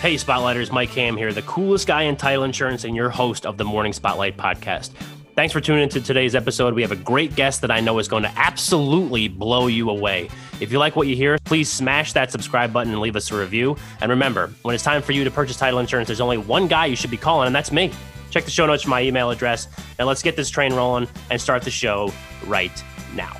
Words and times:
Hey, 0.00 0.14
Spotlighters, 0.14 0.70
Mike 0.70 0.90
Ham 0.90 1.16
here, 1.16 1.32
the 1.32 1.42
coolest 1.42 1.88
guy 1.88 2.02
in 2.02 2.14
title 2.14 2.44
insurance 2.44 2.84
and 2.84 2.94
your 2.94 3.10
host 3.10 3.44
of 3.44 3.56
the 3.56 3.64
Morning 3.64 3.92
Spotlight 3.92 4.36
podcast. 4.36 4.92
Thanks 5.34 5.52
for 5.52 5.60
tuning 5.60 5.82
into 5.82 6.00
today's 6.00 6.36
episode. 6.36 6.72
We 6.72 6.82
have 6.82 6.92
a 6.92 6.96
great 6.96 7.34
guest 7.34 7.62
that 7.62 7.72
I 7.72 7.80
know 7.80 7.98
is 7.98 8.06
going 8.06 8.22
to 8.22 8.32
absolutely 8.36 9.26
blow 9.26 9.66
you 9.66 9.90
away. 9.90 10.30
If 10.60 10.70
you 10.70 10.78
like 10.78 10.94
what 10.94 11.08
you 11.08 11.16
hear, 11.16 11.36
please 11.38 11.68
smash 11.68 12.12
that 12.12 12.30
subscribe 12.30 12.72
button 12.72 12.92
and 12.92 13.02
leave 13.02 13.16
us 13.16 13.32
a 13.32 13.36
review. 13.36 13.76
And 14.00 14.08
remember, 14.08 14.52
when 14.62 14.72
it's 14.72 14.84
time 14.84 15.02
for 15.02 15.10
you 15.10 15.24
to 15.24 15.32
purchase 15.32 15.56
title 15.56 15.80
insurance, 15.80 16.06
there's 16.06 16.20
only 16.20 16.38
one 16.38 16.68
guy 16.68 16.86
you 16.86 16.94
should 16.94 17.10
be 17.10 17.16
calling, 17.16 17.48
and 17.48 17.54
that's 17.54 17.72
me. 17.72 17.90
Check 18.30 18.44
the 18.44 18.52
show 18.52 18.66
notes 18.66 18.84
for 18.84 18.90
my 18.90 19.02
email 19.02 19.30
address, 19.30 19.66
and 19.98 20.06
let's 20.06 20.22
get 20.22 20.36
this 20.36 20.48
train 20.48 20.74
rolling 20.74 21.08
and 21.32 21.40
start 21.40 21.64
the 21.64 21.72
show 21.72 22.12
right 22.46 22.84
now. 23.16 23.36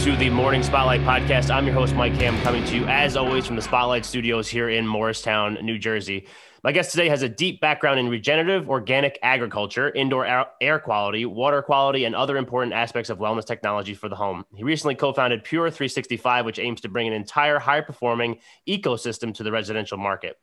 To 0.00 0.16
the 0.16 0.30
Morning 0.30 0.62
Spotlight 0.62 1.02
Podcast. 1.02 1.54
I'm 1.54 1.66
your 1.66 1.74
host, 1.74 1.94
Mike 1.94 2.14
Ham, 2.14 2.40
coming 2.40 2.64
to 2.64 2.74
you 2.74 2.86
as 2.86 3.18
always 3.18 3.46
from 3.46 3.56
the 3.56 3.60
Spotlight 3.60 4.06
Studios 4.06 4.48
here 4.48 4.70
in 4.70 4.86
Morristown, 4.86 5.58
New 5.60 5.78
Jersey. 5.78 6.26
My 6.64 6.72
guest 6.72 6.90
today 6.90 7.10
has 7.10 7.20
a 7.20 7.28
deep 7.28 7.60
background 7.60 8.00
in 8.00 8.08
regenerative 8.08 8.70
organic 8.70 9.18
agriculture, 9.22 9.90
indoor 9.90 10.46
air 10.62 10.78
quality, 10.78 11.26
water 11.26 11.60
quality, 11.60 12.06
and 12.06 12.14
other 12.14 12.38
important 12.38 12.72
aspects 12.72 13.10
of 13.10 13.18
wellness 13.18 13.44
technology 13.44 13.92
for 13.92 14.08
the 14.08 14.16
home. 14.16 14.46
He 14.54 14.64
recently 14.64 14.94
co 14.94 15.12
founded 15.12 15.44
Pure 15.44 15.70
365, 15.72 16.46
which 16.46 16.58
aims 16.58 16.80
to 16.80 16.88
bring 16.88 17.06
an 17.06 17.12
entire 17.12 17.58
high 17.58 17.82
performing 17.82 18.38
ecosystem 18.66 19.34
to 19.34 19.42
the 19.42 19.52
residential 19.52 19.98
market. 19.98 20.38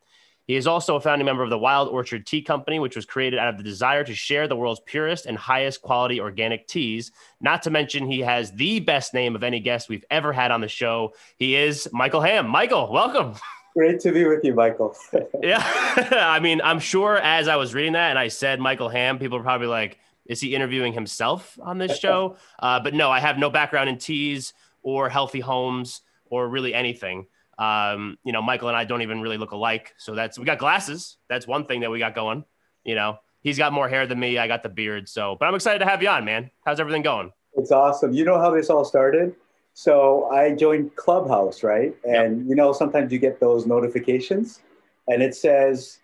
He 0.48 0.56
is 0.56 0.66
also 0.66 0.96
a 0.96 1.02
founding 1.02 1.26
member 1.26 1.44
of 1.44 1.50
the 1.50 1.58
Wild 1.58 1.90
Orchard 1.90 2.26
Tea 2.26 2.42
Company, 2.42 2.80
which 2.80 2.96
was 2.96 3.06
created 3.06 3.38
out 3.38 3.50
of 3.50 3.58
the 3.58 3.64
desire 3.64 4.06
to 4.06 4.16
share 4.16 4.48
the 4.48 4.56
world's 4.56 4.80
purest 4.80 5.26
and 5.26 5.38
highest 5.38 5.82
quality 5.82 6.22
organic 6.22 6.68
teas. 6.68 7.12
Not 7.42 7.64
to 7.64 7.70
mention, 7.70 8.10
he 8.10 8.22
has 8.22 8.52
the 8.54 8.80
best 8.80 9.14
name 9.14 9.36
of 9.36 9.44
any 9.44 9.60
guest 9.60 9.90
we've 9.90 10.06
ever 10.10 10.32
had 10.32 10.52
on 10.52 10.62
the 10.62 10.70
show. 10.70 11.14
He 11.38 11.58
is 11.58 11.90
Michael 11.92 12.22
Ham. 12.22 12.48
Michael, 12.48 12.90
welcome. 12.90 13.36
Great 13.76 14.00
to 14.00 14.14
be 14.14 14.26
with 14.26 14.44
you, 14.46 14.56
Michael. 14.56 14.96
yeah. 15.44 15.62
I 16.12 16.40
mean, 16.40 16.62
I'm 16.64 16.80
sure 16.80 17.18
as 17.18 17.50
I 17.50 17.58
was 17.58 17.74
reading 17.74 17.94
that 17.94 18.12
and 18.12 18.18
I 18.18 18.30
said 18.30 18.62
Michael 18.62 18.90
Ham, 18.90 19.20
people 19.20 19.38
are 19.38 19.44
probably 19.44 19.68
like, 19.68 20.00
is 20.28 20.40
he 20.40 20.56
interviewing 20.56 20.94
himself 20.94 21.60
on 21.62 21.78
this 21.78 22.00
show? 22.00 22.38
Uh, 22.58 22.80
but 22.80 22.94
no, 22.94 23.12
I 23.12 23.20
have 23.20 23.38
no 23.38 23.50
background 23.50 23.90
in 23.90 23.98
teas 23.98 24.54
or 24.82 25.10
healthy 25.10 25.42
homes 25.42 26.02
or 26.30 26.48
really 26.48 26.74
anything. 26.74 27.28
Um, 27.58 28.18
you 28.24 28.32
know, 28.32 28.42
Michael 28.42 28.68
and 28.68 28.78
I 28.78 28.84
don't 28.84 29.02
even 29.02 29.22
really 29.22 29.38
look 29.38 29.52
alike. 29.52 29.94
So 29.98 30.14
that's 30.14 30.38
we 30.38 30.46
got 30.46 30.60
glasses. 30.60 31.18
That's 31.30 31.48
one 31.48 31.66
thing 31.66 31.82
that 31.82 31.92
we 31.92 32.00
got 32.00 32.14
going. 32.14 32.46
You 32.84 32.96
know, 32.96 33.18
he's 33.42 33.58
got 33.58 33.74
more 33.74 33.90
hair 33.90 34.06
than 34.06 34.20
me. 34.20 34.38
I 34.38 34.48
got 34.48 34.64
the 34.64 34.70
beard. 34.70 35.10
So, 35.10 35.36
but 35.40 35.48
I'm 35.48 35.56
excited 35.56 35.80
to 35.80 35.86
have 35.86 36.02
you 36.02 36.10
on, 36.10 36.26
man. 36.26 36.52
How's 36.66 36.80
everything 36.80 37.02
going? 37.02 37.32
It's 37.56 37.72
awesome. 37.72 38.14
You 38.14 38.26
know 38.26 38.40
how 38.40 38.52
this 38.52 38.70
all 38.70 38.86
started? 38.86 39.36
So 39.74 40.26
I 40.32 40.54
joined 40.54 40.96
Clubhouse, 40.96 41.64
right? 41.64 41.96
And 42.04 42.40
yep. 42.40 42.50
you 42.50 42.56
know, 42.56 42.74
sometimes 42.74 43.12
you 43.12 43.20
get 43.20 43.40
those 43.40 43.66
notifications 43.66 44.62
and 45.08 45.22
it 45.22 45.36
says, 45.36 46.00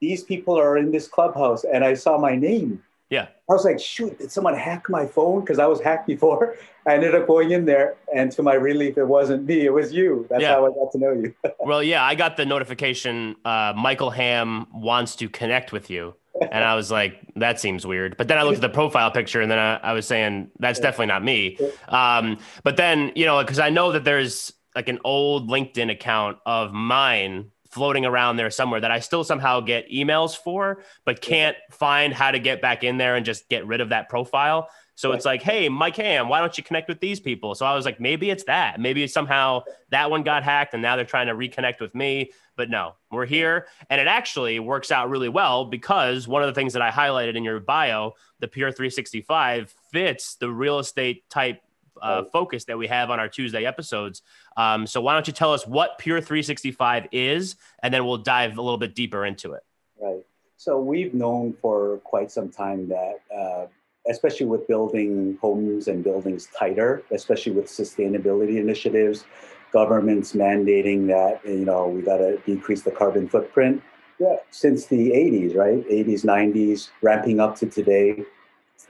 these 0.00 0.22
people 0.22 0.58
are 0.58 0.78
in 0.78 0.90
this 0.92 1.08
clubhouse. 1.08 1.64
And 1.64 1.84
I 1.84 1.94
saw 1.94 2.18
my 2.18 2.36
name 2.36 2.82
yeah. 3.10 3.28
I 3.48 3.52
was 3.52 3.64
like, 3.64 3.80
shoot, 3.80 4.18
did 4.18 4.30
someone 4.30 4.54
hack 4.54 4.88
my 4.88 5.06
phone? 5.06 5.40
Because 5.40 5.58
I 5.58 5.66
was 5.66 5.80
hacked 5.80 6.06
before. 6.06 6.56
I 6.86 6.94
ended 6.94 7.14
up 7.14 7.26
going 7.26 7.50
in 7.50 7.66
there, 7.66 7.96
and 8.14 8.32
to 8.32 8.42
my 8.42 8.54
relief, 8.54 8.96
it 8.96 9.04
wasn't 9.04 9.44
me. 9.44 9.66
It 9.66 9.72
was 9.72 9.92
you. 9.92 10.26
That's 10.30 10.42
yeah. 10.42 10.54
how 10.54 10.66
I 10.66 10.70
got 10.70 10.90
to 10.92 10.98
know 10.98 11.12
you. 11.12 11.34
well, 11.60 11.82
yeah, 11.82 12.02
I 12.02 12.14
got 12.14 12.38
the 12.38 12.46
notification 12.46 13.36
uh, 13.44 13.74
Michael 13.76 14.10
Ham 14.10 14.66
wants 14.72 15.14
to 15.16 15.28
connect 15.28 15.70
with 15.70 15.90
you. 15.90 16.14
And 16.40 16.64
I 16.64 16.76
was 16.76 16.90
like, 16.90 17.20
that 17.36 17.60
seems 17.60 17.84
weird. 17.84 18.16
But 18.16 18.28
then 18.28 18.38
I 18.38 18.42
looked 18.42 18.56
at 18.56 18.62
the 18.62 18.68
profile 18.68 19.10
picture 19.10 19.40
and 19.40 19.50
then 19.50 19.58
I, 19.58 19.76
I 19.78 19.92
was 19.92 20.06
saying, 20.06 20.50
that's 20.60 20.78
definitely 20.78 21.06
not 21.06 21.24
me. 21.24 21.58
Um, 21.88 22.38
but 22.62 22.76
then, 22.76 23.12
you 23.16 23.26
know, 23.26 23.40
because 23.42 23.58
I 23.58 23.70
know 23.70 23.92
that 23.92 24.04
there's 24.04 24.52
like 24.74 24.88
an 24.88 25.00
old 25.04 25.50
LinkedIn 25.50 25.90
account 25.90 26.38
of 26.46 26.72
mine 26.72 27.50
floating 27.70 28.04
around 28.06 28.36
there 28.36 28.50
somewhere 28.50 28.80
that 28.80 28.90
I 28.90 29.00
still 29.00 29.24
somehow 29.24 29.60
get 29.60 29.90
emails 29.90 30.36
for, 30.36 30.82
but 31.04 31.20
can't 31.20 31.56
find 31.70 32.12
how 32.12 32.30
to 32.30 32.38
get 32.38 32.62
back 32.62 32.84
in 32.84 32.96
there 32.96 33.16
and 33.16 33.24
just 33.24 33.48
get 33.48 33.66
rid 33.66 33.80
of 33.80 33.90
that 33.90 34.08
profile. 34.08 34.68
So 34.94 35.12
it's 35.12 35.24
like, 35.24 35.42
hey, 35.42 35.68
Mike 35.68 35.94
Ham, 35.94 36.28
why 36.28 36.40
don't 36.40 36.58
you 36.58 36.64
connect 36.64 36.88
with 36.88 36.98
these 36.98 37.20
people? 37.20 37.54
So 37.54 37.64
I 37.64 37.76
was 37.76 37.84
like, 37.84 38.00
maybe 38.00 38.30
it's 38.30 38.42
that. 38.44 38.80
Maybe 38.80 39.06
somehow 39.06 39.62
that 39.90 40.10
one 40.10 40.24
got 40.24 40.42
hacked 40.42 40.74
and 40.74 40.82
now 40.82 40.96
they're 40.96 41.04
trying 41.04 41.28
to 41.28 41.34
reconnect 41.34 41.78
with 41.78 41.94
me. 41.94 42.32
But 42.56 42.68
no, 42.68 42.96
we're 43.12 43.24
here. 43.24 43.68
And 43.90 44.00
it 44.00 44.08
actually 44.08 44.58
works 44.58 44.90
out 44.90 45.08
really 45.08 45.28
well 45.28 45.66
because 45.66 46.26
one 46.26 46.42
of 46.42 46.48
the 46.48 46.52
things 46.52 46.72
that 46.72 46.82
I 46.82 46.90
highlighted 46.90 47.36
in 47.36 47.44
your 47.44 47.60
bio, 47.60 48.14
the 48.40 48.48
Pure 48.48 48.72
365, 48.72 49.72
fits 49.92 50.34
the 50.34 50.50
real 50.50 50.80
estate 50.80 51.30
type 51.30 51.62
uh, 52.02 52.24
focus 52.24 52.64
that 52.64 52.78
we 52.78 52.86
have 52.86 53.10
on 53.10 53.20
our 53.20 53.28
Tuesday 53.28 53.64
episodes. 53.64 54.22
Um, 54.56 54.86
so 54.86 55.00
why 55.00 55.14
don't 55.14 55.26
you 55.26 55.32
tell 55.32 55.52
us 55.52 55.66
what 55.66 55.98
Pure 55.98 56.22
365 56.22 57.08
is, 57.12 57.56
and 57.82 57.92
then 57.92 58.04
we'll 58.04 58.18
dive 58.18 58.58
a 58.58 58.62
little 58.62 58.78
bit 58.78 58.94
deeper 58.94 59.24
into 59.24 59.52
it. 59.52 59.62
Right. 60.00 60.24
So 60.56 60.80
we've 60.80 61.14
known 61.14 61.54
for 61.60 61.98
quite 61.98 62.30
some 62.30 62.48
time 62.48 62.88
that, 62.88 63.20
uh, 63.34 63.66
especially 64.10 64.46
with 64.46 64.66
building 64.66 65.38
homes 65.40 65.88
and 65.88 66.02
buildings 66.02 66.48
tighter, 66.58 67.02
especially 67.12 67.52
with 67.52 67.66
sustainability 67.66 68.56
initiatives, 68.56 69.24
governments 69.72 70.32
mandating 70.32 71.06
that 71.06 71.40
you 71.44 71.64
know 71.64 71.88
we 71.88 72.02
got 72.02 72.18
to 72.18 72.38
decrease 72.38 72.82
the 72.82 72.90
carbon 72.90 73.28
footprint. 73.28 73.82
Yeah, 74.18 74.36
since 74.50 74.86
the 74.86 75.10
80s, 75.10 75.54
right? 75.54 75.88
80s, 75.88 76.24
90s, 76.24 76.90
ramping 77.02 77.38
up 77.38 77.54
to 77.56 77.66
today. 77.66 78.24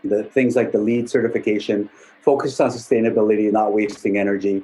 The 0.05 0.25
things 0.25 0.57
like 0.57 0.73
the 0.73 0.79
LEED 0.79 1.11
certification, 1.11 1.89
focused 2.21 2.61
on 2.61 2.71
sustainability, 2.71 3.51
not 3.51 3.73
wasting 3.73 4.19
energy. 4.19 4.63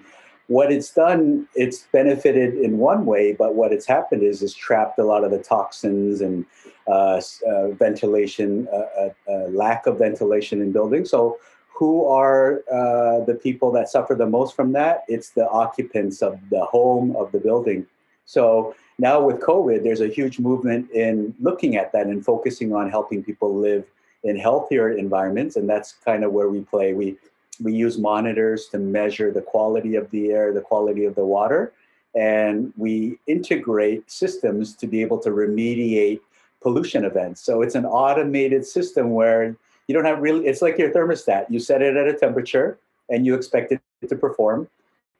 What 0.49 0.71
it's 0.71 0.91
done, 0.91 1.49
it's 1.55 1.87
benefited 1.93 2.55
in 2.55 2.79
one 2.79 3.07
way, 3.07 3.33
but 3.33 3.55
what 3.55 3.73
it's 3.73 3.87
happened 3.87 4.23
is 4.23 4.43
it's 4.43 4.55
trapped 4.55 4.99
a 4.99 5.05
lot 5.05 5.25
of 5.25 5.31
the 5.31 5.39
toxins 5.39 6.21
and 6.21 6.45
uh, 6.87 7.21
uh, 7.47 7.69
ventilation, 7.69 8.69
uh, 8.71 8.77
uh, 8.77 9.11
uh, 9.29 9.49
lack 9.49 9.87
of 9.87 9.99
ventilation 9.99 10.61
in 10.61 10.71
buildings. 10.71 11.11
So, 11.11 11.39
who 11.75 12.07
are 12.07 12.63
uh, 12.71 13.25
the 13.25 13.35
people 13.35 13.73
that 13.73 13.89
suffer 13.89 14.15
the 14.15 14.27
most 14.27 14.55
from 14.55 14.73
that? 14.73 15.03
It's 15.09 15.31
the 15.31 15.49
occupants 15.49 16.23
of 16.23 16.39
the 16.51 16.65
home 16.65 17.17
of 17.17 17.33
the 17.33 17.41
building. 17.41 17.87
So 18.27 18.75
now 18.99 19.21
with 19.21 19.41
COVID, 19.41 19.83
there's 19.83 20.01
a 20.01 20.09
huge 20.09 20.39
movement 20.39 20.91
in 20.93 21.35
looking 21.41 21.77
at 21.77 21.93
that 21.93 22.07
and 22.07 22.25
focusing 22.25 22.73
on 22.73 22.91
helping 22.91 23.23
people 23.23 23.55
live 23.55 23.85
in 24.25 24.37
healthier 24.37 24.91
environments, 24.91 25.57
and 25.57 25.69
that's 25.69 25.93
kind 26.05 26.25
of 26.25 26.33
where 26.33 26.49
we 26.49 26.61
play. 26.61 26.95
We 26.95 27.17
we 27.61 27.73
use 27.73 27.99
monitors 27.99 28.67
to 28.73 28.79
measure 28.79 29.31
the 29.31 29.41
quality 29.41 29.95
of 29.95 30.11
the 30.11 30.33
air, 30.33 30.53
the 30.53 30.61
quality 30.61 31.05
of 31.05 31.15
the 31.15 31.25
water, 31.25 31.73
and 32.15 32.73
we 32.77 33.19
integrate 33.27 34.11
systems 34.11 34.75
to 34.77 34.87
be 34.87 35.03
able 35.03 35.19
to 35.19 35.31
remediate 35.31 36.21
pollution 36.61 37.05
events. 37.05 37.41
So 37.43 37.63
it's 37.63 37.75
an 37.75 37.85
automated 37.85 38.67
system 38.67 39.11
where 39.13 39.57
you 39.87 39.95
don't 39.95 40.05
have 40.05 40.21
really, 40.21 40.47
it's 40.47 40.63
like 40.63 40.79
your 40.79 40.91
thermostat. 40.91 41.51
You 41.51 41.61
set 41.61 41.83
it 41.83 41.97
at 41.97 42.09
a 42.09 42.15
temperature 42.15 42.79
and 43.11 43.27
you 43.27 43.35
expect 43.35 43.71
it 43.73 43.81
to 44.09 44.17
perform. 44.17 44.69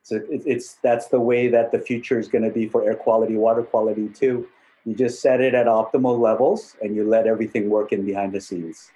So 0.03 0.21
it's 0.29 0.75
that's 0.83 1.09
the 1.09 1.21
way 1.21 1.49
that 1.49 1.73
the 1.73 1.79
future 1.79 2.19
is 2.19 2.29
going 2.29 2.45
to 2.45 2.51
be 2.51 2.69
for 2.69 2.85
air 2.85 2.95
quality, 2.95 3.37
water 3.37 3.63
quality 3.63 4.09
too. 4.09 4.49
You 4.85 4.95
just 4.95 5.21
set 5.21 5.41
it 5.41 5.55
at 5.55 5.67
optimal 5.67 6.19
levels 6.19 6.77
and 6.83 6.95
you 6.95 7.05
let 7.05 7.27
everything 7.27 7.71
work 7.71 7.93
in 7.93 8.05
behind 8.05 8.33
the 8.33 8.41
scenes. 8.41 8.91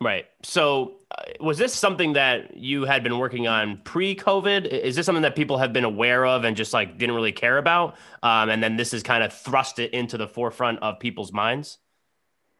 Right. 0.00 0.26
So, 0.42 0.96
uh, 1.10 1.22
was 1.40 1.56
this 1.56 1.72
something 1.72 2.12
that 2.14 2.56
you 2.56 2.84
had 2.84 3.02
been 3.02 3.18
working 3.18 3.46
on 3.46 3.80
pre-COVID? 3.84 4.66
Is 4.66 4.94
this 4.94 5.06
something 5.06 5.22
that 5.22 5.34
people 5.34 5.56
have 5.56 5.72
been 5.72 5.84
aware 5.84 6.26
of 6.26 6.44
and 6.44 6.54
just 6.54 6.74
like 6.74 6.98
didn't 6.98 7.14
really 7.14 7.32
care 7.32 7.56
about, 7.56 7.96
um, 8.22 8.50
and 8.50 8.62
then 8.62 8.76
this 8.76 8.92
has 8.92 9.02
kind 9.02 9.24
of 9.24 9.32
thrust 9.32 9.78
it 9.78 9.92
into 9.94 10.18
the 10.18 10.28
forefront 10.28 10.80
of 10.80 10.98
people's 10.98 11.32
minds? 11.32 11.78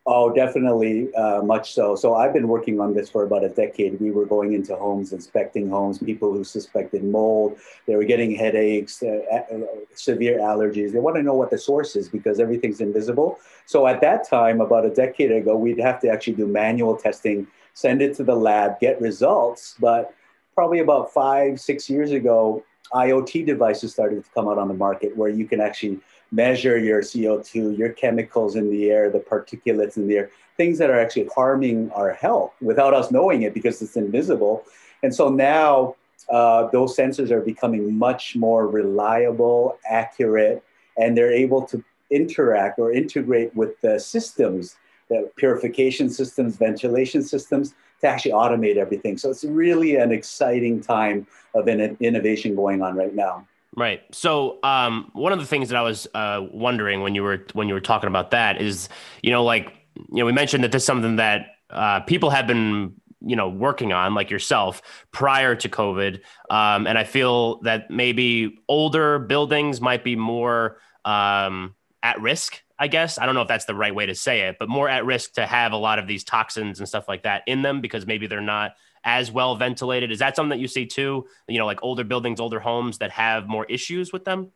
Oh, 0.08 0.32
definitely, 0.32 1.12
uh, 1.14 1.43
much 1.43 1.75
so. 1.75 1.97
So 1.97 2.14
I've 2.14 2.32
been 2.32 2.47
working 2.47 2.79
on 2.79 2.94
this 2.94 3.11
for 3.11 3.25
about 3.25 3.43
a 3.43 3.49
decade. 3.49 4.00
We 4.00 4.12
were 4.12 4.25
going 4.25 4.53
into 4.53 4.76
homes, 4.76 5.12
inspecting 5.12 5.69
homes, 5.69 5.99
people 5.99 6.32
who 6.32 6.44
suspected 6.44 7.03
mold. 7.03 7.58
They 7.87 7.97
were 7.97 8.05
getting 8.05 8.32
headaches, 8.32 9.03
uh, 9.03 9.19
uh, 9.32 9.64
severe 9.94 10.38
allergies. 10.38 10.93
They 10.93 11.00
want 11.00 11.17
to 11.17 11.25
know 11.25 11.35
what 11.35 11.50
the 11.50 11.58
source 11.58 11.97
is 11.97 12.08
because 12.08 12.38
everything's 12.38 12.81
invisible. 12.81 13.41
So 13.67 13.88
at 13.88 14.00
that 14.03 14.29
time, 14.29 14.61
about 14.61 14.87
a 14.87 14.91
decade 14.91 15.32
ago, 15.32 15.56
we'd 15.56 15.81
have 15.81 15.99
to 16.03 16.08
actually 16.08 16.35
do 16.35 16.47
manual 16.47 16.97
testing, 16.97 17.49
send 17.75 18.00
it 18.00 18.14
to 18.19 18.23
the 18.23 18.37
lab, 18.37 18.79
get 18.79 19.00
results. 19.00 19.75
But 19.81 20.14
probably 20.55 20.79
about 20.79 21.12
five, 21.12 21.61
six 21.61 21.91
years 21.91 22.12
ago, 22.12 22.62
IoT 22.93 23.44
devices 23.44 23.93
started 23.93 24.23
to 24.25 24.31
come 24.31 24.47
out 24.47 24.58
on 24.58 24.69
the 24.69 24.75
market 24.75 25.17
where 25.17 25.29
you 25.29 25.47
can 25.47 25.61
actually 25.61 25.99
measure 26.32 26.78
your 26.78 27.02
CO2, 27.02 27.76
your 27.76 27.90
chemicals 27.90 28.56
in 28.56 28.70
the 28.70 28.90
air, 28.90 29.11
the 29.11 29.19
particulates 29.20 29.96
in 29.96 30.08
the 30.08 30.17
air, 30.17 30.31
things 30.56 30.78
that 30.78 30.90
are 30.90 30.99
actually 30.99 31.28
harming 31.34 31.90
our 31.93 32.12
health 32.12 32.52
without 32.61 32.94
us 32.94 33.11
knowing 33.11 33.43
it 33.43 33.55
because 33.55 33.81
it's 33.82 33.96
invisible. 33.96 34.64
And 35.02 35.14
so 35.14 35.28
now 35.28 35.96
uh, 36.28 36.69
those 36.69 36.96
sensors 36.96 37.31
are 37.31 37.40
becoming 37.40 37.96
much 37.96 38.37
more 38.37 38.67
reliable, 38.67 39.78
accurate, 39.88 40.62
and 40.96 41.17
they're 41.17 41.32
able 41.32 41.62
to 41.67 41.84
interact 42.11 42.79
or 42.79 42.93
integrate 42.93 43.55
with 43.55 43.81
the 43.81 43.99
systems, 43.99 44.76
the 45.08 45.31
purification 45.37 46.08
systems, 46.08 46.56
ventilation 46.56 47.22
systems, 47.22 47.75
to 48.00 48.06
actually 48.06 48.32
automate 48.32 48.76
everything. 48.76 49.17
So 49.17 49.31
it's 49.31 49.44
really 49.44 49.96
an 49.96 50.12
exciting 50.12 50.81
time 50.81 51.26
of 51.55 51.69
innovation 51.69 52.55
going 52.55 52.82
on 52.82 52.96
right 52.96 53.14
now. 53.14 53.46
Right. 53.76 54.02
So, 54.11 54.58
um, 54.62 55.11
one 55.12 55.34
of 55.34 55.38
the 55.38 55.44
things 55.44 55.69
that 55.69 55.76
I 55.76 55.82
was 55.82 56.08
uh, 56.14 56.46
wondering 56.50 57.02
when 57.02 57.14
you 57.14 57.23
were 57.23 57.44
when 57.52 57.69
you 57.69 57.75
were 57.75 57.81
talking 57.81 58.08
about 58.08 58.31
that 58.31 58.61
is, 58.61 58.88
you 59.23 59.31
know, 59.31 59.44
like 59.44 59.70
you 59.94 60.19
know, 60.19 60.25
we 60.25 60.32
mentioned 60.32 60.64
that 60.64 60.73
this 60.73 60.82
is 60.82 60.87
something 60.87 61.17
that 61.17 61.49
uh, 61.70 62.00
people 62.00 62.31
have 62.31 62.46
been 62.46 62.94
you 63.20 63.37
know 63.37 63.49
working 63.49 63.93
on 63.93 64.14
like 64.14 64.31
yourself 64.31 64.82
prior 65.11 65.55
to 65.56 65.70
covid 65.70 66.20
um, 66.50 66.87
and 66.87 66.99
i 66.99 67.02
feel 67.02 67.61
that 67.62 67.90
maybe 67.90 68.58
older 68.69 69.19
buildings 69.19 69.81
might 69.81 70.05
be 70.05 70.14
more 70.14 70.76
um, 71.06 71.75
at 72.02 72.20
risk 72.20 72.62
i 72.79 72.87
guess 72.87 73.19
i 73.19 73.25
don't 73.25 73.34
know 73.34 73.40
if 73.40 73.49
that's 73.49 73.64
the 73.64 73.75
right 73.75 73.94
way 73.94 74.05
to 74.05 74.14
say 74.14 74.43
it 74.43 74.56
but 74.61 74.69
more 74.69 74.87
at 74.87 75.06
risk 75.06 75.32
to 75.32 75.46
have 75.46 75.72
a 75.72 75.76
lot 75.76 75.99
of 75.99 76.06
these 76.06 76.25
toxins 76.25 76.79
and 76.79 76.87
stuff 76.87 77.08
like 77.08 77.22
that 77.22 77.43
in 77.46 77.62
them 77.62 77.81
because 77.81 78.06
maybe 78.06 78.26
they're 78.26 78.43
not 78.43 78.72
as 79.06 79.31
well 79.31 79.55
ventilated. 79.55 80.11
Is 80.11 80.19
that 80.19 80.37
something 80.37 80.50
that 80.50 80.58
you 80.58 80.69
see 80.69 80.85
too? 80.85 81.26
You 81.49 81.58
know, 81.58 81.64
like 81.64 81.79
older 81.81 82.05
buildings, 82.05 82.41
older 82.41 82.61
homes 82.61 82.99
that 82.99 83.12
have 83.12 83.47
more 83.47 83.64
issues 83.67 84.12
with 84.12 84.25
them? 84.25 84.50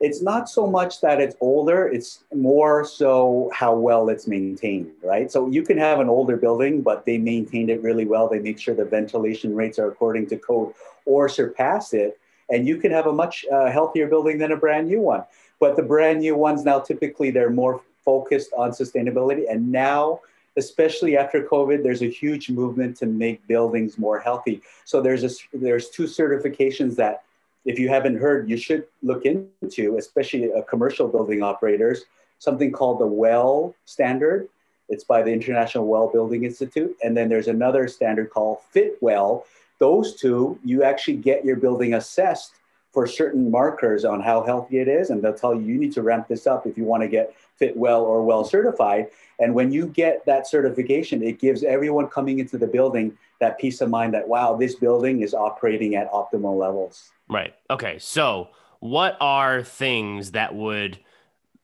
It's 0.00 0.20
not 0.20 0.48
so 0.48 0.66
much 0.66 1.00
that 1.02 1.20
it's 1.20 1.36
older, 1.40 1.86
it's 1.86 2.24
more 2.34 2.84
so 2.84 3.48
how 3.54 3.72
well 3.74 4.08
it's 4.08 4.26
maintained, 4.26 4.90
right? 5.04 5.30
So 5.30 5.48
you 5.48 5.62
can 5.62 5.78
have 5.78 6.00
an 6.00 6.08
older 6.08 6.36
building, 6.36 6.82
but 6.82 7.06
they 7.06 7.18
maintained 7.18 7.70
it 7.70 7.80
really 7.82 8.04
well. 8.04 8.28
They 8.28 8.40
make 8.40 8.58
sure 8.58 8.74
the 8.74 8.84
ventilation 8.84 9.54
rates 9.54 9.78
are 9.78 9.86
according 9.86 10.26
to 10.30 10.38
code 10.38 10.74
or 11.04 11.28
surpass 11.28 11.92
it. 11.92 12.18
And 12.50 12.66
you 12.66 12.78
can 12.78 12.90
have 12.90 13.06
a 13.06 13.12
much 13.12 13.44
uh, 13.52 13.70
healthier 13.70 14.08
building 14.08 14.38
than 14.38 14.50
a 14.50 14.56
brand 14.56 14.88
new 14.88 15.00
one. 15.00 15.22
But 15.60 15.76
the 15.76 15.84
brand 15.84 16.18
new 16.18 16.34
ones 16.34 16.64
now 16.64 16.80
typically 16.80 17.30
they're 17.30 17.50
more 17.50 17.80
focused 18.04 18.52
on 18.56 18.70
sustainability. 18.72 19.44
And 19.48 19.70
now 19.70 20.20
especially 20.56 21.16
after 21.16 21.42
COVID, 21.42 21.82
there's 21.82 22.02
a 22.02 22.10
huge 22.10 22.50
movement 22.50 22.96
to 22.98 23.06
make 23.06 23.46
buildings 23.46 23.98
more 23.98 24.20
healthy. 24.20 24.62
So 24.84 25.00
there's 25.00 25.24
a, 25.24 25.30
there's 25.52 25.88
two 25.88 26.04
certifications 26.04 26.96
that, 26.96 27.24
if 27.64 27.78
you 27.78 27.88
haven't 27.88 28.16
heard, 28.16 28.50
you 28.50 28.56
should 28.56 28.86
look 29.02 29.24
into, 29.24 29.96
especially 29.96 30.50
a 30.50 30.62
commercial 30.62 31.06
building 31.08 31.42
operators. 31.42 32.02
Something 32.38 32.72
called 32.72 32.98
the 32.98 33.06
WELL 33.06 33.74
standard. 33.84 34.48
It's 34.88 35.04
by 35.04 35.22
the 35.22 35.32
International 35.32 35.86
Well 35.86 36.08
Building 36.08 36.44
Institute, 36.44 36.96
and 37.02 37.16
then 37.16 37.28
there's 37.28 37.48
another 37.48 37.86
standard 37.88 38.30
called 38.30 38.58
Fitwel. 38.74 39.44
Those 39.78 40.16
two, 40.16 40.58
you 40.64 40.82
actually 40.82 41.16
get 41.16 41.44
your 41.44 41.56
building 41.56 41.94
assessed 41.94 42.54
for 42.92 43.06
certain 43.06 43.50
markers 43.50 44.04
on 44.04 44.20
how 44.20 44.42
healthy 44.42 44.78
it 44.78 44.88
is, 44.88 45.10
and 45.10 45.22
they'll 45.22 45.34
tell 45.34 45.54
you 45.54 45.62
you 45.62 45.78
need 45.78 45.92
to 45.92 46.02
ramp 46.02 46.28
this 46.28 46.46
up 46.46 46.66
if 46.66 46.76
you 46.76 46.84
want 46.84 47.02
to 47.02 47.08
get 47.08 47.34
Fitwel 47.60 48.02
or 48.02 48.22
well 48.22 48.44
certified. 48.44 49.08
And 49.38 49.54
when 49.54 49.72
you 49.72 49.86
get 49.86 50.24
that 50.26 50.46
certification, 50.46 51.22
it 51.22 51.38
gives 51.38 51.64
everyone 51.64 52.08
coming 52.08 52.38
into 52.38 52.58
the 52.58 52.66
building 52.66 53.16
that 53.40 53.58
peace 53.58 53.80
of 53.80 53.90
mind 53.90 54.14
that 54.14 54.28
wow, 54.28 54.56
this 54.56 54.74
building 54.74 55.22
is 55.22 55.34
operating 55.34 55.94
at 55.94 56.10
optimal 56.12 56.58
levels. 56.58 57.10
Right. 57.28 57.54
Okay. 57.70 57.98
So, 57.98 58.50
what 58.80 59.16
are 59.20 59.62
things 59.62 60.32
that 60.32 60.54
would 60.54 60.98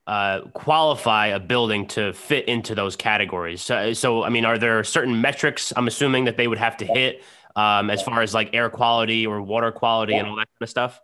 uh, 0.07 0.41
qualify 0.53 1.27
a 1.27 1.39
building 1.39 1.85
to 1.87 2.13
fit 2.13 2.47
into 2.47 2.73
those 2.73 2.95
categories? 2.95 3.61
So, 3.61 3.93
so, 3.93 4.23
I 4.23 4.29
mean, 4.29 4.45
are 4.45 4.57
there 4.57 4.83
certain 4.83 5.21
metrics? 5.21 5.71
I'm 5.75 5.87
assuming 5.87 6.25
that 6.25 6.37
they 6.37 6.47
would 6.47 6.57
have 6.57 6.77
to 6.77 6.85
hit 6.85 7.23
um, 7.55 7.89
as 7.89 8.01
far 8.01 8.21
as 8.21 8.33
like 8.33 8.49
air 8.53 8.69
quality 8.69 9.27
or 9.27 9.41
water 9.41 9.71
quality 9.71 10.13
yeah. 10.13 10.19
and 10.19 10.27
all 10.29 10.35
that 10.37 10.47
kind 10.47 10.61
of 10.61 10.69
stuff. 10.69 11.01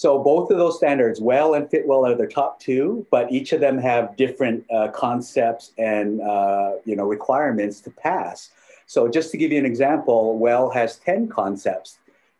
So 0.00 0.18
both 0.18 0.50
of 0.50 0.56
those 0.56 0.78
standards, 0.78 1.20
well 1.20 1.52
and 1.52 1.68
Fitwel, 1.68 2.08
are 2.08 2.14
the 2.14 2.26
top 2.26 2.58
two, 2.58 3.06
but 3.10 3.30
each 3.30 3.52
of 3.52 3.60
them 3.60 3.76
have 3.76 4.16
different 4.16 4.64
uh, 4.72 4.88
concepts 4.92 5.72
and 5.76 6.22
uh, 6.22 6.76
you 6.86 6.96
know 6.96 7.04
requirements 7.04 7.80
to 7.80 7.90
pass. 7.90 8.48
So 8.86 9.08
just 9.08 9.30
to 9.32 9.36
give 9.36 9.52
you 9.52 9.58
an 9.58 9.66
example, 9.66 10.38
well 10.38 10.70
has 10.70 10.96
ten 10.96 11.28
concepts. 11.28 11.98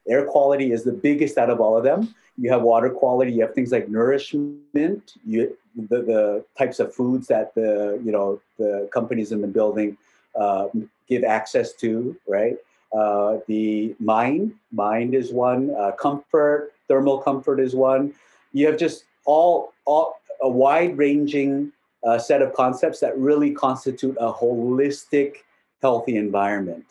Air 0.08 0.24
quality 0.24 0.72
is 0.72 0.84
the 0.84 0.92
biggest 1.08 1.36
out 1.36 1.50
of 1.50 1.60
all 1.60 1.76
of 1.76 1.84
them. 1.84 2.14
You 2.38 2.50
have 2.50 2.62
water 2.62 2.88
quality. 2.88 3.32
You 3.32 3.42
have 3.42 3.54
things 3.54 3.72
like 3.72 3.90
nourishment. 3.90 5.12
You 5.26 5.54
the, 5.76 6.00
the 6.00 6.44
types 6.56 6.80
of 6.80 6.94
foods 6.94 7.26
that 7.26 7.54
the 7.54 8.00
you 8.02 8.10
know 8.10 8.40
the 8.56 8.88
companies 8.90 9.32
in 9.32 9.42
the 9.42 9.52
building 9.58 9.98
uh, 10.34 10.68
give 11.10 11.24
access 11.24 11.74
to, 11.74 12.16
right? 12.26 12.56
Uh, 12.90 13.36
the 13.46 13.94
mind, 14.00 14.54
mind 14.72 15.14
is 15.14 15.30
one. 15.30 15.74
Uh, 15.78 15.92
comfort, 15.92 16.72
thermal 16.90 17.18
comfort 17.18 17.60
is 17.60 17.74
one. 17.74 18.12
You 18.52 18.66
have 18.66 18.76
just 18.76 19.04
all, 19.24 19.72
all 19.84 20.16
a 20.42 20.48
wide 20.48 20.98
ranging 20.98 21.72
uh, 22.04 22.18
set 22.18 22.42
of 22.42 22.52
concepts 22.52 22.98
that 23.00 23.16
really 23.16 23.52
constitute 23.52 24.16
a 24.18 24.32
holistic, 24.32 25.36
healthy 25.80 26.16
environment. 26.16 26.84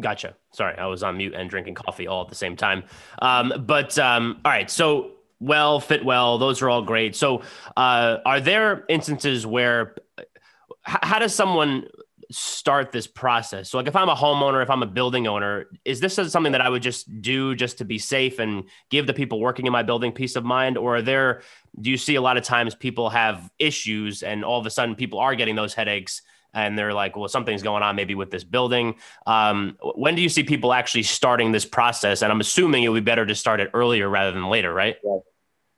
Gotcha. 0.00 0.34
Sorry, 0.52 0.76
I 0.76 0.86
was 0.86 1.02
on 1.02 1.18
mute 1.18 1.34
and 1.34 1.48
drinking 1.48 1.74
coffee 1.74 2.08
all 2.08 2.22
at 2.22 2.28
the 2.28 2.34
same 2.34 2.56
time. 2.56 2.82
Um, 3.22 3.52
but 3.66 3.96
um, 3.98 4.40
all 4.44 4.50
right, 4.50 4.70
so 4.70 5.12
well, 5.38 5.80
Fitwel, 5.80 6.40
those 6.40 6.60
are 6.60 6.68
all 6.68 6.82
great. 6.82 7.14
So, 7.14 7.42
uh, 7.76 8.18
are 8.24 8.40
there 8.40 8.84
instances 8.88 9.46
where 9.46 9.94
how 10.84 11.18
does 11.18 11.34
someone 11.34 11.84
start 12.30 12.92
this 12.92 13.06
process? 13.06 13.68
So, 13.68 13.78
like, 13.78 13.86
if 13.86 13.96
I'm 13.96 14.08
a 14.08 14.14
homeowner, 14.14 14.62
if 14.62 14.70
I'm 14.70 14.82
a 14.82 14.86
building 14.86 15.26
owner, 15.26 15.66
is 15.84 16.00
this 16.00 16.14
something 16.14 16.52
that 16.52 16.60
I 16.60 16.68
would 16.68 16.82
just 16.82 17.20
do 17.20 17.54
just 17.54 17.78
to 17.78 17.84
be 17.84 17.98
safe 17.98 18.38
and 18.38 18.64
give 18.90 19.06
the 19.06 19.14
people 19.14 19.40
working 19.40 19.66
in 19.66 19.72
my 19.72 19.82
building 19.82 20.12
peace 20.12 20.36
of 20.36 20.44
mind? 20.44 20.78
Or 20.78 20.96
are 20.96 21.02
there, 21.02 21.42
do 21.80 21.90
you 21.90 21.96
see 21.96 22.14
a 22.14 22.20
lot 22.20 22.36
of 22.36 22.44
times 22.44 22.74
people 22.74 23.10
have 23.10 23.50
issues 23.58 24.22
and 24.22 24.44
all 24.44 24.58
of 24.58 24.66
a 24.66 24.70
sudden 24.70 24.94
people 24.94 25.18
are 25.18 25.34
getting 25.34 25.56
those 25.56 25.74
headaches 25.74 26.22
and 26.52 26.78
they're 26.78 26.94
like, 26.94 27.16
well, 27.16 27.28
something's 27.28 27.62
going 27.62 27.82
on 27.82 27.96
maybe 27.96 28.14
with 28.14 28.30
this 28.30 28.44
building? 28.44 28.96
Um, 29.26 29.76
when 29.80 30.14
do 30.14 30.22
you 30.22 30.28
see 30.28 30.42
people 30.42 30.72
actually 30.72 31.04
starting 31.04 31.52
this 31.52 31.64
process? 31.64 32.22
And 32.22 32.32
I'm 32.32 32.40
assuming 32.40 32.84
it 32.84 32.88
would 32.88 33.04
be 33.04 33.10
better 33.10 33.26
to 33.26 33.34
start 33.34 33.60
it 33.60 33.70
earlier 33.74 34.08
rather 34.08 34.32
than 34.32 34.48
later, 34.48 34.72
right? 34.72 34.96
Yeah. 35.04 35.18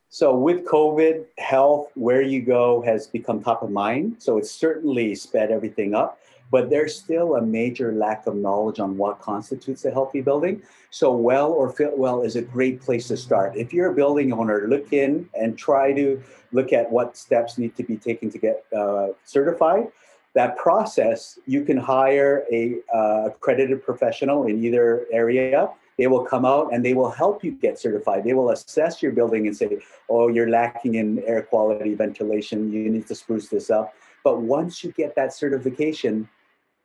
So 0.09 0.37
with 0.37 0.67
COVID, 0.67 1.25
health, 1.39 1.89
where 1.95 2.21
you 2.21 2.43
go 2.43 2.83
has 2.83 3.07
become 3.07 3.43
top 3.43 3.63
of 3.63 3.71
mind. 3.71 4.17
So 4.19 4.37
it's 4.37 4.51
certainly 4.51 5.15
sped 5.15 5.51
everything 5.51 5.95
up 5.95 6.19
but 6.53 6.69
there's 6.69 6.95
still 6.95 7.37
a 7.37 7.43
major 7.43 7.93
lack 7.93 8.27
of 8.27 8.37
knowledge 8.37 8.79
on 8.79 8.99
what 8.99 9.19
constitutes 9.21 9.87
a 9.87 9.91
healthy 9.91 10.21
building. 10.21 10.63
So, 10.91 11.11
well 11.11 11.51
or 11.51 11.73
Fitwel 11.73 12.25
is 12.27 12.37
a 12.37 12.43
great 12.43 12.83
place 12.83 13.09
to 13.09 13.17
start. 13.17 13.57
If 13.57 13.73
you're 13.73 13.91
a 13.91 13.95
building 13.95 14.35
owner, 14.35 14.69
look 14.69 14.93
in 14.93 15.31
and 15.35 15.57
try 15.57 15.95
to 15.95 16.23
look 16.53 16.75
at 16.75 16.93
what 16.93 17.17
steps 17.17 17.57
need 17.57 17.75
to 17.77 17.83
be 17.83 17.97
taken 17.97 18.31
to 18.31 18.39
get 18.39 18.67
uh, 18.77 19.09
certified. 19.25 19.89
That 20.35 20.59
process, 20.59 21.39
you 21.47 21.65
can 21.65 21.79
hire 21.79 22.45
a 22.53 22.77
uh, 22.95 23.29
accredited 23.29 23.83
professional 23.83 24.45
in 24.47 24.63
either 24.63 25.07
area. 25.11 25.71
They 25.97 26.07
will 26.07 26.25
come 26.25 26.45
out 26.45 26.73
and 26.73 26.85
they 26.85 26.93
will 26.93 27.11
help 27.11 27.43
you 27.45 27.53
get 27.53 27.79
certified. 27.79 28.25
They 28.25 28.35
will 28.35 28.51
assess 28.51 29.03
your 29.03 29.13
building 29.13 29.47
and 29.47 29.57
say, 29.57 29.79
oh, 30.11 30.29
you're 30.29 30.51
lacking 30.51 30.97
in 30.97 31.23
air 31.27 31.43
quality, 31.43 31.95
ventilation, 31.95 32.73
you 32.73 32.91
need 32.91 33.07
to 33.07 33.15
spruce 33.15 33.49
this 33.49 33.71
up. 33.71 33.95
But 34.25 34.41
once 34.43 34.85
you 34.85 34.93
get 34.93 35.15
that 35.17 35.35
certification, 35.35 36.29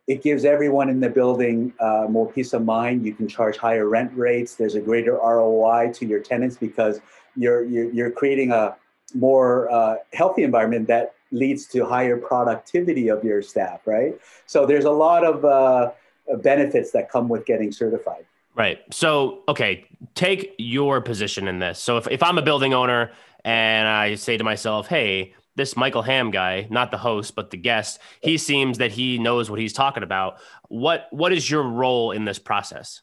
it 0.07 0.23
gives 0.23 0.45
everyone 0.45 0.89
in 0.89 0.99
the 1.01 1.09
building 1.09 1.73
uh, 1.79 2.07
more 2.09 2.31
peace 2.31 2.53
of 2.53 2.63
mind. 2.63 3.05
You 3.05 3.13
can 3.13 3.27
charge 3.27 3.57
higher 3.57 3.87
rent 3.87 4.11
rates. 4.15 4.55
There's 4.55 4.75
a 4.75 4.79
greater 4.79 5.13
ROI 5.13 5.91
to 5.95 6.05
your 6.05 6.21
tenants 6.21 6.55
because 6.57 7.01
you're 7.35 7.63
you're, 7.65 7.91
you're 7.91 8.11
creating 8.11 8.51
a 8.51 8.75
more 9.13 9.69
uh, 9.71 9.97
healthy 10.13 10.43
environment 10.43 10.87
that 10.87 11.13
leads 11.31 11.65
to 11.67 11.85
higher 11.85 12.17
productivity 12.17 13.09
of 13.09 13.23
your 13.23 13.41
staff, 13.41 13.85
right? 13.85 14.17
So 14.45 14.65
there's 14.65 14.85
a 14.85 14.91
lot 14.91 15.25
of 15.25 15.43
uh, 15.43 15.91
benefits 16.37 16.91
that 16.91 17.09
come 17.09 17.27
with 17.27 17.45
getting 17.45 17.71
certified. 17.71 18.25
Right. 18.55 18.81
So, 18.91 19.43
okay, 19.47 19.85
take 20.15 20.55
your 20.57 20.99
position 21.01 21.47
in 21.47 21.59
this. 21.59 21.79
So 21.79 21.97
if, 21.97 22.07
if 22.07 22.23
I'm 22.23 22.37
a 22.37 22.41
building 22.41 22.73
owner 22.73 23.11
and 23.45 23.87
I 23.87 24.15
say 24.15 24.35
to 24.37 24.43
myself, 24.43 24.87
hey, 24.87 25.35
this 25.57 25.75
Michael 25.75 26.03
Ham 26.03 26.31
guy, 26.31 26.67
not 26.69 26.91
the 26.91 26.97
host, 26.99 27.35
but 27.35 27.49
the 27.49 27.57
guest, 27.57 27.99
he 28.21 28.37
seems 28.37 28.77
that 28.77 28.91
he 28.91 29.17
knows 29.17 29.49
what 29.49 29.59
he's 29.59 29.73
talking 29.73 30.03
about. 30.03 30.37
What 30.69 31.07
what 31.11 31.33
is 31.33 31.49
your 31.49 31.63
role 31.63 32.11
in 32.11 32.23
this 32.23 32.39
process? 32.39 33.01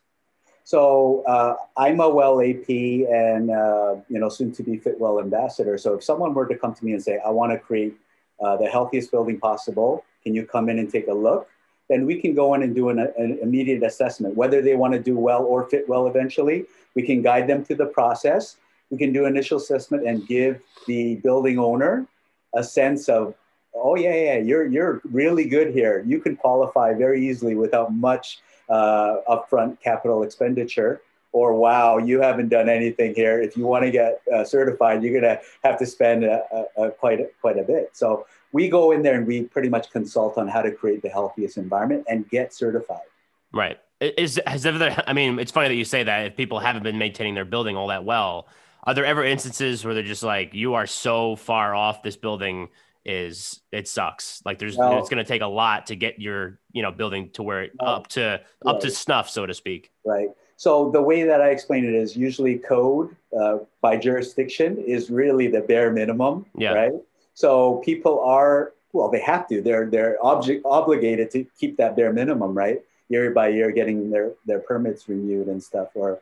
So 0.62 1.22
uh, 1.26 1.56
I'm 1.76 2.00
a 2.00 2.08
well 2.08 2.40
AP 2.40 2.68
and 2.70 3.50
uh, 3.50 3.96
you 4.08 4.18
know 4.20 4.28
soon 4.30 4.52
to 4.52 4.62
be 4.62 4.78
Fitwel 4.78 5.20
ambassador. 5.20 5.76
So 5.76 5.94
if 5.94 6.04
someone 6.04 6.32
were 6.32 6.46
to 6.46 6.56
come 6.56 6.74
to 6.74 6.84
me 6.84 6.92
and 6.92 7.02
say, 7.02 7.18
I 7.26 7.30
want 7.30 7.52
to 7.52 7.58
create 7.58 7.94
uh, 8.42 8.56
the 8.56 8.66
healthiest 8.66 9.10
building 9.10 9.38
possible, 9.38 10.04
can 10.22 10.34
you 10.34 10.46
come 10.46 10.68
in 10.68 10.78
and 10.78 10.90
take 10.90 11.08
a 11.08 11.12
look? 11.12 11.48
Then 11.90 12.06
we 12.06 12.18
can 12.18 12.34
go 12.34 12.54
in 12.54 12.62
and 12.62 12.74
do 12.74 12.88
an, 12.88 12.98
an 12.98 13.38
immediate 13.42 13.82
assessment, 13.82 14.36
whether 14.36 14.62
they 14.62 14.74
want 14.74 14.94
to 14.94 15.00
do 15.00 15.18
well 15.18 15.42
or 15.42 15.68
Fitwel 15.68 16.08
eventually. 16.08 16.64
We 16.94 17.02
can 17.02 17.20
guide 17.20 17.46
them 17.46 17.62
through 17.64 17.76
the 17.76 17.86
process 17.86 18.56
we 18.90 18.98
can 18.98 19.12
do 19.12 19.26
initial 19.26 19.58
assessment 19.58 20.06
and 20.06 20.26
give 20.26 20.60
the 20.86 21.16
building 21.16 21.58
owner 21.58 22.06
a 22.54 22.62
sense 22.62 23.08
of, 23.08 23.34
oh 23.74 23.96
yeah, 23.96 24.14
yeah, 24.14 24.38
you're 24.38 24.66
you're 24.66 25.00
really 25.04 25.46
good 25.46 25.74
here. 25.74 26.04
You 26.06 26.20
can 26.20 26.36
qualify 26.36 26.94
very 26.94 27.26
easily 27.28 27.54
without 27.54 27.92
much 27.92 28.40
uh, 28.68 29.16
upfront 29.28 29.80
capital 29.80 30.22
expenditure. 30.22 31.00
Or 31.32 31.54
wow, 31.54 31.98
you 31.98 32.20
haven't 32.20 32.48
done 32.48 32.68
anything 32.68 33.12
here. 33.12 33.42
If 33.42 33.56
you 33.56 33.66
want 33.66 33.84
to 33.84 33.90
get 33.90 34.22
uh, 34.32 34.44
certified, 34.44 35.02
you're 35.02 35.20
gonna 35.20 35.40
have 35.64 35.76
to 35.78 35.86
spend 35.86 36.22
a, 36.24 36.44
a, 36.76 36.84
a 36.84 36.90
quite 36.92 37.20
a, 37.20 37.28
quite 37.40 37.58
a 37.58 37.64
bit. 37.64 37.90
So 37.92 38.26
we 38.52 38.68
go 38.68 38.92
in 38.92 39.02
there 39.02 39.16
and 39.16 39.26
we 39.26 39.42
pretty 39.42 39.68
much 39.68 39.90
consult 39.90 40.38
on 40.38 40.46
how 40.46 40.62
to 40.62 40.70
create 40.70 41.02
the 41.02 41.08
healthiest 41.08 41.56
environment 41.56 42.04
and 42.08 42.28
get 42.30 42.54
certified. 42.54 43.08
Right. 43.52 43.80
Is 44.00 44.40
has 44.46 44.64
ever? 44.64 45.02
I 45.08 45.12
mean, 45.12 45.40
it's 45.40 45.50
funny 45.50 45.68
that 45.68 45.74
you 45.74 45.84
say 45.84 46.04
that. 46.04 46.26
If 46.26 46.36
people 46.36 46.60
haven't 46.60 46.84
been 46.84 46.98
maintaining 46.98 47.34
their 47.34 47.44
building 47.44 47.76
all 47.76 47.88
that 47.88 48.04
well, 48.04 48.46
are 48.84 48.94
there 48.94 49.04
ever 49.04 49.24
instances 49.24 49.84
where 49.84 49.94
they're 49.94 50.02
just 50.02 50.22
like, 50.22 50.54
"You 50.54 50.74
are 50.74 50.86
so 50.86 51.36
far 51.36 51.74
off. 51.74 52.02
This 52.02 52.16
building 52.16 52.68
is 53.04 53.60
it 53.72 53.88
sucks. 53.88 54.42
Like 54.44 54.58
there's 54.58 54.76
well, 54.76 54.98
it's 54.98 55.08
going 55.08 55.22
to 55.22 55.28
take 55.28 55.42
a 55.42 55.46
lot 55.46 55.86
to 55.86 55.96
get 55.96 56.20
your 56.20 56.58
you 56.72 56.82
know 56.82 56.90
building 56.90 57.30
to 57.34 57.42
where 57.42 57.64
it 57.64 57.72
up 57.80 58.08
to 58.08 58.40
up 58.64 58.80
to 58.80 58.90
snuff, 58.90 59.28
so 59.28 59.46
to 59.46 59.54
speak." 59.54 59.90
Right. 60.04 60.28
So 60.56 60.90
the 60.90 61.02
way 61.02 61.24
that 61.24 61.40
I 61.40 61.50
explain 61.50 61.84
it 61.84 61.94
is 61.94 62.16
usually 62.16 62.58
code 62.58 63.16
uh, 63.36 63.58
by 63.80 63.96
jurisdiction 63.96 64.78
is 64.78 65.10
really 65.10 65.48
the 65.48 65.60
bare 65.60 65.92
minimum. 65.92 66.46
Yeah. 66.56 66.72
Right 66.72 66.92
so 67.34 67.82
people 67.84 68.20
are 68.20 68.72
well, 68.92 69.10
they 69.10 69.20
have 69.20 69.48
to. 69.48 69.60
They're 69.60 69.90
they're 69.90 70.24
object, 70.24 70.64
obligated 70.64 71.30
to 71.32 71.44
keep 71.58 71.76
that 71.78 71.96
bare 71.96 72.12
minimum, 72.12 72.56
right? 72.56 72.80
Year 73.08 73.32
by 73.32 73.48
year, 73.48 73.72
getting 73.72 74.10
their 74.10 74.32
their 74.46 74.60
permits 74.60 75.08
renewed 75.08 75.48
and 75.48 75.62
stuff, 75.62 75.88
or 75.94 76.20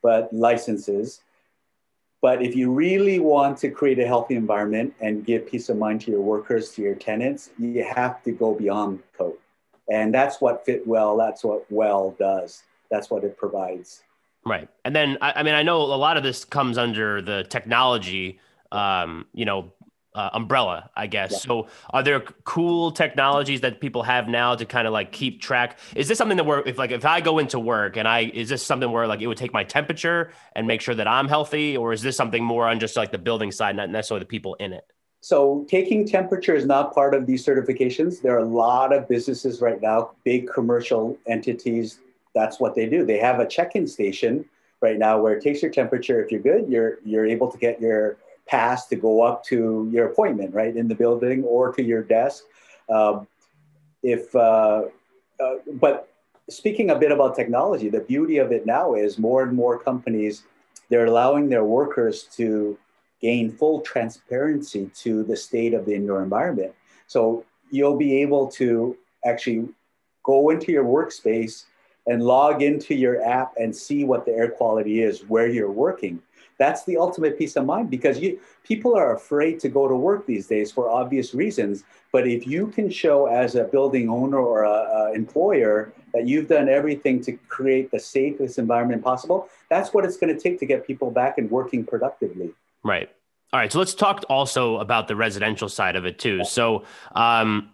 but 0.00 0.32
licenses. 0.32 1.20
But 2.24 2.40
if 2.40 2.56
you 2.56 2.72
really 2.72 3.18
want 3.18 3.58
to 3.58 3.68
create 3.68 3.98
a 3.98 4.06
healthy 4.06 4.34
environment 4.34 4.94
and 5.02 5.26
give 5.26 5.46
peace 5.46 5.68
of 5.68 5.76
mind 5.76 6.00
to 6.02 6.10
your 6.10 6.22
workers, 6.22 6.70
to 6.70 6.80
your 6.80 6.94
tenants, 6.94 7.50
you 7.58 7.84
have 7.84 8.22
to 8.22 8.32
go 8.32 8.54
beyond 8.54 9.00
code. 9.18 9.36
And 9.90 10.14
that's 10.14 10.40
what 10.40 10.64
Fitwel, 10.64 11.18
that's 11.18 11.44
what 11.44 11.66
Well 11.70 12.16
does. 12.18 12.62
That's 12.90 13.10
what 13.10 13.24
it 13.24 13.36
provides. 13.36 14.04
Right. 14.46 14.70
And 14.86 14.96
then, 14.96 15.18
I, 15.20 15.34
I 15.36 15.42
mean, 15.42 15.52
I 15.52 15.62
know 15.62 15.82
a 15.82 16.00
lot 16.06 16.16
of 16.16 16.22
this 16.22 16.46
comes 16.46 16.78
under 16.78 17.20
the 17.20 17.44
technology, 17.44 18.40
um, 18.72 19.26
you 19.34 19.44
know, 19.44 19.70
uh, 20.14 20.30
umbrella, 20.32 20.90
I 20.96 21.06
guess. 21.06 21.32
Yeah. 21.32 21.38
So, 21.38 21.66
are 21.90 22.02
there 22.02 22.20
cool 22.44 22.92
technologies 22.92 23.60
that 23.62 23.80
people 23.80 24.02
have 24.04 24.28
now 24.28 24.54
to 24.54 24.64
kind 24.64 24.86
of 24.86 24.92
like 24.92 25.12
keep 25.12 25.40
track? 25.40 25.78
Is 25.96 26.08
this 26.08 26.18
something 26.18 26.36
that 26.36 26.46
we're 26.46 26.60
if 26.60 26.78
like 26.78 26.92
if 26.92 27.04
I 27.04 27.20
go 27.20 27.38
into 27.38 27.58
work 27.58 27.96
and 27.96 28.06
I 28.06 28.30
is 28.32 28.48
this 28.48 28.62
something 28.62 28.90
where 28.90 29.06
like 29.06 29.20
it 29.20 29.26
would 29.26 29.38
take 29.38 29.52
my 29.52 29.64
temperature 29.64 30.30
and 30.54 30.66
make 30.66 30.80
sure 30.80 30.94
that 30.94 31.08
I'm 31.08 31.28
healthy, 31.28 31.76
or 31.76 31.92
is 31.92 32.02
this 32.02 32.16
something 32.16 32.44
more 32.44 32.68
on 32.68 32.78
just 32.78 32.96
like 32.96 33.10
the 33.10 33.18
building 33.18 33.50
side, 33.50 33.76
not 33.76 33.90
necessarily 33.90 34.20
the 34.20 34.28
people 34.28 34.54
in 34.54 34.72
it? 34.72 34.84
So, 35.20 35.64
taking 35.68 36.06
temperature 36.06 36.54
is 36.54 36.66
not 36.66 36.94
part 36.94 37.14
of 37.14 37.26
these 37.26 37.44
certifications. 37.44 38.20
There 38.20 38.34
are 38.34 38.40
a 38.40 38.44
lot 38.44 38.92
of 38.92 39.08
businesses 39.08 39.60
right 39.60 39.80
now, 39.80 40.10
big 40.22 40.48
commercial 40.52 41.18
entities. 41.26 41.98
That's 42.34 42.60
what 42.60 42.74
they 42.74 42.86
do. 42.86 43.06
They 43.06 43.18
have 43.18 43.40
a 43.40 43.46
check-in 43.46 43.86
station 43.86 44.44
right 44.82 44.98
now 44.98 45.18
where 45.20 45.32
it 45.34 45.42
takes 45.42 45.62
your 45.62 45.70
temperature. 45.70 46.22
If 46.22 46.30
you're 46.30 46.42
good, 46.42 46.68
you're 46.68 46.98
you're 47.04 47.26
able 47.26 47.50
to 47.50 47.56
get 47.56 47.80
your 47.80 48.18
pass 48.46 48.86
to 48.88 48.96
go 48.96 49.22
up 49.22 49.44
to 49.44 49.88
your 49.92 50.06
appointment, 50.06 50.54
right, 50.54 50.76
in 50.76 50.88
the 50.88 50.94
building 50.94 51.44
or 51.44 51.72
to 51.72 51.82
your 51.82 52.02
desk. 52.02 52.44
Um, 52.88 53.26
if, 54.02 54.34
uh, 54.34 54.84
uh, 55.40 55.54
but 55.74 56.10
speaking 56.48 56.90
a 56.90 56.94
bit 56.96 57.10
about 57.10 57.34
technology, 57.34 57.88
the 57.88 58.00
beauty 58.00 58.38
of 58.38 58.52
it 58.52 58.66
now 58.66 58.94
is 58.94 59.18
more 59.18 59.42
and 59.42 59.54
more 59.54 59.78
companies 59.78 60.44
they're 60.90 61.06
allowing 61.06 61.48
their 61.48 61.64
workers 61.64 62.24
to 62.36 62.78
gain 63.20 63.50
full 63.50 63.80
transparency 63.80 64.90
to 64.94 65.24
the 65.24 65.36
state 65.36 65.72
of 65.72 65.86
the 65.86 65.94
indoor 65.94 66.22
environment. 66.22 66.74
So 67.06 67.44
you'll 67.70 67.96
be 67.96 68.20
able 68.20 68.48
to 68.52 68.96
actually 69.24 69.68
go 70.22 70.50
into 70.50 70.72
your 70.72 70.84
workspace 70.84 71.64
and 72.06 72.22
log 72.22 72.62
into 72.62 72.94
your 72.94 73.24
app 73.24 73.54
and 73.56 73.74
see 73.74 74.04
what 74.04 74.26
the 74.26 74.32
air 74.32 74.50
quality 74.50 75.02
is 75.02 75.24
where 75.26 75.48
you're 75.48 75.70
working 75.70 76.20
that's 76.58 76.84
the 76.84 76.96
ultimate 76.96 77.38
peace 77.38 77.56
of 77.56 77.66
mind 77.66 77.90
because 77.90 78.18
you 78.18 78.38
people 78.62 78.94
are 78.94 79.14
afraid 79.14 79.60
to 79.60 79.68
go 79.68 79.88
to 79.88 79.94
work 79.94 80.26
these 80.26 80.46
days 80.46 80.70
for 80.72 80.90
obvious 80.90 81.34
reasons. 81.34 81.84
But 82.12 82.26
if 82.26 82.46
you 82.46 82.68
can 82.68 82.88
show 82.90 83.26
as 83.26 83.54
a 83.54 83.64
building 83.64 84.08
owner 84.08 84.38
or 84.38 84.62
a, 84.64 84.68
a 84.70 85.12
employer 85.12 85.92
that 86.12 86.26
you've 86.26 86.48
done 86.48 86.68
everything 86.68 87.20
to 87.22 87.32
create 87.48 87.90
the 87.90 87.98
safest 87.98 88.58
environment 88.58 89.02
possible 89.02 89.48
that's 89.68 89.92
what 89.92 90.04
it's 90.04 90.16
going 90.16 90.34
to 90.34 90.40
take 90.40 90.58
to 90.60 90.66
get 90.66 90.86
people 90.86 91.10
back 91.10 91.38
and 91.38 91.50
working 91.50 91.84
productively. 91.84 92.50
Right. 92.82 93.08
All 93.52 93.60
right 93.60 93.72
so 93.72 93.78
let's 93.78 93.94
talk 93.94 94.24
also 94.28 94.78
about 94.78 95.08
the 95.08 95.16
residential 95.16 95.68
side 95.68 95.96
of 95.96 96.06
it 96.06 96.18
too. 96.18 96.44
So 96.44 96.84
um, 97.14 97.70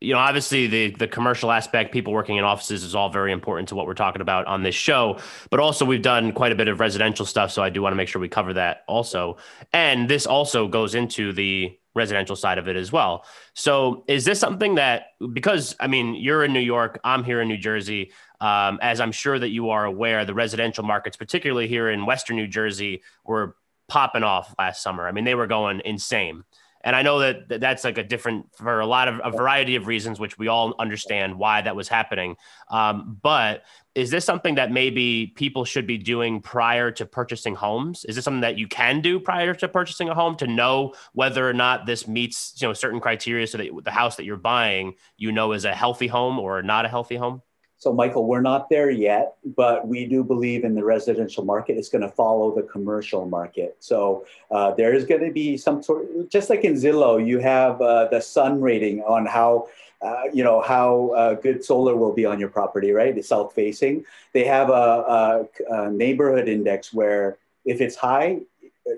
you 0.00 0.12
know, 0.12 0.20
obviously 0.20 0.66
the 0.66 0.90
the 0.90 1.08
commercial 1.08 1.50
aspect, 1.50 1.92
people 1.92 2.12
working 2.12 2.36
in 2.36 2.44
offices 2.44 2.84
is 2.84 2.94
all 2.94 3.10
very 3.10 3.32
important 3.32 3.68
to 3.70 3.74
what 3.74 3.86
we're 3.86 3.94
talking 3.94 4.22
about 4.22 4.46
on 4.46 4.62
this 4.62 4.74
show. 4.74 5.18
But 5.50 5.60
also 5.60 5.84
we've 5.84 6.02
done 6.02 6.32
quite 6.32 6.52
a 6.52 6.54
bit 6.54 6.68
of 6.68 6.80
residential 6.80 7.26
stuff, 7.26 7.50
so 7.50 7.62
I 7.62 7.70
do 7.70 7.82
want 7.82 7.92
to 7.92 7.96
make 7.96 8.08
sure 8.08 8.20
we 8.20 8.28
cover 8.28 8.52
that 8.54 8.84
also. 8.86 9.38
And 9.72 10.08
this 10.08 10.26
also 10.26 10.68
goes 10.68 10.94
into 10.94 11.32
the 11.32 11.76
residential 11.94 12.36
side 12.36 12.58
of 12.58 12.68
it 12.68 12.76
as 12.76 12.92
well. 12.92 13.24
So 13.54 14.04
is 14.06 14.24
this 14.24 14.38
something 14.38 14.76
that 14.76 15.14
because 15.32 15.74
I 15.80 15.88
mean 15.88 16.14
you're 16.14 16.44
in 16.44 16.52
New 16.52 16.60
York, 16.60 17.00
I'm 17.02 17.24
here 17.24 17.40
in 17.40 17.48
New 17.48 17.58
Jersey, 17.58 18.12
um, 18.40 18.78
as 18.80 19.00
I'm 19.00 19.12
sure 19.12 19.38
that 19.38 19.48
you 19.48 19.70
are 19.70 19.84
aware, 19.84 20.24
the 20.24 20.34
residential 20.34 20.84
markets, 20.84 21.16
particularly 21.16 21.66
here 21.66 21.90
in 21.90 22.06
Western 22.06 22.36
New 22.36 22.46
Jersey, 22.46 23.02
were 23.24 23.56
popping 23.88 24.22
off 24.22 24.54
last 24.58 24.82
summer. 24.82 25.08
I 25.08 25.12
mean, 25.12 25.24
they 25.24 25.34
were 25.34 25.48
going 25.48 25.82
insane. 25.84 26.44
And 26.82 26.94
I 26.94 27.02
know 27.02 27.18
that 27.18 27.60
that's 27.60 27.84
like 27.84 27.98
a 27.98 28.04
different 28.04 28.54
for 28.54 28.80
a 28.80 28.86
lot 28.86 29.08
of 29.08 29.20
a 29.24 29.30
variety 29.30 29.76
of 29.76 29.86
reasons, 29.86 30.20
which 30.20 30.38
we 30.38 30.48
all 30.48 30.74
understand 30.78 31.38
why 31.38 31.60
that 31.62 31.74
was 31.74 31.88
happening. 31.88 32.36
Um, 32.70 33.18
but 33.20 33.64
is 33.94 34.10
this 34.10 34.24
something 34.24 34.54
that 34.54 34.70
maybe 34.70 35.32
people 35.34 35.64
should 35.64 35.86
be 35.86 35.98
doing 35.98 36.40
prior 36.40 36.92
to 36.92 37.04
purchasing 37.04 37.56
homes? 37.56 38.04
Is 38.04 38.14
this 38.14 38.24
something 38.24 38.42
that 38.42 38.58
you 38.58 38.68
can 38.68 39.00
do 39.00 39.18
prior 39.18 39.54
to 39.54 39.68
purchasing 39.68 40.08
a 40.08 40.14
home 40.14 40.36
to 40.36 40.46
know 40.46 40.94
whether 41.14 41.48
or 41.48 41.52
not 41.52 41.84
this 41.84 42.06
meets 42.06 42.54
you 42.60 42.68
know 42.68 42.74
certain 42.74 43.00
criteria 43.00 43.46
so 43.46 43.58
that 43.58 43.70
the 43.84 43.90
house 43.90 44.16
that 44.16 44.24
you're 44.24 44.36
buying 44.36 44.94
you 45.16 45.32
know 45.32 45.52
is 45.52 45.64
a 45.64 45.74
healthy 45.74 46.06
home 46.06 46.38
or 46.38 46.62
not 46.62 46.84
a 46.84 46.88
healthy 46.88 47.16
home? 47.16 47.42
So, 47.78 47.92
Michael, 47.92 48.26
we're 48.26 48.40
not 48.40 48.68
there 48.68 48.90
yet, 48.90 49.36
but 49.56 49.86
we 49.86 50.04
do 50.04 50.24
believe 50.24 50.64
in 50.64 50.74
the 50.74 50.84
residential 50.84 51.44
market. 51.44 51.76
It's 51.76 51.88
going 51.88 52.02
to 52.02 52.08
follow 52.08 52.52
the 52.52 52.62
commercial 52.62 53.24
market. 53.26 53.76
So, 53.78 54.26
uh, 54.50 54.72
there 54.72 54.92
is 54.92 55.04
going 55.04 55.24
to 55.24 55.30
be 55.30 55.56
some 55.56 55.80
sort, 55.82 56.28
just 56.28 56.50
like 56.50 56.64
in 56.64 56.74
Zillow, 56.74 57.24
you 57.24 57.38
have 57.38 57.80
uh, 57.80 58.08
the 58.10 58.20
sun 58.20 58.60
rating 58.60 59.02
on 59.02 59.26
how. 59.26 59.68
Uh, 60.00 60.26
you 60.32 60.44
know 60.44 60.60
how 60.60 61.08
uh, 61.16 61.34
good 61.34 61.64
solar 61.64 61.96
will 61.96 62.12
be 62.12 62.24
on 62.24 62.38
your 62.38 62.48
property, 62.48 62.92
right? 62.92 63.18
It's 63.18 63.30
south 63.30 63.52
facing. 63.52 64.04
They 64.32 64.44
have 64.44 64.70
a, 64.70 64.72
a, 64.72 65.46
a 65.70 65.90
neighborhood 65.90 66.46
index 66.46 66.92
where 66.94 67.36
if 67.64 67.80
it's 67.80 67.96
high, 67.96 68.38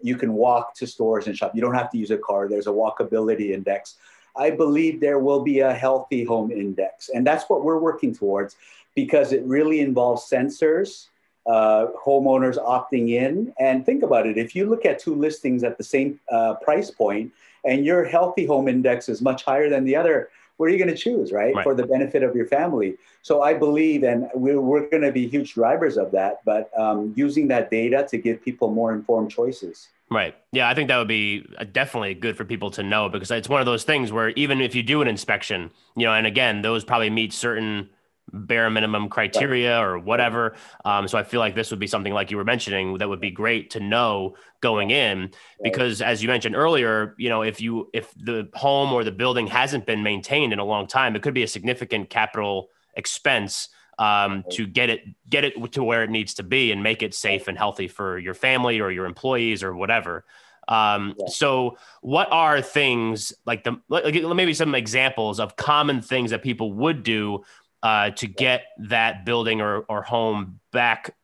you 0.02 0.16
can 0.16 0.34
walk 0.34 0.74
to 0.74 0.86
stores 0.86 1.26
and 1.26 1.36
shop. 1.36 1.52
You 1.54 1.60
don't 1.60 1.74
have 1.74 1.90
to 1.90 1.98
use 1.98 2.10
a 2.10 2.18
car. 2.18 2.48
There's 2.48 2.66
a 2.66 2.70
walkability 2.70 3.52
index. 3.52 3.96
I 4.36 4.50
believe 4.50 5.00
there 5.00 5.18
will 5.18 5.42
be 5.42 5.60
a 5.60 5.72
healthy 5.72 6.24
home 6.24 6.50
index. 6.50 7.10
And 7.10 7.26
that's 7.26 7.48
what 7.48 7.64
we're 7.64 7.78
working 7.78 8.14
towards 8.14 8.56
because 8.94 9.32
it 9.32 9.42
really 9.44 9.80
involves 9.80 10.28
sensors, 10.28 11.06
uh, 11.46 11.86
homeowners 12.04 12.58
opting 12.58 13.10
in. 13.10 13.52
And 13.58 13.84
think 13.84 14.02
about 14.02 14.26
it 14.26 14.36
if 14.38 14.54
you 14.54 14.68
look 14.68 14.84
at 14.84 14.98
two 14.98 15.14
listings 15.14 15.64
at 15.64 15.78
the 15.78 15.84
same 15.84 16.20
uh, 16.30 16.54
price 16.54 16.90
point 16.90 17.32
and 17.64 17.84
your 17.84 18.04
healthy 18.04 18.46
home 18.46 18.68
index 18.68 19.08
is 19.08 19.20
much 19.20 19.44
higher 19.44 19.68
than 19.68 19.84
the 19.84 19.96
other, 19.96 20.30
what 20.56 20.66
are 20.66 20.72
you 20.72 20.78
going 20.78 20.94
to 20.94 20.96
choose, 20.96 21.32
right? 21.32 21.54
right? 21.54 21.62
For 21.62 21.74
the 21.74 21.86
benefit 21.86 22.22
of 22.22 22.36
your 22.36 22.46
family. 22.46 22.96
So 23.22 23.40
I 23.40 23.54
believe, 23.54 24.02
and 24.02 24.28
we're, 24.34 24.60
we're 24.60 24.90
going 24.90 25.02
to 25.02 25.12
be 25.12 25.26
huge 25.26 25.54
drivers 25.54 25.96
of 25.96 26.10
that, 26.12 26.44
but 26.44 26.70
um, 26.78 27.14
using 27.16 27.48
that 27.48 27.70
data 27.70 28.06
to 28.10 28.18
give 28.18 28.44
people 28.44 28.70
more 28.70 28.92
informed 28.92 29.30
choices. 29.30 29.88
Right. 30.10 30.34
Yeah, 30.52 30.68
I 30.68 30.74
think 30.74 30.88
that 30.88 30.98
would 30.98 31.08
be 31.08 31.46
uh, 31.56 31.64
definitely 31.64 32.14
good 32.14 32.36
for 32.36 32.44
people 32.44 32.70
to 32.72 32.82
know 32.82 33.08
because 33.08 33.30
it's 33.30 33.48
one 33.48 33.60
of 33.60 33.66
those 33.66 33.84
things 33.84 34.10
where 34.10 34.30
even 34.30 34.60
if 34.60 34.74
you 34.74 34.82
do 34.82 35.02
an 35.02 35.08
inspection, 35.08 35.70
you 35.96 36.04
know, 36.04 36.12
and 36.12 36.26
again, 36.26 36.62
those 36.62 36.84
probably 36.84 37.10
meet 37.10 37.32
certain 37.32 37.90
bare 38.32 38.70
minimum 38.70 39.08
criteria 39.08 39.78
or 39.78 39.98
whatever. 40.00 40.56
Um, 40.84 41.06
so 41.06 41.16
I 41.16 41.22
feel 41.22 41.38
like 41.38 41.54
this 41.54 41.70
would 41.70 41.78
be 41.78 41.86
something 41.86 42.12
like 42.12 42.30
you 42.30 42.36
were 42.36 42.44
mentioning 42.44 42.98
that 42.98 43.08
would 43.08 43.20
be 43.20 43.30
great 43.30 43.70
to 43.70 43.80
know 43.80 44.34
going 44.60 44.90
in 44.90 45.30
because 45.62 46.02
as 46.02 46.22
you 46.22 46.28
mentioned 46.28 46.56
earlier, 46.56 47.14
you 47.16 47.28
know, 47.28 47.42
if 47.42 47.60
you 47.60 47.88
if 47.92 48.12
the 48.14 48.48
home 48.54 48.92
or 48.92 49.04
the 49.04 49.12
building 49.12 49.46
hasn't 49.46 49.86
been 49.86 50.02
maintained 50.02 50.52
in 50.52 50.58
a 50.58 50.64
long 50.64 50.88
time, 50.88 51.14
it 51.14 51.22
could 51.22 51.34
be 51.34 51.44
a 51.44 51.48
significant 51.48 52.10
capital 52.10 52.68
expense 52.96 53.68
um, 54.00 54.44
to 54.50 54.66
get 54.66 54.90
it 54.90 55.02
get 55.28 55.44
it 55.44 55.72
to 55.72 55.84
where 55.84 56.02
it 56.02 56.10
needs 56.10 56.34
to 56.34 56.42
be 56.42 56.72
and 56.72 56.82
make 56.82 57.02
it 57.02 57.14
safe 57.14 57.46
and 57.46 57.56
healthy 57.56 57.86
for 57.86 58.18
your 58.18 58.34
family 58.34 58.80
or 58.80 58.90
your 58.90 59.04
employees 59.04 59.62
or 59.62 59.76
whatever. 59.76 60.24
Um, 60.66 61.14
yeah. 61.18 61.26
So, 61.28 61.76
what 62.00 62.32
are 62.32 62.62
things 62.62 63.32
like 63.44 63.62
the 63.62 63.80
like, 63.88 64.14
maybe 64.14 64.54
some 64.54 64.74
examples 64.74 65.38
of 65.38 65.54
common 65.54 66.00
things 66.00 66.30
that 66.30 66.42
people 66.42 66.72
would 66.72 67.02
do 67.02 67.44
uh, 67.82 68.10
to 68.10 68.26
get 68.26 68.64
that 68.78 69.24
building 69.24 69.60
or, 69.60 69.80
or 69.80 70.02
home 70.02 70.60
back 70.72 71.14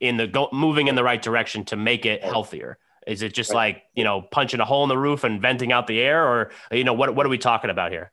in 0.00 0.16
the 0.16 0.26
go, 0.26 0.48
moving 0.52 0.86
in 0.86 0.94
the 0.94 1.04
right 1.04 1.20
direction 1.20 1.64
to 1.66 1.76
make 1.76 2.06
it 2.06 2.22
healthier? 2.22 2.78
Is 3.06 3.22
it 3.22 3.34
just 3.34 3.52
like, 3.52 3.82
you 3.94 4.04
know, 4.04 4.22
punching 4.22 4.60
a 4.60 4.64
hole 4.64 4.82
in 4.82 4.88
the 4.88 4.96
roof 4.96 5.24
and 5.24 5.40
venting 5.42 5.72
out 5.72 5.86
the 5.86 6.00
air 6.00 6.26
or, 6.26 6.52
you 6.72 6.84
know, 6.84 6.94
what, 6.94 7.14
what 7.14 7.26
are 7.26 7.28
we 7.28 7.36
talking 7.36 7.68
about 7.68 7.92
here? 7.92 8.12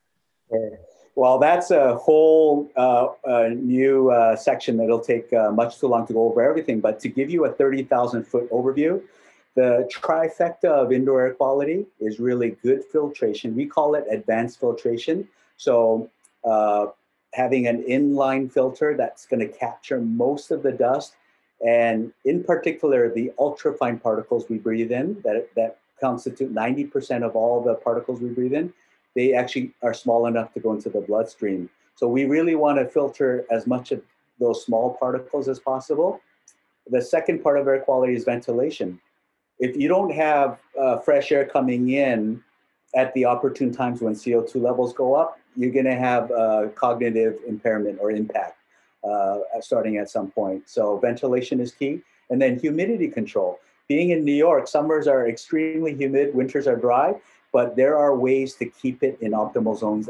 Well, 1.16 1.40
that's 1.40 1.72
a 1.72 1.96
whole 1.96 2.72
uh, 2.78 3.08
uh, 3.28 3.50
new 3.54 4.12
uh, 4.12 4.36
section 4.36 4.78
that'll 4.78 5.02
take 5.02 5.32
uh, 5.34 5.52
much 5.52 5.80
too 5.80 5.88
long 5.88 6.08
to 6.08 6.14
go 6.14 6.30
over 6.30 6.42
everything. 6.42 6.80
But 6.80 7.00
to 7.02 7.10
give 7.10 7.30
you 7.30 7.46
a 7.46 7.52
30,000 7.52 8.24
foot 8.24 8.50
overview, 8.50 9.02
the 9.56 9.90
trifecta 9.94 10.66
of 10.66 10.94
indoor 10.94 11.22
air 11.22 11.34
quality 11.34 11.86
is 12.00 12.20
really 12.20 12.52
good 12.64 12.86
filtration. 12.86 13.56
We 13.56 13.66
call 13.66 13.96
it 13.96 14.06
advanced 14.10 14.60
filtration. 14.60 15.28
So, 15.58 16.10
uh, 16.46 16.88
having 17.34 17.68
an 17.68 17.84
inline 17.84 18.52
filter 18.52 18.96
that's 18.96 19.26
going 19.26 19.40
to 19.40 19.48
capture 19.48 20.00
most 20.00 20.52
of 20.52 20.64
the 20.64 20.72
dust, 20.72 21.16
and 21.66 22.12
in 22.26 22.44
particular, 22.44 23.14
the 23.14 23.32
ultrafine 23.38 24.02
particles 24.02 24.50
we 24.50 24.58
breathe 24.58 24.92
in 24.92 25.22
that, 25.24 25.48
that 25.56 25.78
constitute 26.00 26.54
90% 26.54 27.24
of 27.24 27.36
all 27.36 27.62
the 27.62 27.76
particles 27.76 28.20
we 28.20 28.30
breathe 28.30 28.54
in 28.54 28.74
they 29.16 29.34
actually 29.34 29.74
are 29.82 29.94
small 29.94 30.26
enough 30.26 30.54
to 30.54 30.60
go 30.60 30.74
into 30.74 30.90
the 30.90 31.02
bloodstream. 31.02 31.70
So 31.96 32.08
we 32.08 32.26
really 32.26 32.56
want 32.56 32.80
to 32.80 32.86
filter 32.86 33.46
as 33.52 33.68
much 33.68 33.92
of 33.92 34.02
those 34.40 34.66
small 34.66 34.96
particles 35.00 35.48
as 35.48 35.60
possible. 35.60 36.22
The 36.88 37.02
second 37.02 37.44
part 37.44 37.60
of 37.60 37.68
air 37.68 37.80
quality 37.80 38.16
is 38.16 38.24
ventilation. 38.24 39.00
If 39.60 39.78
you 39.78 39.88
don't 39.88 40.12
have 40.12 40.60
uh, 40.80 40.98
fresh 41.00 41.32
air 41.32 41.46
coming 41.46 41.90
in 41.90 42.44
at 42.96 43.14
the 43.14 43.26
opportune 43.26 43.72
times 43.72 44.02
when 44.02 44.14
CO2 44.14 44.56
levels 44.62 44.94
go 44.94 45.14
up, 45.14 45.38
you're 45.56 45.72
going 45.72 45.86
to 45.86 45.96
have 45.96 46.32
cognitive 46.76 47.38
impairment 47.48 48.00
or 48.02 48.12
impact 48.12 48.58
uh, 49.04 49.40
starting 49.60 49.98
at 49.98 50.10
some 50.10 50.32
point. 50.32 50.68
So 50.68 50.98
ventilation 50.98 51.60
is 51.60 51.72
key. 51.72 52.02
And 52.30 52.42
then 52.42 52.58
humidity 52.60 53.10
control. 53.10 53.60
Being 53.88 54.12
in 54.12 54.24
New 54.24 54.34
York, 54.34 54.68
summers 54.68 55.08
are 55.08 55.28
extremely 55.28 55.94
humid, 55.94 56.34
winters 56.34 56.66
are 56.66 56.78
dry 56.78 57.16
but 57.52 57.76
there 57.76 57.98
are 57.98 58.16
ways 58.16 58.56
to 58.56 58.66
keep 58.66 59.04
it 59.04 59.18
in 59.22 59.32
optimal 59.32 59.78
zones 59.78 60.10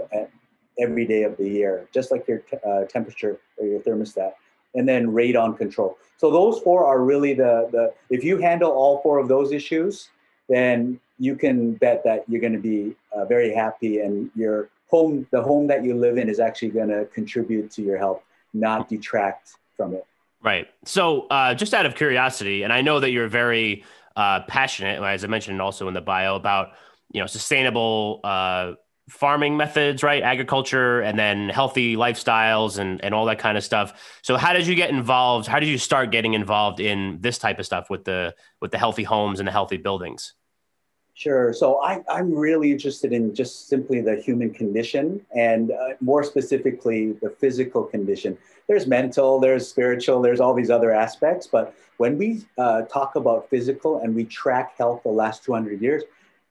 every 0.80 1.06
day 1.06 1.24
of 1.24 1.38
the 1.38 1.48
year, 1.48 1.88
just 1.94 2.12
like 2.12 2.28
your 2.28 2.44
uh, 2.66 2.86
temperature 2.86 3.40
or 3.58 3.68
your 3.68 3.80
thermostat, 3.80 4.34
and 4.76 4.88
then 4.88 5.08
radon 5.08 5.58
control. 5.58 5.98
So 6.18 6.32
those 6.32 6.60
four 6.60 6.86
are 6.86 7.02
really 7.02 7.34
the 7.34 7.70
the. 7.72 7.94
If 8.10 8.24
you 8.24 8.38
handle 8.38 8.72
all 8.72 9.02
four 9.02 9.20
of 9.20 9.28
those 9.28 9.52
issues, 9.52 10.10
then 10.50 11.00
you 11.20 11.36
can 11.36 11.74
bet 11.74 12.04
that 12.04 12.24
you're 12.28 12.42
going 12.42 12.54
to 12.54 12.60
be 12.60 12.96
uh, 13.12 13.26
very 13.26 13.54
happy, 13.54 14.00
and 14.00 14.30
your 14.36 14.70
home, 14.88 15.28
the 15.32 15.42
home 15.42 15.68
that 15.68 15.84
you 15.84 15.96
live 15.96 16.18
in, 16.18 16.30
is 16.30 16.40
actually 16.40 16.70
going 16.70 16.90
to 16.90 17.06
contribute 17.06 17.72
to 17.72 17.82
your 17.82 17.98
health, 17.98 18.22
not 18.54 18.90
detract 18.90 19.56
from 19.78 19.94
it. 19.94 20.06
Right. 20.44 20.68
So, 20.86 21.28
uh, 21.28 21.54
just 21.54 21.74
out 21.74 21.86
of 21.86 21.96
curiosity, 21.96 22.64
and 22.64 22.74
I 22.74 22.82
know 22.82 23.00
that 23.00 23.12
you're 23.12 23.28
very 23.28 23.84
uh, 24.16 24.42
passionate, 24.48 25.02
as 25.02 25.24
I 25.24 25.28
mentioned 25.28 25.62
also 25.62 25.88
in 25.88 25.94
the 25.94 26.02
bio, 26.02 26.36
about 26.36 26.72
you 27.14 27.22
know 27.22 27.28
sustainable 27.28 28.20
uh, 28.24 28.74
farming 29.10 29.58
methods, 29.58 30.04
right? 30.04 30.24
Agriculture, 30.24 31.02
and 31.02 31.18
then 31.18 31.50
healthy 31.50 31.96
lifestyles 31.96 32.80
and 32.80 33.04
and 33.04 33.14
all 33.14 33.26
that 33.26 33.40
kind 33.40 33.58
of 33.58 33.64
stuff. 33.64 34.20
So, 34.22 34.38
how 34.38 34.54
did 34.54 34.68
you 34.68 34.76
get 34.76 34.90
involved? 34.90 35.48
How 35.48 35.60
did 35.60 35.70
you 35.70 35.78
start 35.78 36.12
getting 36.12 36.34
involved 36.34 36.80
in 36.80 37.18
this 37.22 37.38
type 37.38 37.60
of 37.60 37.66
stuff 37.66 37.90
with 37.90 38.06
the 38.06 38.36
with 38.62 38.72
the 38.72 38.78
healthy 38.78 39.04
homes 39.04 39.40
and 39.40 39.48
the 39.48 39.52
healthy 39.52 39.78
buildings? 39.78 40.34
Sure. 41.14 41.54
So 41.54 41.84
I, 41.84 42.02
I'm 42.10 42.34
really 42.34 42.72
interested 42.72 43.12
in 43.14 43.36
just 43.36 43.68
simply 43.68 44.02
the 44.02 44.16
human 44.16 44.52
condition 44.52 45.24
and 45.36 45.72
uh, 45.72 45.90
more 46.00 46.24
specifically 46.24 47.12
the 47.22 47.30
physical 47.30 47.84
condition. 47.84 48.38
There's 48.68 48.88
mental, 48.88 49.40
there's 49.40 49.68
spiritual, 49.68 50.22
there's 50.22 50.40
all 50.40 50.54
these 50.54 50.70
other 50.70 50.92
aspects. 50.92 51.48
But 51.48 51.76
when 51.98 52.18
we 52.18 52.46
uh, 52.58 52.84
talk 52.84 53.16
about 53.16 53.50
physical 53.50 54.00
and 54.00 54.16
we 54.16 54.24
track 54.24 54.76
health 54.78 55.04
the 55.04 55.10
last 55.10 55.44
200 55.44 55.82
years, 55.82 56.04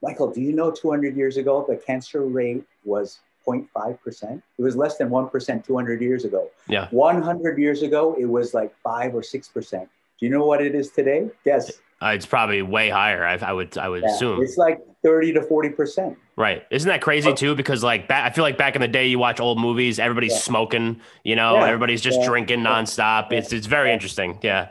Michael, 0.02 0.30
do 0.30 0.40
you 0.40 0.52
know 0.52 0.70
200 0.70 1.16
years 1.16 1.36
ago 1.36 1.64
the 1.68 1.76
cancer 1.76 2.22
rate 2.22 2.64
was 2.84 3.20
0.5%? 3.46 4.42
It 4.58 4.62
was 4.62 4.76
less 4.76 4.96
than 4.96 5.10
1% 5.10 5.64
200 5.64 6.02
years 6.02 6.24
ago. 6.24 6.48
Yeah. 6.68 6.88
100 6.90 7.58
years 7.58 7.82
ago, 7.82 8.16
it 8.18 8.26
was 8.26 8.54
like 8.54 8.74
5 8.82 9.14
or 9.14 9.22
6%. 9.22 9.70
Do 9.72 10.26
you 10.26 10.30
know 10.30 10.44
what 10.44 10.60
it 10.62 10.74
is 10.74 10.90
today? 10.90 11.30
Guess. 11.44 11.72
Uh, 12.02 12.08
it's 12.08 12.26
probably 12.26 12.62
way 12.62 12.88
higher. 12.88 13.24
I, 13.26 13.34
I 13.36 13.52
would 13.52 13.76
I 13.76 13.88
would 13.88 14.02
yeah, 14.02 14.14
assume 14.14 14.42
it's 14.42 14.56
like 14.56 14.80
thirty 15.02 15.34
to 15.34 15.42
forty 15.42 15.68
percent. 15.68 16.16
Right? 16.34 16.64
Isn't 16.70 16.88
that 16.88 17.02
crazy 17.02 17.34
too? 17.34 17.54
Because 17.54 17.84
like 17.84 18.08
back, 18.08 18.30
I 18.30 18.34
feel 18.34 18.42
like 18.42 18.56
back 18.56 18.74
in 18.74 18.80
the 18.80 18.88
day, 18.88 19.06
you 19.06 19.18
watch 19.18 19.38
old 19.38 19.60
movies, 19.60 19.98
everybody's 19.98 20.32
yeah. 20.32 20.38
smoking. 20.38 21.00
You 21.24 21.36
know, 21.36 21.56
yeah. 21.56 21.66
everybody's 21.66 22.00
just 22.00 22.22
drinking 22.22 22.60
nonstop. 22.60 23.32
It's 23.32 23.52
it's 23.52 23.66
very 23.66 23.92
interesting. 23.92 24.38
Yeah. 24.40 24.68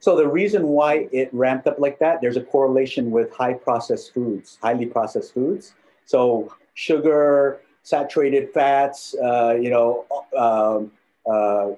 So 0.00 0.16
the 0.16 0.28
reason 0.28 0.68
why 0.68 1.08
it 1.12 1.28
ramped 1.32 1.66
up 1.66 1.78
like 1.78 1.98
that, 1.98 2.20
there's 2.20 2.36
a 2.36 2.42
correlation 2.42 3.10
with 3.10 3.32
high 3.32 3.54
processed 3.54 4.14
foods, 4.14 4.58
highly 4.62 4.86
processed 4.86 5.34
foods. 5.34 5.74
So 6.06 6.52
sugar, 6.74 7.60
saturated 7.82 8.52
fats, 8.52 9.14
uh, 9.22 9.56
you 9.60 9.70
know, 9.70 10.06
um, 10.36 10.92
uh, 11.26 11.70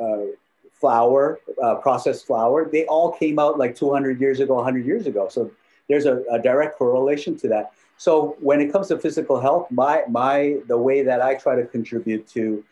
uh, 0.00 0.26
flour, 0.72 1.40
uh, 1.62 1.76
processed 1.76 2.26
flour, 2.26 2.68
they 2.70 2.84
all 2.86 3.10
came 3.10 3.38
out 3.38 3.58
like 3.58 3.74
200 3.74 4.20
years 4.20 4.40
ago, 4.40 4.54
100 4.54 4.86
years 4.86 5.06
ago. 5.06 5.28
So 5.28 5.50
there's 5.88 6.06
a, 6.06 6.22
a 6.30 6.38
direct 6.38 6.76
correlation 6.78 7.36
to 7.38 7.48
that. 7.48 7.72
So 7.96 8.36
when 8.40 8.60
it 8.60 8.70
comes 8.70 8.88
to 8.88 8.98
physical 8.98 9.40
health, 9.40 9.70
my 9.70 10.02
my 10.08 10.58
the 10.68 10.76
way 10.76 11.02
that 11.02 11.22
I 11.22 11.34
try 11.34 11.56
to 11.56 11.64
contribute 11.64 12.28
to 12.28 12.62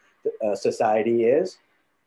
uh, 0.45 0.55
society 0.55 1.25
is 1.25 1.57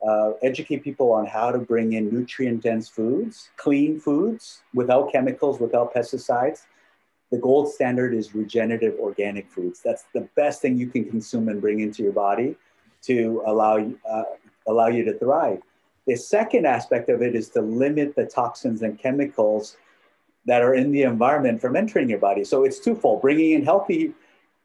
uh, 0.05 0.31
educate 0.41 0.83
people 0.83 1.11
on 1.11 1.25
how 1.25 1.51
to 1.51 1.57
bring 1.57 1.93
in 1.93 2.13
nutrient 2.13 2.61
dense 2.61 2.87
foods, 2.87 3.49
clean 3.57 3.99
foods 3.99 4.61
without 4.73 5.11
chemicals, 5.11 5.59
without 5.59 5.93
pesticides. 5.93 6.65
The 7.31 7.37
gold 7.37 7.73
standard 7.73 8.13
is 8.13 8.33
regenerative 8.33 8.95
organic 8.99 9.49
foods. 9.49 9.81
That's 9.83 10.05
the 10.13 10.27
best 10.35 10.61
thing 10.61 10.77
you 10.77 10.87
can 10.87 11.05
consume 11.09 11.49
and 11.49 11.59
bring 11.59 11.81
into 11.81 12.03
your 12.03 12.13
body 12.13 12.55
to 13.03 13.43
allow, 13.45 13.91
uh, 14.09 14.23
allow 14.67 14.87
you 14.87 15.03
to 15.05 15.17
thrive. 15.17 15.59
The 16.05 16.15
second 16.15 16.65
aspect 16.65 17.09
of 17.09 17.21
it 17.21 17.35
is 17.35 17.49
to 17.49 17.61
limit 17.61 18.15
the 18.15 18.25
toxins 18.25 18.81
and 18.81 18.97
chemicals 18.97 19.77
that 20.45 20.61
are 20.61 20.73
in 20.73 20.91
the 20.91 21.03
environment 21.03 21.59
from 21.59 21.75
entering 21.75 22.09
your 22.09 22.19
body. 22.19 22.45
So 22.45 22.63
it's 22.63 22.79
twofold 22.79 23.21
bringing 23.21 23.51
in 23.51 23.65
healthy 23.65 24.13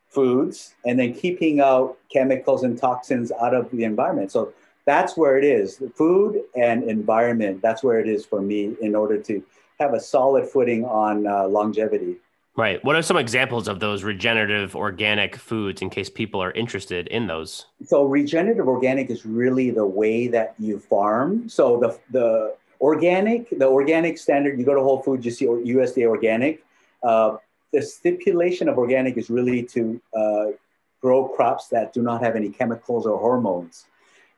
foods 0.08 0.74
and 0.84 0.98
then 1.00 1.14
keeping 1.14 1.60
out 1.60 1.98
chemicals 2.12 2.62
and 2.62 2.78
toxins 2.78 3.32
out 3.40 3.54
of 3.54 3.70
the 3.72 3.82
environment. 3.82 4.30
So 4.30 4.52
that's 4.84 5.16
where 5.16 5.38
it 5.38 5.44
is. 5.44 5.82
Food 5.94 6.42
and 6.56 6.84
environment 6.84 7.62
that's 7.62 7.82
where 7.82 8.00
it 8.00 8.08
is 8.08 8.24
for 8.24 8.40
me 8.40 8.74
in 8.80 8.94
order 8.94 9.18
to 9.22 9.42
have 9.78 9.94
a 9.94 10.00
solid 10.00 10.46
footing 10.48 10.84
on 10.84 11.26
uh, 11.26 11.46
longevity. 11.46 12.16
Right. 12.54 12.84
What 12.84 12.96
are 12.96 13.02
some 13.02 13.16
examples 13.16 13.66
of 13.66 13.80
those 13.80 14.02
regenerative 14.02 14.76
organic 14.76 15.36
foods 15.36 15.80
in 15.80 15.88
case 15.88 16.10
people 16.10 16.42
are 16.42 16.50
interested 16.50 17.06
in 17.08 17.26
those? 17.26 17.66
So 17.82 18.04
regenerative 18.04 18.68
organic 18.68 19.10
is 19.10 19.24
really 19.24 19.70
the 19.70 19.86
way 19.86 20.28
that 20.28 20.54
you 20.58 20.78
farm. 20.78 21.48
So 21.48 21.78
the 21.80 21.98
the 22.10 22.54
organic 22.80 23.48
the 23.58 23.66
organic 23.66 24.18
standard 24.18 24.58
you 24.58 24.66
go 24.66 24.74
to 24.74 24.82
whole 24.82 25.02
foods 25.02 25.24
you 25.24 25.30
see 25.30 25.46
usda 25.46 26.06
organic. 26.06 26.62
Uh, 27.02 27.36
the 27.72 27.80
stipulation 27.80 28.68
of 28.68 28.76
organic 28.76 29.16
is 29.16 29.30
really 29.30 29.62
to 29.62 30.00
uh, 30.14 30.46
grow 31.00 31.28
crops 31.28 31.68
that 31.68 31.94
do 31.94 32.02
not 32.02 32.22
have 32.22 32.36
any 32.36 32.50
chemicals 32.50 33.06
or 33.06 33.18
hormones 33.18 33.86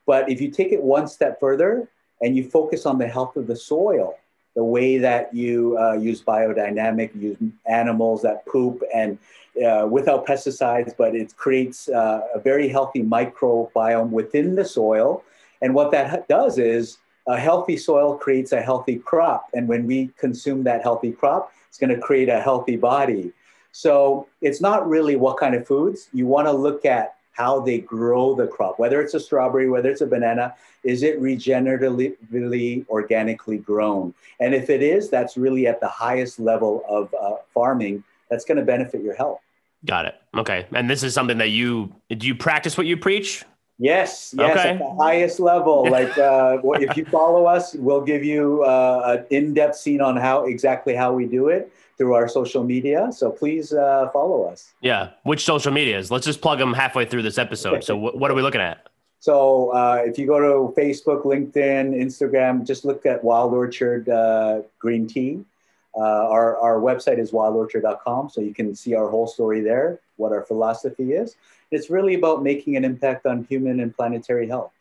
but 0.06 0.30
if 0.30 0.40
you 0.40 0.50
take 0.50 0.72
it 0.72 0.82
one 0.82 1.08
step 1.08 1.40
further 1.40 1.88
and 2.20 2.36
you 2.36 2.48
focus 2.48 2.86
on 2.86 2.98
the 2.98 3.06
health 3.06 3.36
of 3.36 3.46
the 3.46 3.56
soil, 3.56 4.14
the 4.54 4.64
way 4.64 4.98
that 4.98 5.34
you 5.34 5.76
uh, 5.78 5.94
use 5.94 6.22
biodynamic, 6.22 7.10
use 7.20 7.36
animals 7.66 8.22
that 8.22 8.46
poop 8.46 8.82
and 8.94 9.18
uh, 9.64 9.86
without 9.86 10.26
pesticides, 10.26 10.96
but 10.96 11.14
it 11.14 11.36
creates 11.36 11.88
uh, 11.88 12.20
a 12.34 12.38
very 12.38 12.68
healthy 12.68 13.02
microbiome 13.02 14.10
within 14.10 14.54
the 14.54 14.64
soil. 14.64 15.22
And 15.60 15.74
what 15.74 15.90
that 15.92 16.28
does 16.28 16.58
is 16.58 16.98
a 17.26 17.38
healthy 17.38 17.76
soil 17.76 18.16
creates 18.16 18.52
a 18.52 18.60
healthy 18.60 18.96
crop. 18.96 19.48
And 19.54 19.66
when 19.68 19.86
we 19.86 20.10
consume 20.18 20.64
that 20.64 20.82
healthy 20.82 21.12
crop, 21.12 21.52
it's 21.68 21.78
going 21.78 21.94
to 21.94 22.00
create 22.00 22.28
a 22.28 22.40
healthy 22.40 22.76
body. 22.76 23.32
So 23.72 24.28
it's 24.40 24.60
not 24.60 24.88
really 24.88 25.16
what 25.16 25.38
kind 25.38 25.54
of 25.54 25.66
foods. 25.66 26.08
You 26.12 26.26
want 26.26 26.46
to 26.46 26.52
look 26.52 26.84
at 26.84 27.16
how 27.34 27.60
they 27.60 27.78
grow 27.78 28.34
the 28.34 28.46
crop, 28.46 28.78
whether 28.78 29.00
it's 29.00 29.14
a 29.14 29.20
strawberry, 29.20 29.68
whether 29.68 29.90
it's 29.90 30.00
a 30.00 30.06
banana, 30.06 30.54
is 30.84 31.02
it 31.02 31.20
regeneratively, 31.20 32.88
organically 32.88 33.58
grown? 33.58 34.14
And 34.40 34.54
if 34.54 34.70
it 34.70 34.82
is, 34.82 35.10
that's 35.10 35.36
really 35.36 35.66
at 35.66 35.80
the 35.80 35.88
highest 35.88 36.38
level 36.38 36.82
of 36.88 37.12
uh, 37.20 37.36
farming 37.52 38.04
that's 38.30 38.44
going 38.44 38.58
to 38.58 38.64
benefit 38.64 39.02
your 39.02 39.14
health. 39.14 39.40
Got 39.84 40.06
it. 40.06 40.14
Okay. 40.34 40.66
And 40.72 40.88
this 40.88 41.02
is 41.02 41.12
something 41.12 41.38
that 41.38 41.50
you 41.50 41.94
do 42.08 42.26
you 42.26 42.34
practice 42.34 42.78
what 42.78 42.86
you 42.86 42.96
preach? 42.96 43.44
Yes, 43.78 44.32
yes, 44.38 44.56
okay. 44.56 44.70
at 44.70 44.78
the 44.78 44.94
highest 44.94 45.40
level. 45.40 45.86
Like 45.90 46.16
uh, 46.16 46.58
if 46.74 46.96
you 46.96 47.04
follow 47.06 47.44
us, 47.46 47.74
we'll 47.74 48.00
give 48.00 48.24
you 48.24 48.62
uh, 48.62 49.18
an 49.18 49.26
in-depth 49.36 49.76
scene 49.76 50.00
on 50.00 50.16
how 50.16 50.44
exactly 50.44 50.94
how 50.94 51.12
we 51.12 51.26
do 51.26 51.48
it 51.48 51.72
through 51.96 52.14
our 52.14 52.28
social 52.28 52.64
media. 52.64 53.10
So 53.12 53.30
please 53.30 53.72
uh, 53.72 54.08
follow 54.12 54.44
us. 54.44 54.72
Yeah. 54.80 55.10
Which 55.22 55.44
social 55.44 55.72
medias? 55.72 56.10
Let's 56.10 56.26
just 56.26 56.40
plug 56.40 56.58
them 56.58 56.74
halfway 56.74 57.04
through 57.04 57.22
this 57.22 57.38
episode. 57.38 57.84
So 57.84 57.94
w- 57.94 58.18
what 58.18 58.30
are 58.30 58.34
we 58.34 58.42
looking 58.42 58.60
at? 58.60 58.88
So 59.20 59.70
uh, 59.70 60.02
if 60.04 60.18
you 60.18 60.26
go 60.26 60.38
to 60.38 60.74
Facebook, 60.78 61.24
LinkedIn, 61.24 61.94
Instagram, 61.94 62.66
just 62.66 62.84
look 62.84 63.06
at 63.06 63.24
Wild 63.24 63.54
Orchard 63.54 64.08
uh, 64.08 64.62
Green 64.78 65.06
Tea. 65.06 65.40
Uh, 65.96 66.00
our, 66.00 66.58
our 66.58 66.80
website 66.80 67.18
is 67.18 67.30
wildorchard.com, 67.30 68.28
so 68.28 68.40
you 68.40 68.52
can 68.52 68.74
see 68.74 68.94
our 68.94 69.08
whole 69.08 69.28
story 69.28 69.60
there, 69.60 70.00
what 70.16 70.32
our 70.32 70.42
philosophy 70.42 71.12
is. 71.12 71.36
It's 71.70 71.88
really 71.88 72.14
about 72.14 72.42
making 72.42 72.76
an 72.76 72.84
impact 72.84 73.26
on 73.26 73.44
human 73.44 73.80
and 73.80 73.96
planetary 73.96 74.48
health. 74.48 74.72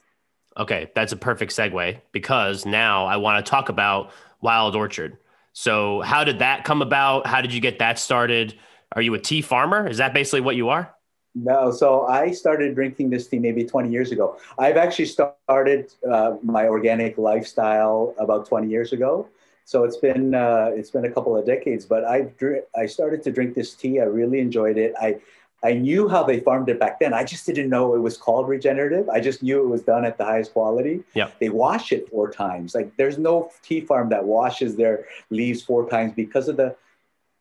Okay, 0.57 0.91
that's 0.93 1.11
a 1.11 1.17
perfect 1.17 1.55
segue 1.55 1.99
because 2.11 2.65
now 2.65 3.05
I 3.05 3.17
want 3.17 3.43
to 3.43 3.49
talk 3.49 3.69
about 3.69 4.11
Wild 4.41 4.75
Orchard. 4.75 5.17
So, 5.53 6.01
how 6.01 6.23
did 6.23 6.39
that 6.39 6.63
come 6.63 6.81
about? 6.81 7.27
How 7.27 7.41
did 7.41 7.53
you 7.53 7.61
get 7.61 7.79
that 7.79 7.99
started? 7.99 8.55
Are 8.91 9.01
you 9.01 9.13
a 9.13 9.19
tea 9.19 9.41
farmer? 9.41 9.87
Is 9.87 9.97
that 9.97 10.13
basically 10.13 10.41
what 10.41 10.55
you 10.55 10.69
are? 10.69 10.93
No, 11.35 11.71
so 11.71 12.05
I 12.05 12.31
started 12.31 12.75
drinking 12.75 13.09
this 13.09 13.27
tea 13.27 13.39
maybe 13.39 13.63
20 13.63 13.89
years 13.89 14.11
ago. 14.11 14.37
I've 14.59 14.77
actually 14.77 15.05
started 15.05 15.91
uh, 16.09 16.35
my 16.43 16.67
organic 16.67 17.17
lifestyle 17.17 18.13
about 18.19 18.47
20 18.47 18.67
years 18.67 18.93
ago. 18.93 19.27
So 19.65 19.83
it's 19.83 19.97
been 19.97 20.35
uh, 20.35 20.71
it's 20.73 20.91
been 20.91 21.05
a 21.05 21.11
couple 21.11 21.37
of 21.37 21.45
decades, 21.45 21.85
but 21.85 22.03
I 22.03 22.29
I 22.75 22.85
started 22.85 23.23
to 23.23 23.31
drink 23.31 23.55
this 23.55 23.73
tea. 23.73 23.99
I 23.99 24.03
really 24.03 24.39
enjoyed 24.39 24.77
it. 24.77 24.93
I 24.99 25.21
I 25.63 25.73
knew 25.73 26.09
how 26.09 26.23
they 26.23 26.41
farmed 26.41 26.67
it 26.69 26.79
back 26.79 26.99
then. 26.99 27.13
I 27.13 27.23
just 27.23 27.45
didn't 27.45 27.69
know 27.69 27.95
it 27.95 27.99
was 27.99 28.17
called 28.17 28.49
regenerative. 28.49 29.07
I 29.09 29.19
just 29.21 29.41
knew 29.41 29.63
it 29.63 29.67
was 29.67 29.81
done 29.81 30.03
at 30.03 30.17
the 30.17 30.25
highest 30.25 30.53
quality. 30.53 31.03
Yeah. 31.13 31.29
They 31.39 31.49
wash 31.49 31.91
it 31.91 32.09
four 32.09 32.31
times. 32.31 32.75
Like 32.75 32.95
there's 32.97 33.17
no 33.17 33.49
tea 33.61 33.81
farm 33.81 34.09
that 34.09 34.25
washes 34.25 34.75
their 34.75 35.05
leaves 35.29 35.61
four 35.61 35.89
times 35.89 36.13
because 36.15 36.49
of 36.49 36.57
the 36.57 36.75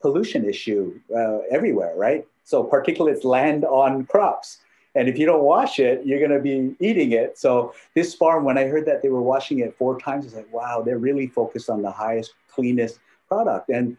pollution 0.01 0.49
issue 0.49 1.01
uh, 1.15 1.39
everywhere, 1.51 1.95
right? 1.97 2.27
So 2.45 2.65
particulates 2.65 3.25
land 3.25 3.65
on 3.65 4.05
crops. 4.07 4.59
And 4.95 5.09
if 5.09 5.19
you 5.19 5.25
don't 5.25 5.43
wash 5.43 5.79
it, 5.79 6.05
you're 6.05 6.19
going 6.19 6.33
to 6.33 6.41
be 6.41 6.77
eating 6.79 7.13
it. 7.13 7.39
So 7.39 7.75
this 7.95 8.15
farm, 8.15 8.45
when 8.45 8.59
I 8.59 8.65
heard 8.65 8.85
that 8.87 9.03
they 9.03 9.09
were 9.09 9.23
washing 9.23 9.61
it 9.61 9.75
four 9.77 9.99
times, 9.99 10.25
I 10.25 10.27
was 10.27 10.35
like, 10.35 10.53
wow, 10.53 10.83
they're 10.85 10.99
really 10.99 11.27
focused 11.27 11.71
on 11.71 11.81
the 11.81 11.91
highest, 11.91 12.35
cleanest 12.49 12.99
product. 13.27 13.71
And 13.71 13.97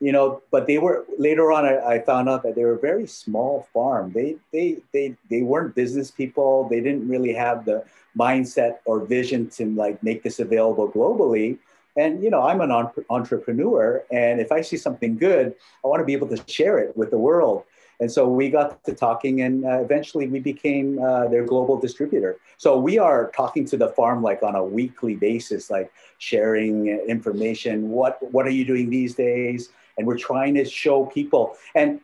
you 0.00 0.12
know, 0.12 0.42
but 0.50 0.66
they 0.66 0.78
were 0.78 1.04
later 1.18 1.52
on. 1.52 1.64
I, 1.64 1.78
I 1.78 1.98
found 2.00 2.28
out 2.28 2.42
that 2.42 2.54
they 2.54 2.64
were 2.64 2.74
a 2.74 2.78
very 2.78 3.06
small 3.06 3.66
farm. 3.72 4.12
They 4.12 4.36
they 4.52 4.78
they 4.92 5.16
they 5.30 5.42
weren't 5.42 5.74
business 5.74 6.10
people. 6.10 6.68
They 6.68 6.80
didn't 6.80 7.08
really 7.08 7.32
have 7.32 7.64
the 7.64 7.84
mindset 8.18 8.78
or 8.84 9.04
vision 9.04 9.48
to 9.50 9.66
like 9.74 10.02
make 10.02 10.22
this 10.22 10.38
available 10.38 10.90
globally. 10.90 11.58
And 11.96 12.22
you 12.22 12.28
know, 12.28 12.42
I'm 12.42 12.60
an 12.60 12.70
entrepreneur, 13.08 14.04
and 14.12 14.40
if 14.40 14.52
I 14.52 14.60
see 14.60 14.76
something 14.76 15.16
good, 15.16 15.54
I 15.82 15.88
want 15.88 16.00
to 16.00 16.04
be 16.04 16.12
able 16.12 16.28
to 16.28 16.42
share 16.46 16.78
it 16.78 16.94
with 16.96 17.10
the 17.10 17.18
world. 17.18 17.64
And 17.98 18.12
so 18.12 18.28
we 18.28 18.50
got 18.50 18.84
to 18.84 18.94
talking, 18.94 19.40
and 19.40 19.64
uh, 19.64 19.80
eventually 19.80 20.28
we 20.28 20.38
became 20.38 21.02
uh, 21.02 21.28
their 21.28 21.44
global 21.44 21.78
distributor. 21.78 22.36
So 22.58 22.78
we 22.78 22.98
are 22.98 23.30
talking 23.34 23.64
to 23.66 23.78
the 23.78 23.88
farm 23.88 24.22
like 24.22 24.42
on 24.42 24.54
a 24.54 24.62
weekly 24.62 25.16
basis, 25.16 25.70
like 25.70 25.90
sharing 26.18 26.88
information. 26.88 27.88
What 27.88 28.18
what 28.32 28.46
are 28.46 28.50
you 28.50 28.66
doing 28.66 28.90
these 28.90 29.14
days? 29.14 29.70
And 29.96 30.06
we're 30.06 30.18
trying 30.18 30.54
to 30.54 30.64
show 30.64 31.06
people. 31.06 31.56
And 31.74 32.00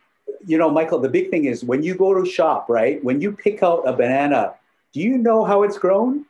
you 0.47 0.59
know, 0.59 0.71
Michael, 0.71 0.99
the 0.99 1.09
big 1.09 1.31
thing 1.31 1.45
is 1.45 1.65
when 1.65 1.83
you 1.83 1.95
go 1.95 2.15
to 2.15 2.29
shop, 2.29 2.69
right? 2.69 3.03
When 3.05 3.21
you 3.21 3.33
pick 3.33 3.63
out 3.63 3.87
a 3.87 3.93
banana, 3.93 4.55
do 4.93 5.01
you 5.01 5.19
know 5.19 5.45
how 5.45 5.63
it's 5.63 5.79
grown? 5.79 6.27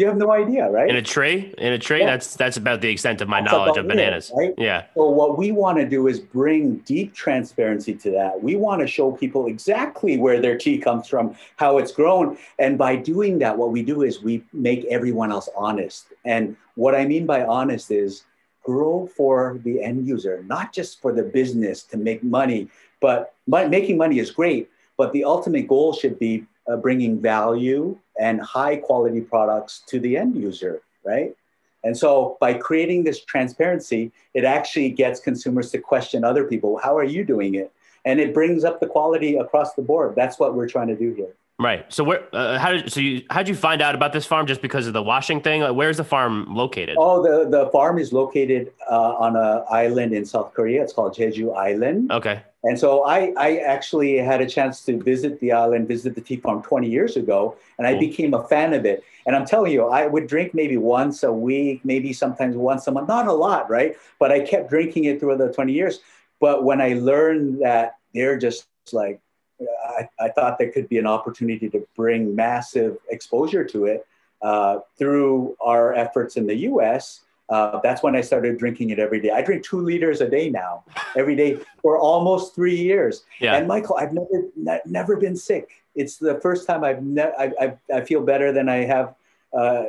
You 0.00 0.08
have 0.08 0.16
no 0.16 0.32
idea, 0.32 0.68
right? 0.68 0.90
In 0.90 0.96
a 0.96 1.02
tree, 1.02 1.54
in 1.56 1.72
a 1.72 1.78
tree. 1.78 2.00
Yeah. 2.00 2.06
That's 2.06 2.34
that's 2.34 2.56
about 2.56 2.80
the 2.80 2.88
extent 2.88 3.20
of 3.20 3.28
my 3.28 3.40
that's 3.40 3.52
knowledge 3.52 3.76
of 3.76 3.86
bananas. 3.86 4.28
It, 4.30 4.36
right? 4.36 4.54
Yeah. 4.58 4.86
So 4.94 5.08
what 5.08 5.38
we 5.38 5.52
want 5.52 5.78
to 5.78 5.88
do 5.88 6.08
is 6.08 6.18
bring 6.18 6.78
deep 6.78 7.14
transparency 7.14 7.94
to 7.94 8.10
that. 8.10 8.42
We 8.42 8.56
want 8.56 8.80
to 8.80 8.88
show 8.88 9.12
people 9.12 9.46
exactly 9.46 10.16
where 10.16 10.40
their 10.40 10.58
tea 10.58 10.78
comes 10.78 11.06
from, 11.06 11.36
how 11.56 11.78
it's 11.78 11.92
grown, 11.92 12.36
and 12.58 12.76
by 12.76 12.96
doing 12.96 13.38
that, 13.38 13.56
what 13.56 13.70
we 13.70 13.84
do 13.84 14.02
is 14.02 14.20
we 14.20 14.42
make 14.52 14.84
everyone 14.86 15.30
else 15.30 15.48
honest. 15.56 16.06
And 16.24 16.56
what 16.74 16.96
I 16.96 17.06
mean 17.06 17.24
by 17.24 17.44
honest 17.44 17.92
is 17.92 18.24
grow 18.64 19.06
for 19.06 19.60
the 19.62 19.82
end 19.82 20.06
user, 20.06 20.42
not 20.46 20.72
just 20.72 21.00
for 21.00 21.12
the 21.12 21.22
business 21.22 21.84
to 21.84 21.96
make 21.96 22.22
money. 22.24 22.68
But 23.00 23.34
making 23.46 23.96
money 23.96 24.18
is 24.18 24.30
great, 24.30 24.70
but 24.96 25.12
the 25.12 25.24
ultimate 25.24 25.68
goal 25.68 25.92
should 25.92 26.18
be 26.18 26.46
uh, 26.66 26.76
bringing 26.76 27.20
value 27.20 27.98
and 28.18 28.40
high 28.40 28.76
quality 28.76 29.20
products 29.20 29.82
to 29.88 30.00
the 30.00 30.16
end 30.16 30.34
user, 30.36 30.82
right? 31.04 31.36
And 31.84 31.96
so 31.96 32.38
by 32.40 32.54
creating 32.54 33.04
this 33.04 33.22
transparency, 33.22 34.10
it 34.32 34.44
actually 34.44 34.88
gets 34.90 35.20
consumers 35.20 35.70
to 35.72 35.78
question 35.78 36.24
other 36.24 36.44
people. 36.44 36.78
How 36.78 36.96
are 36.96 37.04
you 37.04 37.24
doing 37.24 37.54
it? 37.56 37.70
And 38.06 38.18
it 38.18 38.32
brings 38.32 38.64
up 38.64 38.80
the 38.80 38.86
quality 38.86 39.36
across 39.36 39.74
the 39.74 39.82
board. 39.82 40.14
That's 40.16 40.38
what 40.38 40.54
we're 40.54 40.68
trying 40.68 40.88
to 40.88 40.96
do 40.96 41.12
here. 41.12 41.34
Right. 41.60 41.90
So 41.92 42.02
where? 42.02 42.24
Uh, 42.34 42.58
how 42.58 42.72
did 42.72 42.92
so 42.92 42.98
you? 42.98 43.22
How 43.30 43.40
did 43.40 43.48
you 43.48 43.54
find 43.54 43.80
out 43.80 43.94
about 43.94 44.12
this 44.12 44.26
farm? 44.26 44.46
Just 44.46 44.60
because 44.60 44.88
of 44.88 44.92
the 44.92 45.02
washing 45.02 45.40
thing? 45.40 45.60
Like, 45.60 45.76
where's 45.76 45.98
the 45.98 46.04
farm 46.04 46.52
located? 46.52 46.96
Oh, 46.98 47.22
the 47.22 47.48
the 47.48 47.70
farm 47.70 47.98
is 47.98 48.12
located 48.12 48.72
uh, 48.90 49.14
on 49.14 49.36
an 49.36 49.64
island 49.70 50.12
in 50.12 50.24
South 50.24 50.52
Korea. 50.52 50.82
It's 50.82 50.92
called 50.92 51.14
Jeju 51.14 51.56
Island. 51.56 52.10
Okay. 52.10 52.42
And 52.64 52.76
so 52.76 53.04
I 53.04 53.32
I 53.36 53.58
actually 53.58 54.16
had 54.16 54.40
a 54.40 54.46
chance 54.46 54.84
to 54.86 55.00
visit 55.00 55.38
the 55.38 55.52
island, 55.52 55.86
visit 55.86 56.16
the 56.16 56.20
tea 56.20 56.36
farm 56.36 56.60
20 56.60 56.88
years 56.88 57.16
ago, 57.16 57.56
and 57.78 57.86
I 57.86 57.92
cool. 57.92 58.00
became 58.00 58.34
a 58.34 58.42
fan 58.48 58.72
of 58.72 58.84
it. 58.84 59.04
And 59.24 59.36
I'm 59.36 59.46
telling 59.46 59.70
you, 59.70 59.86
I 59.86 60.06
would 60.08 60.26
drink 60.26 60.54
maybe 60.54 60.76
once 60.76 61.22
a 61.22 61.32
week, 61.32 61.84
maybe 61.84 62.12
sometimes 62.12 62.56
once 62.56 62.88
a 62.88 62.90
month. 62.90 63.06
Not 63.06 63.28
a 63.28 63.32
lot, 63.32 63.70
right? 63.70 63.96
But 64.18 64.32
I 64.32 64.40
kept 64.40 64.70
drinking 64.70 65.04
it 65.04 65.20
through 65.20 65.36
the 65.36 65.52
20 65.52 65.72
years. 65.72 66.00
But 66.40 66.64
when 66.64 66.80
I 66.80 66.94
learned 66.94 67.62
that 67.62 67.96
they're 68.12 68.38
just 68.38 68.66
like 68.92 69.20
I, 69.60 70.08
I, 70.20 70.28
thought 70.30 70.58
there 70.58 70.70
could 70.70 70.88
be 70.88 70.98
an 70.98 71.06
opportunity 71.06 71.68
to 71.70 71.86
bring 71.94 72.34
massive 72.34 72.98
exposure 73.10 73.64
to 73.64 73.86
it 73.86 74.06
uh, 74.42 74.80
through 74.98 75.56
our 75.60 75.94
efforts 75.94 76.36
in 76.36 76.46
the 76.46 76.54
US. 76.70 77.20
Uh, 77.48 77.78
that's 77.82 78.02
when 78.02 78.16
I 78.16 78.20
started 78.20 78.58
drinking 78.58 78.90
it 78.90 78.98
every 78.98 79.20
day. 79.20 79.30
I 79.30 79.42
drink 79.42 79.64
two 79.64 79.80
liters 79.80 80.20
a 80.20 80.28
day 80.28 80.48
now, 80.48 80.84
every 81.16 81.36
day 81.36 81.58
for 81.82 81.98
almost 81.98 82.54
three 82.54 82.76
years. 82.76 83.24
Yeah. 83.38 83.56
And 83.56 83.68
Michael, 83.68 83.96
I've 83.96 84.12
never 84.12 84.48
ne- 84.56 84.80
never 84.86 85.16
been 85.16 85.36
sick. 85.36 85.70
It's 85.94 86.16
the 86.16 86.40
first 86.40 86.66
time 86.66 86.84
I've 86.84 87.02
ne- 87.02 87.32
I, 87.38 87.52
I, 87.60 87.76
I 87.94 88.00
feel 88.00 88.22
better 88.22 88.50
than 88.50 88.68
I 88.68 88.84
have 88.84 89.14
uh, 89.52 89.84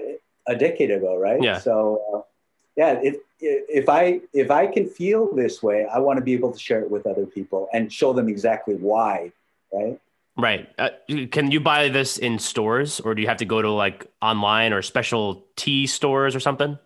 a 0.47 0.55
decade 0.55 0.91
ago, 0.91 1.17
right? 1.17 1.41
Yeah. 1.41 1.59
So, 1.59 2.03
uh, 2.13 2.21
yeah, 2.75 2.99
it, 3.01 3.25
if 3.39 3.87
I 3.89 4.21
if 4.33 4.51
I 4.51 4.67
can 4.67 4.87
feel 4.87 5.33
this 5.33 5.63
way, 5.63 5.85
I 5.85 5.99
want 5.99 6.17
to 6.17 6.23
be 6.23 6.33
able 6.33 6.51
to 6.51 6.59
share 6.59 6.81
it 6.81 6.91
with 6.91 7.07
other 7.07 7.25
people 7.25 7.69
and 7.73 7.91
show 7.91 8.11
them 8.11 8.27
exactly 8.27 8.75
why 8.75 9.31
right? 9.75 9.99
Right. 10.37 10.69
Uh, 10.77 10.89
can 11.31 11.51
you 11.51 11.61
buy 11.61 11.87
this 11.87 12.17
in 12.17 12.39
stores 12.39 12.99
or 12.99 13.15
do 13.15 13.21
you 13.21 13.27
have 13.27 13.37
to 13.37 13.45
go 13.45 13.61
to 13.61 13.71
like 13.71 14.05
online 14.21 14.73
or 14.73 14.81
special 14.81 15.45
tea 15.55 15.87
stores 15.87 16.35
or 16.35 16.41
something? 16.41 16.77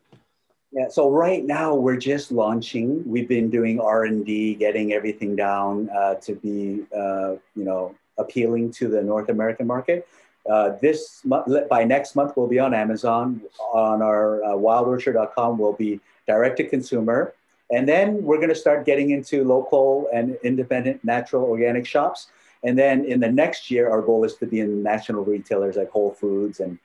Yeah. 0.71 0.87
So 0.89 1.09
right 1.09 1.43
now 1.43 1.73
we're 1.73 1.97
just 1.97 2.31
launching. 2.31 3.03
We've 3.09 3.27
been 3.27 3.49
doing 3.49 3.79
R 3.79 4.05
and 4.05 4.23
D, 4.23 4.53
getting 4.53 4.93
everything 4.93 5.35
down 5.35 5.89
uh, 5.89 6.15
to 6.15 6.35
be, 6.35 6.85
uh, 6.95 7.37
you 7.55 7.65
know, 7.65 7.95
appealing 8.19 8.71
to 8.73 8.87
the 8.87 9.01
North 9.01 9.29
American 9.29 9.65
market. 9.65 10.07
Uh, 10.49 10.77
this 10.81 11.21
month, 11.25 11.47
by 11.69 11.83
next 11.83 12.15
month, 12.15 12.33
we'll 12.35 12.47
be 12.47 12.59
on 12.59 12.73
Amazon. 12.73 13.41
On 13.73 14.01
our 14.01 14.43
uh, 14.43 14.49
wildorchard.com, 14.49 15.57
we'll 15.57 15.73
be 15.73 15.99
direct 16.27 16.57
to 16.57 16.67
consumer, 16.67 17.33
and 17.71 17.87
then 17.87 18.23
we're 18.23 18.37
going 18.37 18.49
to 18.49 18.55
start 18.55 18.85
getting 18.85 19.11
into 19.11 19.43
local 19.43 20.07
and 20.13 20.37
independent 20.43 21.03
natural 21.03 21.43
organic 21.43 21.85
shops. 21.85 22.27
And 22.63 22.77
then 22.77 23.05
in 23.05 23.19
the 23.19 23.31
next 23.31 23.71
year, 23.71 23.89
our 23.89 24.01
goal 24.01 24.23
is 24.23 24.35
to 24.35 24.45
be 24.45 24.59
in 24.59 24.83
national 24.83 25.23
retailers 25.23 25.77
like 25.77 25.89
Whole 25.89 26.11
Foods 26.11 26.59
and 26.59 26.77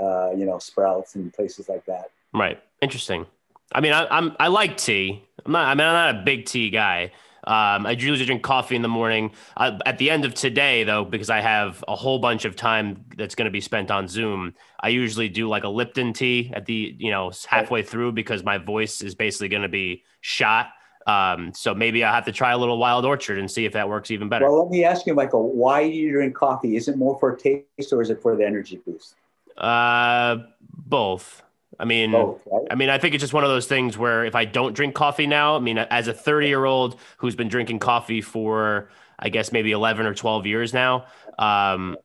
uh, 0.00 0.30
you 0.36 0.44
know 0.44 0.58
Sprouts 0.58 1.14
and 1.14 1.32
places 1.32 1.68
like 1.68 1.84
that. 1.86 2.10
Right. 2.34 2.62
Interesting. 2.80 3.26
I 3.74 3.80
mean, 3.80 3.92
I, 3.92 4.18
am 4.18 4.36
I 4.38 4.48
like 4.48 4.76
tea. 4.76 5.24
I'm 5.44 5.52
not. 5.52 5.66
I 5.66 5.74
mean, 5.74 5.86
I'm 5.86 6.14
not 6.14 6.22
a 6.22 6.24
big 6.24 6.46
tea 6.46 6.70
guy. 6.70 7.12
Um, 7.44 7.86
I 7.86 7.92
usually 7.92 8.24
drink 8.24 8.42
coffee 8.42 8.76
in 8.76 8.82
the 8.82 8.88
morning. 8.88 9.32
Uh, 9.56 9.78
at 9.84 9.98
the 9.98 10.10
end 10.10 10.24
of 10.24 10.32
today, 10.32 10.84
though, 10.84 11.04
because 11.04 11.28
I 11.28 11.40
have 11.40 11.82
a 11.88 11.96
whole 11.96 12.20
bunch 12.20 12.44
of 12.44 12.54
time 12.54 13.04
that's 13.16 13.34
going 13.34 13.46
to 13.46 13.50
be 13.50 13.60
spent 13.60 13.90
on 13.90 14.06
Zoom, 14.06 14.54
I 14.80 14.90
usually 14.90 15.28
do 15.28 15.48
like 15.48 15.64
a 15.64 15.68
Lipton 15.68 16.12
tea 16.12 16.52
at 16.54 16.66
the 16.66 16.94
you 16.98 17.10
know 17.10 17.32
halfway 17.48 17.82
through 17.82 18.12
because 18.12 18.44
my 18.44 18.58
voice 18.58 19.00
is 19.00 19.14
basically 19.14 19.48
going 19.48 19.62
to 19.62 19.68
be 19.68 20.04
shot. 20.20 20.68
Um, 21.06 21.52
so 21.54 21.74
maybe 21.74 22.04
I 22.04 22.14
have 22.14 22.24
to 22.26 22.32
try 22.32 22.52
a 22.52 22.58
little 22.58 22.78
Wild 22.78 23.04
Orchard 23.04 23.38
and 23.38 23.50
see 23.50 23.64
if 23.64 23.72
that 23.72 23.88
works 23.88 24.10
even 24.10 24.28
better. 24.28 24.46
Well, 24.46 24.62
let 24.62 24.70
me 24.70 24.84
ask 24.84 25.06
you, 25.06 25.14
Michael, 25.14 25.52
why 25.52 25.88
do 25.88 25.94
you 25.94 26.12
drink 26.12 26.34
coffee? 26.34 26.76
Is 26.76 26.88
it 26.88 26.96
more 26.96 27.18
for 27.18 27.34
taste 27.34 27.92
or 27.92 28.02
is 28.02 28.10
it 28.10 28.22
for 28.22 28.36
the 28.36 28.46
energy 28.46 28.80
boost? 28.84 29.14
Uh, 29.56 30.38
both. 30.72 31.42
I 31.80 31.84
mean, 31.84 32.12
both, 32.12 32.42
right? 32.46 32.66
I 32.70 32.74
mean, 32.74 32.90
I 32.90 32.98
think 32.98 33.14
it's 33.14 33.22
just 33.22 33.32
one 33.32 33.44
of 33.44 33.50
those 33.50 33.66
things 33.66 33.98
where 33.98 34.24
if 34.24 34.34
I 34.34 34.44
don't 34.44 34.74
drink 34.74 34.94
coffee 34.94 35.26
now, 35.26 35.56
I 35.56 35.58
mean, 35.58 35.78
as 35.78 36.06
a 36.08 36.12
30 36.12 36.48
year 36.48 36.64
old 36.64 36.98
who's 37.16 37.34
been 37.34 37.48
drinking 37.48 37.80
coffee 37.80 38.20
for, 38.20 38.90
I 39.18 39.28
guess 39.28 39.52
maybe 39.52 39.72
11 39.72 40.06
or 40.06 40.14
12 40.14 40.46
years 40.46 40.72
now, 40.72 41.06
um, 41.38 41.96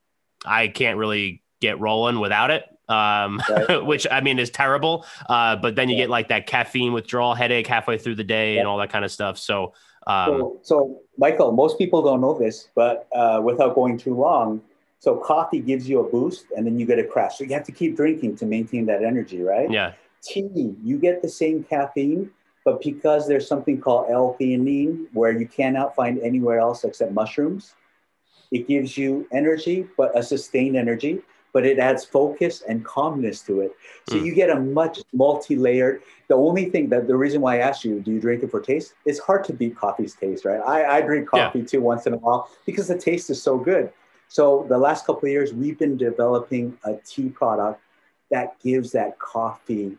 I 0.46 0.70
can't 0.70 0.98
really 0.98 1.44
get 1.60 1.80
rolling 1.80 2.20
without 2.20 2.52
it 2.52 2.64
um, 2.90 3.42
right. 3.50 3.86
which 3.86 4.08
I 4.10 4.22
mean 4.22 4.40
is 4.40 4.50
terrible. 4.50 5.06
Uh, 5.30 5.56
but 5.56 5.76
then 5.76 5.90
you 5.90 5.96
yeah. 5.96 6.04
get 6.04 6.10
like 6.10 6.30
that 6.30 6.48
caffeine 6.48 6.94
withdrawal 6.94 7.34
headache 7.36 7.68
halfway 7.68 7.98
through 7.98 8.16
the 8.16 8.24
day 8.24 8.56
yeah. 8.56 8.60
and 8.60 8.68
all 8.68 8.78
that 8.78 8.90
kind 8.90 9.06
of 9.06 9.12
stuff. 9.12 9.38
So, 9.38 9.74
um, 10.08 10.28
so, 10.28 10.60
so, 10.64 11.02
Michael, 11.18 11.52
most 11.52 11.78
people 11.78 12.02
don't 12.02 12.22
know 12.22 12.38
this, 12.38 12.70
but 12.76 13.08
uh, 13.14 13.42
without 13.44 13.76
going 13.76 13.98
too 13.98 14.16
long, 14.16 14.62
so 15.00 15.18
coffee 15.18 15.60
gives 15.60 15.88
you 15.88 16.00
a 16.00 16.10
boost 16.10 16.46
and 16.56 16.66
then 16.66 16.80
you 16.80 16.86
get 16.86 16.98
a 16.98 17.04
crash. 17.04 17.38
So 17.38 17.44
you 17.44 17.54
have 17.54 17.66
to 17.66 17.72
keep 17.72 17.96
drinking 17.96 18.38
to 18.38 18.46
maintain 18.46 18.86
that 18.88 19.04
energy, 19.04 19.42
right? 19.42 19.70
Yeah. 19.70 19.94
Tea, 20.24 20.76
you 20.84 20.98
get 20.98 21.22
the 21.22 21.30
same 21.30 21.64
caffeine, 21.64 22.32
but 22.66 22.82
because 22.82 23.28
there's 23.28 23.48
something 23.48 23.80
called 23.80 24.10
L-theanine 24.10 25.08
where 25.14 25.32
you 25.32 25.48
cannot 25.48 25.96
find 25.96 26.20
anywhere 26.20 26.60
else 26.60 26.84
except 26.84 27.12
mushrooms, 27.12 27.76
it 28.52 28.68
gives 28.68 28.98
you 28.98 29.28
energy, 29.32 29.88
but 29.98 30.18
a 30.18 30.24
sustained 30.24 30.76
energy, 30.76 31.22
but 31.58 31.66
it 31.66 31.80
adds 31.80 32.06
focus 32.06 32.62
and 32.70 32.86
calmness 32.86 33.42
to 33.42 33.62
it. 33.62 33.72
So 34.08 34.16
mm. 34.16 34.26
you 34.26 34.36
get 34.36 34.52
a 34.52 34.60
much 34.60 35.00
multi-layered. 35.12 36.04
The 36.28 36.36
only 36.36 36.66
thing 36.70 36.88
that 36.90 37.08
the 37.08 37.18
reason 37.18 37.42
why 37.42 37.56
I 37.56 37.62
asked 37.62 37.84
you, 37.84 38.00
do 38.00 38.12
you 38.12 38.20
drink 38.20 38.44
it 38.44 38.52
for 38.52 38.62
taste? 38.62 38.94
It's 39.08 39.18
hard 39.18 39.44
to 39.46 39.54
beat 39.54 39.76
coffee's 39.76 40.14
taste, 40.14 40.46
right? 40.46 40.62
I, 40.64 40.98
I 40.98 41.02
drink 41.02 41.28
coffee 41.28 41.62
yeah. 41.62 41.66
too 41.66 41.82
once 41.82 42.06
in 42.06 42.14
a 42.14 42.18
while 42.18 42.48
because 42.68 42.88
the 42.88 42.96
taste 43.00 43.32
is 43.32 43.42
so 43.42 43.58
good. 43.58 43.92
So 44.28 44.68
the 44.70 44.78
last 44.78 45.08
couple 45.08 45.26
of 45.26 45.32
years, 45.32 45.52
we've 45.52 45.80
been 45.80 45.98
developing 45.98 46.78
a 46.84 46.98
tea 47.04 47.30
product 47.30 47.82
that 48.30 48.60
gives 48.60 48.92
that 48.92 49.18
coffee 49.18 49.98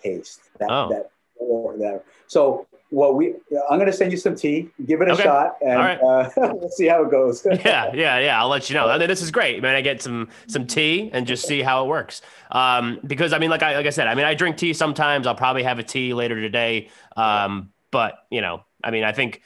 taste. 0.00 0.42
That 0.60 0.70
oh. 0.70 0.88
that 0.90 1.10
or 1.34 1.76
there. 1.76 2.02
So 2.28 2.68
what 2.94 3.16
we 3.16 3.34
I'm 3.68 3.78
gonna 3.78 3.92
send 3.92 4.12
you 4.12 4.18
some 4.18 4.36
tea, 4.36 4.70
give 4.86 5.00
it 5.00 5.08
a 5.08 5.12
okay. 5.12 5.24
shot, 5.24 5.56
and 5.60 5.78
right. 5.78 5.98
uh, 6.00 6.30
we'll 6.54 6.70
see 6.70 6.86
how 6.86 7.02
it 7.04 7.10
goes. 7.10 7.44
yeah, 7.64 7.92
yeah, 7.92 8.18
yeah. 8.18 8.40
I'll 8.40 8.48
let 8.48 8.70
you 8.70 8.74
know. 8.74 8.88
I 8.88 8.98
mean, 8.98 9.08
this 9.08 9.20
is 9.20 9.30
great, 9.30 9.60
man. 9.60 9.74
I 9.74 9.80
get 9.80 10.00
some 10.00 10.28
some 10.46 10.66
tea 10.66 11.10
and 11.12 11.26
just 11.26 11.46
see 11.46 11.60
how 11.60 11.84
it 11.84 11.88
works. 11.88 12.22
Um, 12.50 13.00
because 13.06 13.32
I 13.32 13.38
mean, 13.38 13.50
like 13.50 13.62
I 13.62 13.76
like 13.76 13.86
I 13.86 13.90
said, 13.90 14.06
I 14.06 14.14
mean, 14.14 14.24
I 14.24 14.34
drink 14.34 14.56
tea 14.56 14.72
sometimes. 14.72 15.26
I'll 15.26 15.34
probably 15.34 15.64
have 15.64 15.78
a 15.78 15.82
tea 15.82 16.14
later 16.14 16.40
today. 16.40 16.88
Um, 17.16 17.70
but 17.90 18.14
you 18.30 18.40
know, 18.40 18.64
I 18.82 18.90
mean, 18.90 19.04
I 19.04 19.12
think 19.12 19.42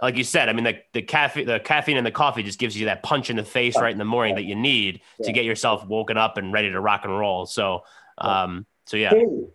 like 0.00 0.16
you 0.16 0.24
said, 0.24 0.48
I 0.48 0.52
mean, 0.52 0.64
the, 0.64 0.78
the 0.92 1.02
caffeine, 1.02 1.46
the 1.46 1.60
caffeine 1.60 1.96
and 1.96 2.06
the 2.06 2.10
coffee 2.10 2.42
just 2.42 2.58
gives 2.58 2.78
you 2.78 2.86
that 2.86 3.02
punch 3.02 3.30
in 3.30 3.36
the 3.36 3.44
face 3.44 3.76
right 3.76 3.92
in 3.92 3.98
the 3.98 4.04
morning 4.04 4.34
that 4.34 4.44
you 4.44 4.54
need 4.54 5.00
to 5.22 5.32
get 5.32 5.44
yourself 5.44 5.86
woken 5.86 6.18
up 6.18 6.36
and 6.36 6.52
ready 6.52 6.70
to 6.70 6.80
rock 6.80 7.04
and 7.04 7.18
roll. 7.18 7.46
So, 7.46 7.80
um, 8.18 8.66
so 8.86 8.96
yeah, 8.96 9.12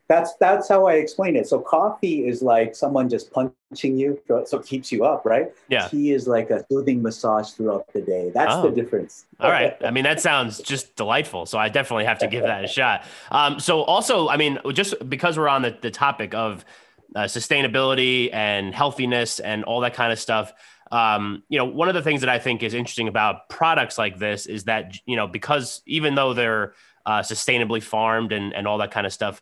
that's 0.10 0.36
that's 0.41 0.67
how 0.67 0.88
I 0.88 0.96
explain 0.96 1.38
it. 1.38 1.48
So 1.48 1.60
coffee 1.60 2.28
is 2.28 2.41
like 2.41 2.76
someone 2.76 3.08
just 3.08 3.32
punching 3.32 3.98
you, 3.98 4.20
so 4.28 4.60
it 4.60 4.65
keeps 4.65 4.91
you 4.91 5.06
up, 5.06 5.26
right? 5.26 5.54
Yeah. 5.70 5.88
Tea 5.88 6.12
is 6.12 6.28
like 6.28 6.50
a 6.50 6.65
soothing 6.70 7.02
massage 7.02 7.52
throughout 7.52 7.91
the 7.94 8.02
day. 8.02 8.30
That's 8.34 8.56
oh. 8.56 8.63
the 8.63 8.72
difference. 8.72 9.26
All 9.39 9.50
right. 9.50 9.78
I 9.86 9.89
mean, 9.89 10.04
that 10.04 10.20
sounds 10.20 10.60
just 10.60 10.98
delightful. 10.98 11.46
So 11.46 11.58
I 11.58 11.70
definitely 11.70 12.04
have 12.06 12.20
to 12.20 12.28
give 12.28 12.44
that 12.44 12.65
a 12.65 12.67
shot. 12.67 13.06
Um, 13.32 13.62
so 13.62 13.84
also, 13.84 14.28
I 14.28 14.36
mean, 14.36 14.60
just 14.74 14.96
because 15.08 15.38
we're 15.38 15.48
on 15.48 15.62
the, 15.62 15.78
the 15.80 15.91
topic 15.91 16.34
of 16.34 16.65
uh, 17.15 17.22
sustainability 17.22 18.34
and 18.34 18.76
healthiness 18.76 19.39
and 19.39 19.63
all 19.63 19.80
that 19.82 19.94
kind 19.94 20.12
of 20.12 20.20
stuff. 20.20 20.52
Um, 20.91 21.44
you 21.48 21.58
know, 21.58 21.65
one 21.65 21.88
of 21.88 21.96
the 21.96 22.02
things 22.02 22.20
that 22.20 22.30
I 22.30 22.38
think 22.38 22.63
is 22.63 22.74
interesting 22.74 23.08
about 23.08 23.48
products 23.48 23.98
like 23.98 24.20
this 24.20 24.46
is 24.46 24.65
that 24.65 24.94
you 25.06 25.15
know 25.15 25.26
because 25.26 25.82
even 25.86 26.15
though 26.15 26.34
they're 26.34 26.74
uh, 27.06 27.22
sustainably 27.22 27.82
farmed 27.82 28.32
and 28.32 28.54
and 28.54 28.68
all 28.68 28.78
that 28.78 28.92
kind 28.92 29.06
of 29.06 29.14
stuff, 29.14 29.42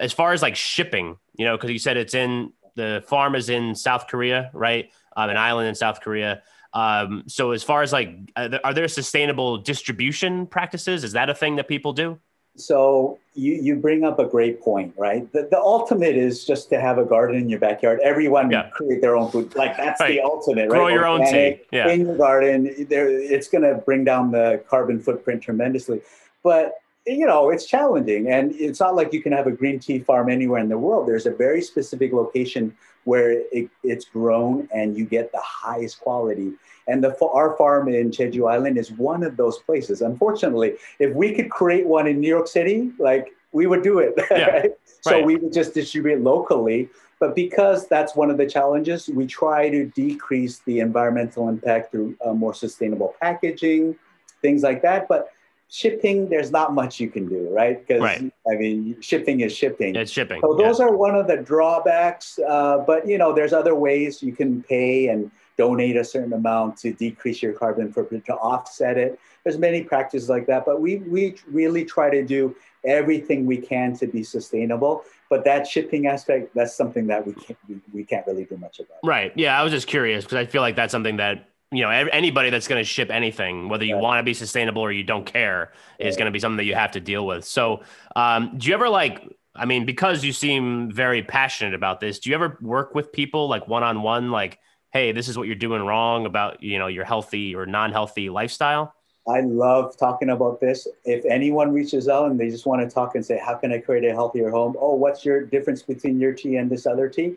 as 0.00 0.12
far 0.12 0.32
as 0.32 0.42
like 0.42 0.56
shipping, 0.56 1.16
you 1.36 1.44
know, 1.44 1.56
because 1.56 1.70
you 1.70 1.78
said 1.78 1.96
it's 1.96 2.14
in 2.14 2.52
the 2.76 3.02
farm 3.06 3.34
is 3.34 3.48
in 3.48 3.74
South 3.74 4.06
Korea, 4.06 4.50
right? 4.52 4.90
Um, 5.16 5.30
an 5.30 5.36
island 5.36 5.68
in 5.68 5.74
South 5.74 6.00
Korea. 6.00 6.42
Um, 6.72 7.24
so 7.26 7.50
as 7.50 7.62
far 7.62 7.82
as 7.82 7.92
like, 7.92 8.10
are 8.36 8.74
there 8.74 8.86
sustainable 8.88 9.58
distribution 9.58 10.46
practices? 10.46 11.02
Is 11.02 11.12
that 11.12 11.28
a 11.28 11.34
thing 11.34 11.56
that 11.56 11.66
people 11.66 11.92
do? 11.92 12.18
So 12.56 13.18
you, 13.34 13.54
you 13.54 13.76
bring 13.76 14.04
up 14.04 14.18
a 14.18 14.24
great 14.24 14.60
point, 14.60 14.92
right? 14.96 15.30
The, 15.32 15.48
the 15.50 15.58
ultimate 15.58 16.16
is 16.16 16.44
just 16.44 16.68
to 16.70 16.80
have 16.80 16.98
a 16.98 17.04
garden 17.04 17.36
in 17.36 17.48
your 17.48 17.60
backyard. 17.60 18.00
Everyone 18.02 18.50
yeah. 18.50 18.68
create 18.70 19.00
their 19.00 19.16
own 19.16 19.30
food. 19.30 19.54
Like 19.54 19.76
that's 19.76 20.00
right. 20.00 20.08
the 20.08 20.20
ultimate, 20.20 20.68
Grow 20.68 20.84
right? 20.84 20.86
Grow 20.86 20.94
your 20.94 21.08
Organic, 21.08 21.34
own 21.34 21.58
tea. 21.58 21.62
Yeah. 21.72 21.88
In 21.88 22.00
your 22.00 22.16
garden, 22.16 22.86
there 22.88 23.08
it's 23.08 23.48
going 23.48 23.62
to 23.62 23.74
bring 23.74 24.04
down 24.04 24.30
the 24.30 24.62
carbon 24.68 25.00
footprint 25.00 25.42
tremendously. 25.42 26.00
But 26.42 26.74
you 27.08 27.26
know, 27.26 27.50
it's 27.50 27.66
challenging, 27.66 28.28
and 28.28 28.54
it's 28.54 28.80
not 28.80 28.94
like 28.94 29.12
you 29.12 29.22
can 29.22 29.32
have 29.32 29.46
a 29.46 29.50
green 29.50 29.78
tea 29.78 29.98
farm 29.98 30.28
anywhere 30.28 30.60
in 30.60 30.68
the 30.68 30.78
world. 30.78 31.08
There's 31.08 31.26
a 31.26 31.30
very 31.30 31.62
specific 31.62 32.12
location 32.12 32.76
where 33.04 33.42
it, 33.52 33.70
it's 33.82 34.04
grown, 34.04 34.68
and 34.72 34.96
you 34.96 35.04
get 35.04 35.32
the 35.32 35.40
highest 35.42 36.00
quality. 36.00 36.52
And 36.86 37.02
the, 37.02 37.16
our 37.26 37.56
farm 37.56 37.88
in 37.88 38.10
Jeju 38.10 38.50
Island 38.50 38.78
is 38.78 38.92
one 38.92 39.22
of 39.22 39.36
those 39.36 39.58
places. 39.58 40.02
Unfortunately, 40.02 40.74
if 40.98 41.14
we 41.14 41.34
could 41.34 41.50
create 41.50 41.86
one 41.86 42.06
in 42.06 42.20
New 42.20 42.28
York 42.28 42.48
City, 42.48 42.92
like 42.98 43.32
we 43.52 43.66
would 43.66 43.82
do 43.82 43.98
it. 43.98 44.14
Yeah. 44.30 44.46
right? 44.50 44.70
So 45.00 45.12
right. 45.12 45.24
we 45.24 45.36
would 45.36 45.52
just 45.52 45.74
distribute 45.74 46.22
locally. 46.22 46.88
But 47.20 47.34
because 47.34 47.88
that's 47.88 48.14
one 48.14 48.30
of 48.30 48.36
the 48.36 48.46
challenges, 48.46 49.08
we 49.08 49.26
try 49.26 49.68
to 49.70 49.86
decrease 49.86 50.60
the 50.60 50.80
environmental 50.80 51.48
impact 51.48 51.90
through 51.90 52.16
uh, 52.24 52.32
more 52.32 52.54
sustainable 52.54 53.14
packaging, 53.20 53.96
things 54.40 54.62
like 54.62 54.82
that. 54.82 55.08
But 55.08 55.32
shipping, 55.70 56.28
there's 56.28 56.50
not 56.50 56.74
much 56.74 56.98
you 56.98 57.10
can 57.10 57.28
do, 57.28 57.48
right? 57.50 57.86
Because 57.86 58.02
right. 58.02 58.32
I 58.50 58.54
mean, 58.56 59.00
shipping 59.00 59.40
is 59.40 59.54
shipping. 59.54 59.94
It's 59.94 60.10
shipping. 60.10 60.40
So 60.40 60.54
those 60.54 60.78
yeah. 60.78 60.86
are 60.86 60.96
one 60.96 61.14
of 61.14 61.26
the 61.26 61.36
drawbacks. 61.36 62.38
Uh, 62.38 62.78
but 62.78 63.06
you 63.06 63.18
know, 63.18 63.32
there's 63.34 63.52
other 63.52 63.74
ways 63.74 64.22
you 64.22 64.32
can 64.32 64.62
pay 64.62 65.08
and 65.08 65.30
donate 65.56 65.96
a 65.96 66.04
certain 66.04 66.32
amount 66.32 66.76
to 66.78 66.92
decrease 66.92 67.42
your 67.42 67.52
carbon 67.52 67.92
footprint 67.92 68.24
to 68.26 68.34
offset 68.34 68.96
it. 68.96 69.18
There's 69.44 69.58
many 69.58 69.82
practices 69.82 70.28
like 70.28 70.46
that, 70.46 70.64
but 70.64 70.80
we 70.80 70.96
we 70.96 71.36
really 71.46 71.84
try 71.84 72.10
to 72.10 72.24
do 72.24 72.56
everything 72.84 73.44
we 73.44 73.58
can 73.58 73.96
to 73.96 74.06
be 74.06 74.22
sustainable. 74.22 75.04
But 75.28 75.44
that 75.44 75.66
shipping 75.66 76.06
aspect, 76.06 76.54
that's 76.54 76.74
something 76.74 77.06
that 77.08 77.26
we 77.26 77.34
can't 77.34 77.58
we, 77.68 77.80
we 77.92 78.04
can't 78.04 78.26
really 78.26 78.44
do 78.44 78.56
much 78.56 78.78
about. 78.78 78.98
Right. 79.04 79.32
Yeah, 79.36 79.58
I 79.58 79.62
was 79.62 79.72
just 79.72 79.86
curious 79.86 80.24
because 80.24 80.36
I 80.36 80.46
feel 80.46 80.62
like 80.62 80.76
that's 80.76 80.92
something 80.92 81.16
that 81.16 81.47
you 81.70 81.82
know 81.82 81.90
anybody 81.90 82.50
that's 82.50 82.66
going 82.66 82.80
to 82.80 82.84
ship 82.84 83.10
anything 83.10 83.68
whether 83.68 83.84
you 83.84 83.94
right. 83.94 84.02
want 84.02 84.18
to 84.18 84.22
be 84.22 84.34
sustainable 84.34 84.80
or 84.80 84.90
you 84.90 85.04
don't 85.04 85.26
care 85.26 85.72
is 85.98 86.16
going 86.16 86.26
to 86.26 86.32
be 86.32 86.38
something 86.38 86.56
that 86.56 86.64
you 86.64 86.74
have 86.74 86.92
to 86.92 87.00
deal 87.00 87.26
with. 87.26 87.44
So 87.44 87.82
um, 88.16 88.56
do 88.56 88.68
you 88.68 88.74
ever 88.74 88.88
like 88.88 89.28
i 89.54 89.64
mean 89.64 89.84
because 89.84 90.22
you 90.22 90.32
seem 90.32 90.90
very 90.90 91.22
passionate 91.22 91.74
about 91.74 92.00
this 92.00 92.20
do 92.20 92.30
you 92.30 92.36
ever 92.36 92.58
work 92.60 92.94
with 92.94 93.10
people 93.12 93.48
like 93.48 93.66
one-on-one 93.66 94.30
like 94.30 94.58
hey 94.92 95.10
this 95.10 95.26
is 95.26 95.36
what 95.36 95.46
you're 95.46 95.56
doing 95.56 95.82
wrong 95.82 96.26
about 96.26 96.62
you 96.62 96.78
know 96.78 96.86
your 96.86 97.04
healthy 97.04 97.54
or 97.54 97.66
non-healthy 97.66 98.30
lifestyle 98.30 98.94
i 99.26 99.40
love 99.40 99.96
talking 99.96 100.30
about 100.30 100.60
this. 100.60 100.88
If 101.04 101.24
anyone 101.26 101.72
reaches 101.72 102.08
out 102.08 102.30
and 102.30 102.38
they 102.38 102.48
just 102.48 102.66
want 102.66 102.88
to 102.88 102.94
talk 102.94 103.14
and 103.14 103.24
say 103.24 103.38
how 103.38 103.54
can 103.54 103.72
i 103.72 103.78
create 103.78 104.04
a 104.04 104.12
healthier 104.12 104.50
home? 104.50 104.76
Oh 104.78 104.94
what's 104.94 105.24
your 105.24 105.44
difference 105.44 105.82
between 105.82 106.20
your 106.20 106.32
tea 106.32 106.56
and 106.56 106.70
this 106.70 106.86
other 106.86 107.08
tea 107.08 107.36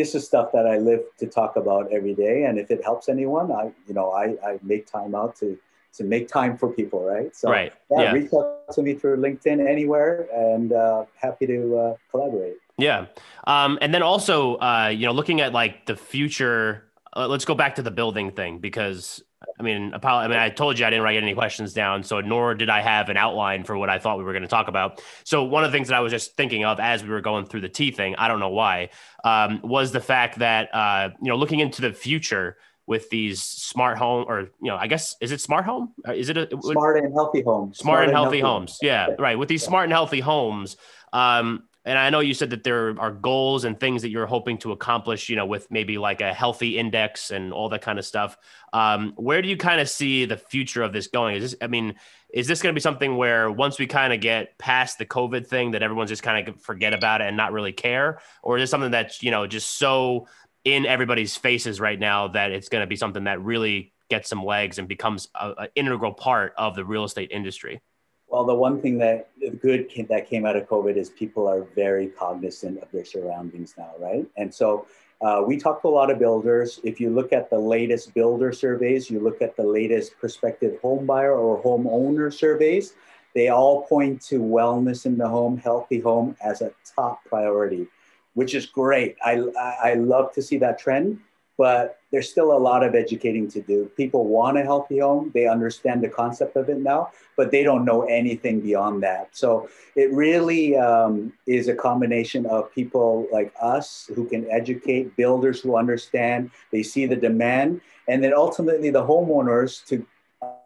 this 0.00 0.14
is 0.14 0.24
stuff 0.24 0.50
that 0.50 0.66
I 0.66 0.78
live 0.78 1.02
to 1.18 1.26
talk 1.26 1.56
about 1.56 1.92
every 1.92 2.14
day. 2.14 2.44
And 2.44 2.58
if 2.58 2.70
it 2.70 2.82
helps 2.82 3.10
anyone, 3.10 3.52
I, 3.52 3.70
you 3.86 3.92
know, 3.92 4.12
I, 4.12 4.34
I 4.42 4.58
make 4.62 4.86
time 4.86 5.14
out 5.14 5.36
to, 5.36 5.58
to 5.98 6.04
make 6.04 6.26
time 6.26 6.56
for 6.56 6.72
people. 6.72 7.04
Right. 7.04 7.36
So 7.36 7.50
right. 7.50 7.70
Yeah, 7.90 8.02
yeah. 8.04 8.12
reach 8.12 8.32
out 8.32 8.72
to 8.72 8.82
me 8.82 8.94
through 8.94 9.18
LinkedIn 9.18 9.58
anywhere 9.74 10.26
and 10.32 10.72
uh, 10.72 11.04
happy 11.16 11.46
to 11.48 11.76
uh, 11.76 11.94
collaborate. 12.10 12.56
Yeah. 12.78 13.06
Um, 13.46 13.78
and 13.82 13.92
then 13.92 14.02
also, 14.02 14.56
uh, 14.56 14.88
you 14.88 15.04
know, 15.04 15.12
looking 15.12 15.42
at 15.42 15.52
like 15.52 15.84
the 15.84 15.96
future, 15.96 16.88
uh, 17.14 17.28
let's 17.28 17.44
go 17.44 17.54
back 17.54 17.74
to 17.74 17.82
the 17.82 17.90
building 17.90 18.30
thing 18.30 18.58
because 18.58 19.22
I 19.58 19.62
mean, 19.62 19.94
I 19.94 20.28
mean, 20.28 20.36
I 20.36 20.50
told 20.50 20.78
you 20.78 20.84
I 20.84 20.90
didn't 20.90 21.02
write 21.02 21.16
any 21.16 21.34
questions 21.34 21.72
down, 21.72 22.02
so 22.02 22.20
nor 22.20 22.54
did 22.54 22.68
I 22.68 22.82
have 22.82 23.08
an 23.08 23.16
outline 23.16 23.64
for 23.64 23.76
what 23.76 23.88
I 23.88 23.98
thought 23.98 24.18
we 24.18 24.24
were 24.24 24.32
going 24.32 24.42
to 24.42 24.48
talk 24.48 24.68
about. 24.68 25.02
So 25.24 25.44
one 25.44 25.64
of 25.64 25.72
the 25.72 25.76
things 25.76 25.88
that 25.88 25.96
I 25.96 26.00
was 26.00 26.12
just 26.12 26.36
thinking 26.36 26.64
of 26.64 26.78
as 26.78 27.02
we 27.02 27.08
were 27.08 27.20
going 27.22 27.46
through 27.46 27.62
the 27.62 27.68
tea 27.68 27.90
thing, 27.90 28.14
I 28.16 28.28
don't 28.28 28.40
know 28.40 28.50
why, 28.50 28.90
um, 29.24 29.60
was 29.62 29.92
the 29.92 30.00
fact 30.00 30.38
that 30.40 30.74
uh, 30.74 31.10
you 31.22 31.28
know, 31.28 31.36
looking 31.36 31.60
into 31.60 31.80
the 31.80 31.92
future 31.92 32.58
with 32.86 33.08
these 33.08 33.42
smart 33.42 33.98
home, 33.98 34.26
or 34.28 34.50
you 34.60 34.68
know, 34.68 34.76
I 34.76 34.88
guess 34.88 35.16
is 35.20 35.32
it 35.32 35.40
smart 35.40 35.64
home? 35.64 35.94
Uh, 36.06 36.12
is 36.12 36.28
it 36.28 36.36
a 36.36 36.48
smart 36.60 36.98
and 36.98 37.14
healthy 37.14 37.42
homes? 37.42 37.78
Smart, 37.78 37.96
smart 37.96 38.04
and, 38.04 38.12
healthy, 38.12 38.40
healthy 38.40 38.40
homes. 38.40 38.70
homes. 38.72 38.78
Yeah, 38.82 39.08
right. 39.18 39.38
With 39.38 39.48
these 39.48 39.62
yeah. 39.62 39.68
smart 39.68 39.84
and 39.84 39.92
healthy 39.92 40.20
homes, 40.20 40.76
um, 41.12 41.64
and 41.84 41.98
I 41.98 42.10
know 42.10 42.20
you 42.20 42.34
said 42.34 42.50
that 42.50 42.62
there 42.62 42.98
are 43.00 43.10
goals 43.10 43.64
and 43.64 43.78
things 43.78 44.02
that 44.02 44.10
you're 44.10 44.26
hoping 44.26 44.58
to 44.58 44.72
accomplish, 44.72 45.30
you 45.30 45.36
know, 45.36 45.46
with 45.46 45.70
maybe 45.70 45.96
like 45.96 46.20
a 46.20 46.34
healthy 46.34 46.78
index 46.78 47.30
and 47.30 47.54
all 47.54 47.70
that 47.70 47.80
kind 47.80 47.98
of 47.98 48.04
stuff. 48.04 48.36
Um, 48.74 49.14
where 49.16 49.40
do 49.40 49.48
you 49.48 49.56
kind 49.56 49.80
of 49.80 49.88
see 49.88 50.26
the 50.26 50.36
future 50.36 50.82
of 50.82 50.92
this 50.92 51.06
going? 51.06 51.36
Is 51.36 51.52
this, 51.52 51.58
I 51.62 51.68
mean, 51.68 51.94
is 52.32 52.46
this 52.46 52.60
going 52.60 52.74
to 52.74 52.76
be 52.76 52.82
something 52.82 53.16
where 53.16 53.50
once 53.50 53.78
we 53.78 53.86
kind 53.86 54.12
of 54.12 54.20
get 54.20 54.58
past 54.58 54.98
the 54.98 55.06
COVID 55.06 55.46
thing 55.46 55.70
that 55.70 55.82
everyone's 55.82 56.10
just 56.10 56.22
kind 56.22 56.46
of 56.46 56.60
forget 56.60 56.92
about 56.92 57.22
it 57.22 57.28
and 57.28 57.36
not 57.36 57.52
really 57.52 57.72
care? 57.72 58.20
Or 58.42 58.58
is 58.58 58.62
this 58.62 58.70
something 58.70 58.90
that's, 58.90 59.22
you 59.22 59.30
know, 59.30 59.46
just 59.46 59.78
so 59.78 60.26
in 60.64 60.84
everybody's 60.84 61.36
faces 61.36 61.80
right 61.80 61.98
now 61.98 62.28
that 62.28 62.52
it's 62.52 62.68
going 62.68 62.82
to 62.82 62.86
be 62.86 62.96
something 62.96 63.24
that 63.24 63.40
really 63.40 63.94
gets 64.10 64.28
some 64.28 64.44
legs 64.44 64.78
and 64.78 64.86
becomes 64.86 65.28
an 65.34 65.68
integral 65.74 66.12
part 66.12 66.52
of 66.58 66.76
the 66.76 66.84
real 66.84 67.04
estate 67.04 67.30
industry? 67.32 67.80
Well, 68.30 68.44
the 68.44 68.54
one 68.54 68.80
thing 68.80 68.96
that 68.98 69.28
good 69.60 69.88
came, 69.88 70.06
that 70.06 70.28
came 70.28 70.46
out 70.46 70.56
of 70.56 70.68
COVID 70.68 70.96
is 70.96 71.10
people 71.10 71.48
are 71.48 71.62
very 71.74 72.06
cognizant 72.06 72.78
of 72.80 72.90
their 72.92 73.04
surroundings 73.04 73.74
now, 73.76 73.90
right? 73.98 74.24
And 74.36 74.54
so 74.54 74.86
uh, 75.20 75.42
we 75.44 75.56
talked 75.56 75.82
to 75.82 75.88
a 75.88 75.90
lot 75.90 76.10
of 76.10 76.18
builders. 76.20 76.80
If 76.84 77.00
you 77.00 77.10
look 77.10 77.32
at 77.32 77.50
the 77.50 77.58
latest 77.58 78.14
builder 78.14 78.52
surveys, 78.52 79.10
you 79.10 79.18
look 79.18 79.42
at 79.42 79.56
the 79.56 79.64
latest 79.64 80.16
prospective 80.18 80.80
home 80.80 81.06
buyer 81.06 81.34
or 81.34 81.60
homeowner 81.62 82.32
surveys, 82.32 82.94
they 83.34 83.48
all 83.48 83.82
point 83.82 84.22
to 84.22 84.40
wellness 84.40 85.06
in 85.06 85.18
the 85.18 85.28
home, 85.28 85.58
healthy 85.58 86.00
home 86.00 86.36
as 86.40 86.62
a 86.62 86.72
top 86.96 87.24
priority, 87.24 87.86
which 88.34 88.54
is 88.54 88.66
great. 88.66 89.16
I, 89.24 89.42
I 89.82 89.94
love 89.94 90.32
to 90.34 90.42
see 90.42 90.58
that 90.58 90.78
trend, 90.78 91.20
but 91.58 91.99
there's 92.10 92.28
still 92.28 92.52
a 92.52 92.58
lot 92.58 92.82
of 92.82 92.94
educating 92.94 93.48
to 93.48 93.60
do. 93.60 93.90
People 93.96 94.26
want 94.26 94.58
a 94.58 94.62
healthy 94.62 94.98
home, 94.98 95.30
they 95.34 95.46
understand 95.46 96.02
the 96.02 96.08
concept 96.08 96.56
of 96.56 96.68
it 96.68 96.78
now, 96.78 97.10
but 97.36 97.50
they 97.50 97.62
don't 97.62 97.84
know 97.84 98.02
anything 98.02 98.60
beyond 98.60 99.02
that. 99.02 99.28
So 99.32 99.68
it 99.96 100.12
really 100.12 100.76
um, 100.76 101.32
is 101.46 101.68
a 101.68 101.74
combination 101.74 102.46
of 102.46 102.72
people 102.74 103.28
like 103.32 103.52
us 103.60 104.10
who 104.14 104.26
can 104.26 104.50
educate, 104.50 105.16
builders 105.16 105.60
who 105.60 105.76
understand, 105.76 106.50
they 106.72 106.82
see 106.82 107.06
the 107.06 107.16
demand, 107.16 107.80
and 108.08 108.22
then 108.22 108.34
ultimately 108.34 108.90
the 108.90 109.04
homeowners 109.04 109.84
to 109.86 110.04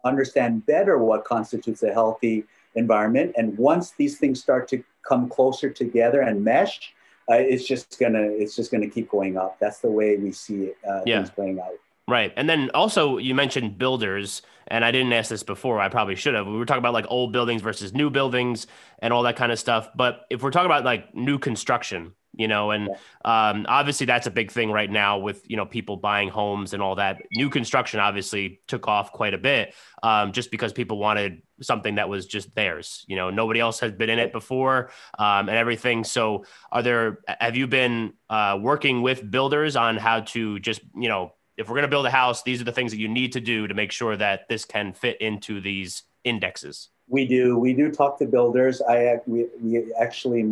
understand 0.03 0.65
better 0.65 0.97
what 0.97 1.25
constitutes 1.25 1.83
a 1.83 1.93
healthy 1.93 2.45
environment. 2.75 3.33
And 3.37 3.57
once 3.57 3.91
these 3.91 4.17
things 4.17 4.41
start 4.41 4.67
to 4.69 4.83
come 5.07 5.29
closer 5.29 5.69
together 5.69 6.21
and 6.21 6.43
mesh, 6.43 6.93
uh, 7.29 7.35
it's 7.35 7.67
just 7.67 7.99
gonna 7.99 8.21
it's 8.21 8.55
just 8.55 8.71
gonna 8.71 8.89
keep 8.89 9.09
going 9.09 9.37
up. 9.37 9.57
That's 9.59 9.79
the 9.79 9.89
way 9.89 10.17
we 10.17 10.31
see 10.31 10.65
it, 10.65 10.77
uh, 10.87 11.01
yeah. 11.05 11.17
things 11.17 11.31
playing 11.31 11.59
out. 11.59 11.73
Right, 12.07 12.31
and 12.35 12.47
then 12.47 12.69
also 12.73 13.17
you 13.17 13.33
mentioned 13.33 13.77
builders, 13.77 14.43
and 14.67 14.85
I 14.85 14.91
didn't 14.91 15.11
ask 15.13 15.29
this 15.29 15.43
before. 15.43 15.79
I 15.79 15.89
probably 15.89 16.15
should 16.15 16.35
have. 16.35 16.45
We 16.45 16.57
were 16.57 16.65
talking 16.65 16.79
about 16.79 16.93
like 16.93 17.05
old 17.09 17.31
buildings 17.31 17.61
versus 17.61 17.93
new 17.93 18.09
buildings 18.09 18.67
and 18.99 19.11
all 19.11 19.23
that 19.23 19.35
kind 19.35 19.51
of 19.51 19.57
stuff. 19.57 19.89
But 19.95 20.25
if 20.29 20.43
we're 20.43 20.51
talking 20.51 20.67
about 20.67 20.85
like 20.85 21.15
new 21.15 21.39
construction, 21.39 22.13
you 22.37 22.47
know 22.47 22.71
and 22.71 22.89
um, 23.23 23.65
obviously 23.67 24.05
that's 24.05 24.27
a 24.27 24.31
big 24.31 24.51
thing 24.51 24.71
right 24.71 24.91
now 24.91 25.17
with 25.17 25.49
you 25.49 25.57
know 25.57 25.65
people 25.65 25.97
buying 25.97 26.29
homes 26.29 26.73
and 26.73 26.81
all 26.81 26.95
that. 26.95 27.21
New 27.31 27.49
construction 27.49 27.99
obviously 27.99 28.61
took 28.67 28.87
off 28.87 29.11
quite 29.11 29.33
a 29.33 29.37
bit 29.37 29.73
um, 30.03 30.31
just 30.31 30.51
because 30.51 30.73
people 30.73 30.97
wanted 30.97 31.41
something 31.61 31.95
that 31.95 32.09
was 32.09 32.25
just 32.25 32.53
theirs 32.53 33.05
you 33.07 33.15
know 33.15 33.29
nobody 33.29 33.59
else 33.59 33.79
has 33.79 33.91
been 33.93 34.09
in 34.09 34.19
it 34.19 34.31
before 34.31 34.91
um, 35.17 35.49
and 35.49 35.57
everything. 35.57 36.03
So 36.03 36.45
are 36.71 36.83
there 36.83 37.19
have 37.39 37.55
you 37.55 37.67
been 37.67 38.13
uh, 38.29 38.57
working 38.61 39.01
with 39.01 39.29
builders 39.29 39.75
on 39.75 39.97
how 39.97 40.21
to 40.21 40.59
just 40.59 40.81
you 40.95 41.09
know 41.09 41.33
if 41.57 41.69
we're 41.69 41.75
going 41.75 41.83
to 41.83 41.89
build 41.89 42.05
a 42.05 42.11
house 42.11 42.43
these 42.43 42.61
are 42.61 42.65
the 42.65 42.71
things 42.71 42.91
that 42.91 42.99
you 42.99 43.07
need 43.07 43.33
to 43.33 43.39
do 43.39 43.67
to 43.67 43.73
make 43.73 43.91
sure 43.91 44.15
that 44.17 44.47
this 44.49 44.65
can 44.65 44.93
fit 44.93 45.19
into 45.21 45.61
these 45.61 46.03
indexes 46.23 46.89
we 47.07 47.25
do. 47.25 47.57
We 47.57 47.73
do 47.73 47.91
talk 47.91 48.17
to 48.19 48.25
builders. 48.25 48.81
I 48.81 49.19
we, 49.25 49.47
we 49.61 49.93
actually 49.93 50.43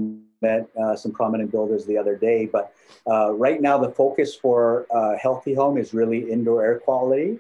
met 0.42 0.68
uh, 0.82 0.96
some 0.96 1.12
prominent 1.12 1.52
builders 1.52 1.86
the 1.86 1.98
other 1.98 2.16
day. 2.16 2.46
But 2.46 2.74
uh, 3.10 3.32
right 3.32 3.62
now, 3.62 3.78
the 3.78 3.90
focus 3.90 4.36
for 4.36 4.86
uh, 4.94 5.18
Healthy 5.18 5.56
Home 5.56 5.78
is 5.78 5.94
really 5.94 6.32
indoor 6.32 6.64
air 6.64 6.80
quality. 6.80 7.40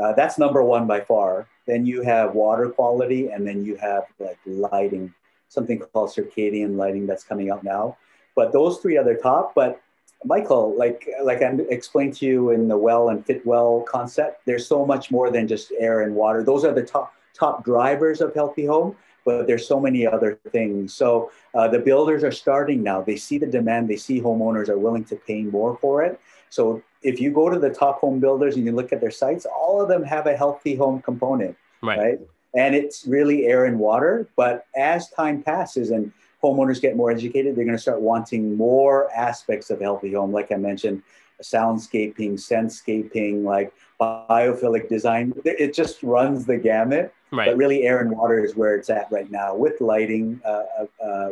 Uh, 0.00 0.12
that's 0.12 0.38
number 0.38 0.62
one 0.62 0.86
by 0.86 1.00
far. 1.00 1.48
Then 1.66 1.86
you 1.86 2.02
have 2.02 2.34
water 2.34 2.68
quality, 2.68 3.28
and 3.28 3.46
then 3.46 3.64
you 3.64 3.76
have 3.76 4.04
like 4.20 4.38
lighting, 4.46 5.12
something 5.48 5.78
called 5.78 6.10
circadian 6.10 6.76
lighting 6.76 7.06
that's 7.06 7.24
coming 7.24 7.50
out 7.50 7.64
now. 7.64 7.96
But 8.36 8.52
those 8.52 8.78
three 8.78 8.96
are 8.98 9.04
the 9.04 9.14
top. 9.14 9.54
But 9.54 9.80
Michael, 10.24 10.76
like 10.76 11.08
like 11.22 11.42
I 11.42 11.56
explained 11.68 12.14
to 12.18 12.26
you 12.26 12.50
in 12.50 12.68
the 12.68 12.76
well 12.76 13.08
and 13.08 13.26
Fitwel 13.26 13.84
concept, 13.86 14.42
there's 14.46 14.66
so 14.66 14.86
much 14.86 15.10
more 15.10 15.30
than 15.30 15.48
just 15.48 15.72
air 15.80 16.02
and 16.02 16.14
water. 16.14 16.44
Those 16.44 16.64
are 16.64 16.72
the 16.72 16.84
top 16.84 17.15
top 17.36 17.64
drivers 17.64 18.20
of 18.20 18.34
healthy 18.34 18.66
home, 18.66 18.96
but 19.24 19.46
there's 19.46 19.66
so 19.66 19.78
many 19.80 20.06
other 20.06 20.38
things. 20.50 20.94
So 20.94 21.30
uh, 21.54 21.68
the 21.68 21.78
builders 21.78 22.24
are 22.24 22.32
starting 22.32 22.82
now. 22.82 23.02
They 23.02 23.16
see 23.16 23.38
the 23.38 23.46
demand. 23.46 23.88
They 23.88 23.96
see 23.96 24.20
homeowners 24.20 24.68
are 24.68 24.78
willing 24.78 25.04
to 25.06 25.16
pay 25.16 25.42
more 25.42 25.76
for 25.78 26.02
it. 26.02 26.20
So 26.50 26.82
if 27.02 27.20
you 27.20 27.30
go 27.30 27.50
to 27.50 27.58
the 27.58 27.70
top 27.70 28.00
home 28.00 28.20
builders 28.20 28.56
and 28.56 28.64
you 28.64 28.72
look 28.72 28.92
at 28.92 29.00
their 29.00 29.10
sites, 29.10 29.46
all 29.46 29.82
of 29.82 29.88
them 29.88 30.02
have 30.04 30.26
a 30.26 30.36
healthy 30.36 30.74
home 30.74 31.02
component, 31.02 31.56
right? 31.82 31.98
right? 31.98 32.18
And 32.54 32.74
it's 32.74 33.06
really 33.06 33.46
air 33.46 33.66
and 33.66 33.78
water. 33.78 34.28
But 34.36 34.66
as 34.76 35.10
time 35.10 35.42
passes 35.42 35.90
and 35.90 36.12
homeowners 36.42 36.80
get 36.80 36.96
more 36.96 37.10
educated, 37.10 37.56
they're 37.56 37.64
going 37.64 37.76
to 37.76 37.82
start 37.82 38.00
wanting 38.00 38.56
more 38.56 39.12
aspects 39.12 39.70
of 39.70 39.80
healthy 39.80 40.12
home, 40.12 40.32
like 40.32 40.52
I 40.52 40.56
mentioned, 40.56 41.02
soundscaping, 41.42 42.34
sensescaping, 42.34 43.44
like 43.44 43.72
biophilic 44.00 44.88
design. 44.88 45.32
It 45.44 45.74
just 45.74 46.02
runs 46.02 46.46
the 46.46 46.56
gamut. 46.56 47.12
Right. 47.32 47.46
But 47.46 47.56
really, 47.56 47.82
air 47.82 48.00
and 48.00 48.10
water 48.10 48.44
is 48.44 48.54
where 48.54 48.76
it's 48.76 48.88
at 48.90 49.10
right 49.10 49.30
now 49.30 49.54
with 49.54 49.80
lighting. 49.80 50.40
Uh, 50.44 50.62
uh, 50.78 51.04
uh, 51.04 51.30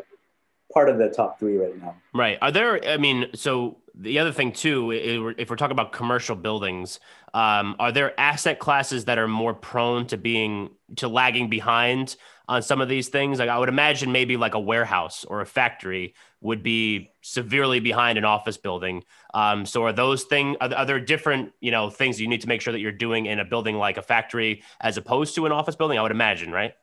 part 0.73 0.89
of 0.89 0.99
the 0.99 1.09
top 1.09 1.39
three 1.39 1.57
right 1.57 1.81
now. 1.81 1.95
Right. 2.13 2.37
Are 2.43 2.51
there? 2.51 2.85
I 2.87 2.97
mean, 2.97 3.29
so 3.35 3.79
the 3.95 4.19
other 4.19 4.33
thing 4.33 4.53
too, 4.53 4.91
if 4.91 5.49
we're 5.49 5.57
talking 5.57 5.73
about 5.73 5.93
commercial 5.93 6.35
buildings, 6.35 6.99
um, 7.33 7.77
are 7.79 7.93
there 7.93 8.19
asset 8.19 8.59
classes 8.59 9.05
that 9.05 9.19
are 9.19 9.29
more 9.29 9.55
prone 9.55 10.07
to 10.09 10.17
being 10.17 10.71
to 10.97 11.09
lagging 11.09 11.49
behind 11.49 12.17
on 12.49 12.63
some 12.63 12.81
of 12.81 12.89
these 12.89 13.09
things? 13.09 13.39
Like 13.39 13.49
I 13.49 13.59
would 13.59 13.69
imagine 13.69 14.11
maybe 14.11 14.37
like 14.37 14.55
a 14.55 14.61
warehouse 14.61 15.25
or 15.25 15.41
a 15.41 15.47
factory 15.47 16.15
would 16.45 16.63
be 16.63 17.11
severely 17.23 17.81
behind 17.81 18.19
an 18.19 18.25
office 18.25 18.59
building. 18.59 19.03
Um, 19.33 19.65
so 19.65 19.83
are 19.85 19.95
those 19.95 20.25
things, 20.25 20.59
are, 20.61 20.73
are, 20.75 20.85
there 20.85 21.01
different, 21.01 21.53
you 21.61 21.71
know, 21.71 21.89
things 21.89 22.21
you 22.21 22.29
need 22.29 22.43
to 22.43 22.49
make 22.49 22.61
sure 22.61 22.73
that 22.73 22.81
you're 22.81 22.93
doing 22.93 23.27
in 23.27 23.41
a 23.41 23.45
building 23.47 23.77
like 23.77 23.97
a 23.97 24.03
factory 24.03 24.63
as 24.83 24.99
opposed 24.99 25.35
to 25.37 25.47
an 25.47 25.53
office 25.53 25.75
building? 25.75 25.99
I 25.99 26.03
would 26.03 26.11
imagine, 26.11 26.53
right? 26.53 26.75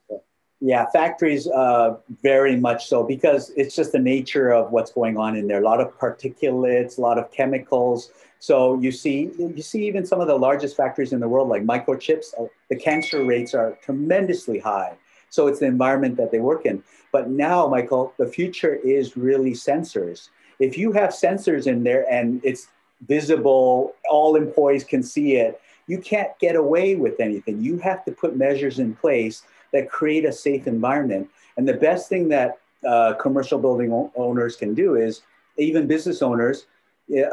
Yeah, 0.61 0.87
factories 0.91 1.47
uh, 1.47 1.97
very 2.23 2.55
much 2.55 2.87
so 2.87 3.03
because 3.03 3.51
it's 3.55 3.75
just 3.75 3.91
the 3.91 3.99
nature 3.99 4.51
of 4.51 4.71
what's 4.71 4.91
going 4.91 5.15
on 5.17 5.35
in 5.35 5.47
there. 5.47 5.61
A 5.61 5.63
lot 5.63 5.79
of 5.79 5.97
particulates, 5.97 6.97
a 6.97 7.01
lot 7.01 7.19
of 7.19 7.31
chemicals. 7.31 8.11
So 8.39 8.79
you 8.79 8.91
see, 8.91 9.29
you 9.37 9.61
see 9.61 9.85
even 9.85 10.07
some 10.07 10.19
of 10.19 10.27
the 10.27 10.35
largest 10.35 10.75
factories 10.75 11.13
in 11.13 11.19
the 11.19 11.27
world, 11.27 11.49
like 11.49 11.63
microchips, 11.63 12.33
uh, 12.39 12.45
the 12.71 12.75
cancer 12.75 13.23
rates 13.23 13.53
are 13.53 13.77
tremendously 13.83 14.57
high. 14.57 14.97
So 15.31 15.47
it's 15.47 15.59
the 15.59 15.65
environment 15.65 16.17
that 16.17 16.31
they 16.31 16.39
work 16.39 16.65
in. 16.67 16.83
But 17.11 17.29
now, 17.29 17.67
Michael, 17.67 18.13
the 18.17 18.27
future 18.27 18.75
is 18.75 19.17
really 19.17 19.53
sensors. 19.53 20.29
If 20.59 20.77
you 20.77 20.91
have 20.91 21.09
sensors 21.09 21.65
in 21.65 21.83
there 21.83 22.05
and 22.11 22.39
it's 22.43 22.67
visible, 23.07 23.95
all 24.09 24.35
employees 24.35 24.83
can 24.83 25.01
see 25.01 25.37
it, 25.37 25.59
you 25.87 25.97
can't 25.97 26.37
get 26.39 26.55
away 26.55 26.95
with 26.95 27.19
anything. 27.19 27.61
You 27.61 27.79
have 27.79 28.05
to 28.05 28.11
put 28.11 28.37
measures 28.37 28.77
in 28.77 28.93
place 28.93 29.43
that 29.71 29.89
create 29.89 30.25
a 30.25 30.31
safe 30.31 30.67
environment. 30.67 31.29
And 31.57 31.67
the 31.67 31.73
best 31.73 32.09
thing 32.09 32.29
that 32.29 32.59
uh, 32.85 33.13
commercial 33.13 33.57
building 33.57 34.09
owners 34.15 34.55
can 34.55 34.73
do 34.73 34.95
is, 34.95 35.21
even 35.57 35.87
business 35.87 36.21
owners, 36.21 36.65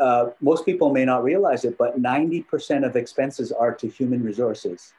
uh, 0.01 0.31
most 0.41 0.65
people 0.65 0.93
may 0.93 1.05
not 1.05 1.23
realize 1.23 1.65
it, 1.65 1.79
but 1.79 2.01
90% 2.01 2.87
of 2.87 2.97
expenses 2.97 3.53
are 3.53 3.75
to 3.75 3.89
human 3.89 4.23
resources. 4.23 4.93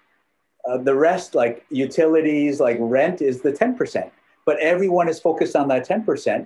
Uh, 0.69 0.77
the 0.77 0.93
rest, 0.93 1.33
like 1.33 1.65
utilities, 1.71 2.59
like 2.59 2.77
rent, 2.79 3.21
is 3.21 3.41
the 3.41 3.51
10%. 3.51 4.11
But 4.45 4.59
everyone 4.59 5.09
is 5.09 5.19
focused 5.19 5.55
on 5.55 5.67
that 5.69 5.87
10%. 5.87 6.45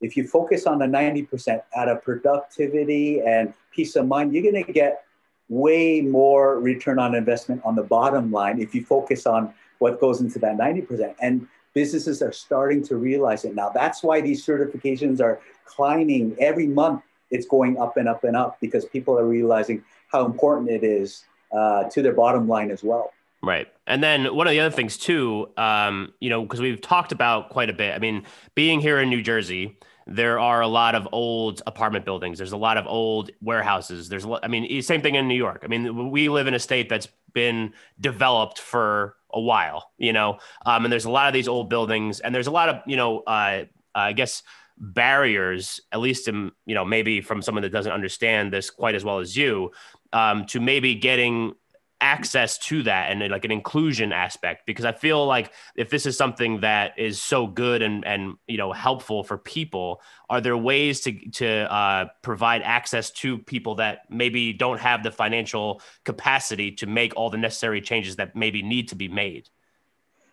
If 0.00 0.16
you 0.16 0.26
focus 0.26 0.66
on 0.66 0.78
the 0.78 0.86
90% 0.86 1.62
out 1.76 1.88
of 1.88 2.02
productivity 2.02 3.20
and 3.20 3.54
peace 3.70 3.94
of 3.94 4.08
mind, 4.08 4.34
you're 4.34 4.42
going 4.42 4.64
to 4.64 4.72
get 4.72 5.04
way 5.48 6.00
more 6.00 6.58
return 6.58 6.98
on 6.98 7.14
investment 7.14 7.62
on 7.64 7.76
the 7.76 7.82
bottom 7.82 8.32
line 8.32 8.60
if 8.60 8.74
you 8.74 8.84
focus 8.84 9.24
on 9.24 9.54
what 9.78 10.00
goes 10.00 10.20
into 10.20 10.40
that 10.40 10.56
90%. 10.56 11.14
And 11.20 11.46
businesses 11.74 12.20
are 12.22 12.32
starting 12.32 12.82
to 12.86 12.96
realize 12.96 13.44
it 13.44 13.54
now. 13.54 13.68
That's 13.68 14.02
why 14.02 14.20
these 14.20 14.44
certifications 14.44 15.20
are 15.20 15.40
climbing 15.64 16.36
every 16.40 16.66
month. 16.66 17.02
It's 17.30 17.46
going 17.46 17.78
up 17.78 17.96
and 17.96 18.08
up 18.08 18.24
and 18.24 18.36
up 18.36 18.58
because 18.60 18.84
people 18.86 19.16
are 19.16 19.26
realizing 19.26 19.84
how 20.08 20.24
important 20.24 20.70
it 20.70 20.82
is 20.82 21.24
uh, 21.52 21.84
to 21.84 22.02
their 22.02 22.14
bottom 22.14 22.48
line 22.48 22.72
as 22.72 22.82
well. 22.82 23.12
Right. 23.42 23.68
And 23.86 24.02
then 24.02 24.34
one 24.34 24.46
of 24.46 24.50
the 24.50 24.60
other 24.60 24.74
things 24.74 24.96
too, 24.96 25.48
um, 25.56 26.12
you 26.20 26.28
know, 26.28 26.42
because 26.42 26.60
we've 26.60 26.80
talked 26.80 27.12
about 27.12 27.50
quite 27.50 27.70
a 27.70 27.72
bit. 27.72 27.94
I 27.94 27.98
mean, 27.98 28.24
being 28.54 28.80
here 28.80 28.98
in 28.98 29.08
New 29.08 29.22
Jersey, 29.22 29.78
there 30.06 30.40
are 30.40 30.60
a 30.60 30.66
lot 30.66 30.94
of 30.94 31.06
old 31.12 31.62
apartment 31.66 32.04
buildings. 32.04 32.38
There's 32.38 32.52
a 32.52 32.56
lot 32.56 32.78
of 32.78 32.86
old 32.86 33.30
warehouses. 33.40 34.08
There's, 34.08 34.24
a 34.24 34.28
lot, 34.28 34.40
I 34.42 34.48
mean, 34.48 34.82
same 34.82 35.02
thing 35.02 35.14
in 35.14 35.28
New 35.28 35.36
York. 35.36 35.60
I 35.62 35.68
mean, 35.68 36.10
we 36.10 36.28
live 36.28 36.46
in 36.46 36.54
a 36.54 36.58
state 36.58 36.88
that's 36.88 37.08
been 37.32 37.74
developed 38.00 38.58
for 38.58 39.16
a 39.32 39.40
while, 39.40 39.92
you 39.98 40.12
know, 40.12 40.38
um, 40.64 40.84
and 40.84 40.92
there's 40.92 41.04
a 41.04 41.10
lot 41.10 41.28
of 41.28 41.34
these 41.34 41.46
old 41.46 41.68
buildings, 41.68 42.20
and 42.20 42.34
there's 42.34 42.46
a 42.46 42.50
lot 42.50 42.70
of, 42.70 42.76
you 42.86 42.96
know, 42.96 43.20
uh, 43.20 43.64
I 43.94 44.12
guess 44.14 44.42
barriers, 44.78 45.80
at 45.92 46.00
least 46.00 46.26
in, 46.26 46.52
you 46.64 46.74
know, 46.74 46.84
maybe 46.84 47.20
from 47.20 47.42
someone 47.42 47.62
that 47.62 47.72
doesn't 47.72 47.92
understand 47.92 48.52
this 48.52 48.70
quite 48.70 48.94
as 48.94 49.04
well 49.04 49.18
as 49.18 49.36
you, 49.36 49.70
um, 50.14 50.46
to 50.46 50.60
maybe 50.60 50.94
getting 50.94 51.52
access 52.00 52.58
to 52.58 52.82
that 52.84 53.10
and 53.10 53.28
like 53.30 53.44
an 53.44 53.50
inclusion 53.50 54.12
aspect 54.12 54.64
because 54.66 54.84
i 54.84 54.92
feel 54.92 55.26
like 55.26 55.52
if 55.74 55.90
this 55.90 56.06
is 56.06 56.16
something 56.16 56.60
that 56.60 56.92
is 56.96 57.20
so 57.20 57.44
good 57.46 57.82
and 57.82 58.06
and 58.06 58.36
you 58.46 58.56
know 58.56 58.72
helpful 58.72 59.24
for 59.24 59.36
people 59.36 60.00
are 60.30 60.40
there 60.40 60.56
ways 60.56 61.00
to 61.00 61.12
to 61.30 61.72
uh, 61.72 62.06
provide 62.22 62.62
access 62.62 63.10
to 63.10 63.38
people 63.38 63.76
that 63.76 64.02
maybe 64.10 64.52
don't 64.52 64.80
have 64.80 65.02
the 65.02 65.10
financial 65.10 65.80
capacity 66.04 66.70
to 66.70 66.86
make 66.86 67.16
all 67.16 67.30
the 67.30 67.38
necessary 67.38 67.80
changes 67.80 68.16
that 68.16 68.36
maybe 68.36 68.62
need 68.62 68.88
to 68.88 68.94
be 68.94 69.08
made? 69.08 69.48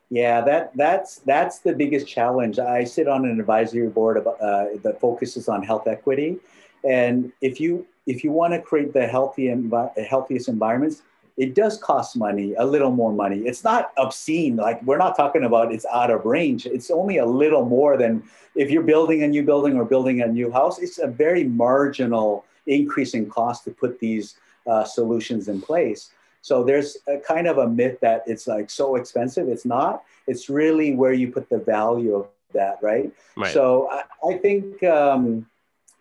Yeah 0.09 0.41
that 0.41 0.75
that's 0.75 1.19
that's 1.19 1.59
the 1.59 1.73
biggest 1.73 2.07
challenge. 2.07 2.59
I 2.59 2.83
sit 2.83 3.07
on 3.07 3.25
an 3.25 3.39
advisory 3.39 3.87
board 3.87 4.17
of, 4.17 4.27
uh, 4.27 4.65
that 4.83 4.99
focuses 4.99 5.49
on 5.49 5.63
health 5.63 5.87
equity. 5.87 6.37
And 6.83 7.31
if 7.41 7.59
you 7.59 7.87
if 8.05 8.23
you 8.23 8.31
want 8.31 8.53
to 8.53 8.61
create 8.61 8.93
the 8.93 9.07
healthy 9.07 9.45
envi- 9.45 10.05
healthiest 10.05 10.47
environments 10.47 11.01
it 11.38 11.53
does 11.53 11.77
cost 11.77 12.15
money, 12.15 12.53
a 12.55 12.65
little 12.65 12.91
more 12.91 13.11
money. 13.11 13.39
It's 13.39 13.63
not 13.63 13.91
obscene. 13.97 14.55
Like 14.55 14.81
we're 14.83 14.97
not 14.97 15.17
talking 15.17 15.43
about 15.43 15.73
it's 15.73 15.86
out 15.91 16.09
of 16.09 16.25
range. 16.25 16.65
It's 16.65 16.89
only 16.89 17.17
a 17.17 17.25
little 17.25 17.65
more 17.65 17.97
than 17.97 18.23
if 18.55 18.71
you're 18.71 18.83
building 18.83 19.23
a 19.23 19.27
new 19.27 19.43
building 19.43 19.75
or 19.75 19.83
building 19.83 20.21
a 20.21 20.27
new 20.27 20.49
house. 20.51 20.79
It's 20.79 20.97
a 20.97 21.07
very 21.07 21.43
marginal 21.43 22.45
increase 22.67 23.13
in 23.13 23.29
cost 23.29 23.65
to 23.65 23.71
put 23.71 23.99
these 23.99 24.36
uh, 24.65 24.86
solutions 24.86 25.47
in 25.49 25.61
place. 25.61 26.11
So 26.41 26.63
there's 26.63 26.97
a 27.07 27.17
kind 27.17 27.47
of 27.47 27.57
a 27.57 27.67
myth 27.67 27.99
that 28.01 28.23
it's 28.27 28.47
like 28.47 28.69
so 28.69 28.95
expensive. 28.95 29.49
It's 29.49 29.65
not. 29.65 30.03
It's 30.27 30.49
really 30.49 30.95
where 30.95 31.13
you 31.13 31.31
put 31.31 31.49
the 31.49 31.57
value 31.57 32.15
of 32.15 32.27
that, 32.53 32.77
right? 32.81 33.11
right. 33.36 33.51
So 33.51 33.89
I, 33.91 34.03
I 34.27 34.38
think 34.38 34.83
um, 34.83 35.47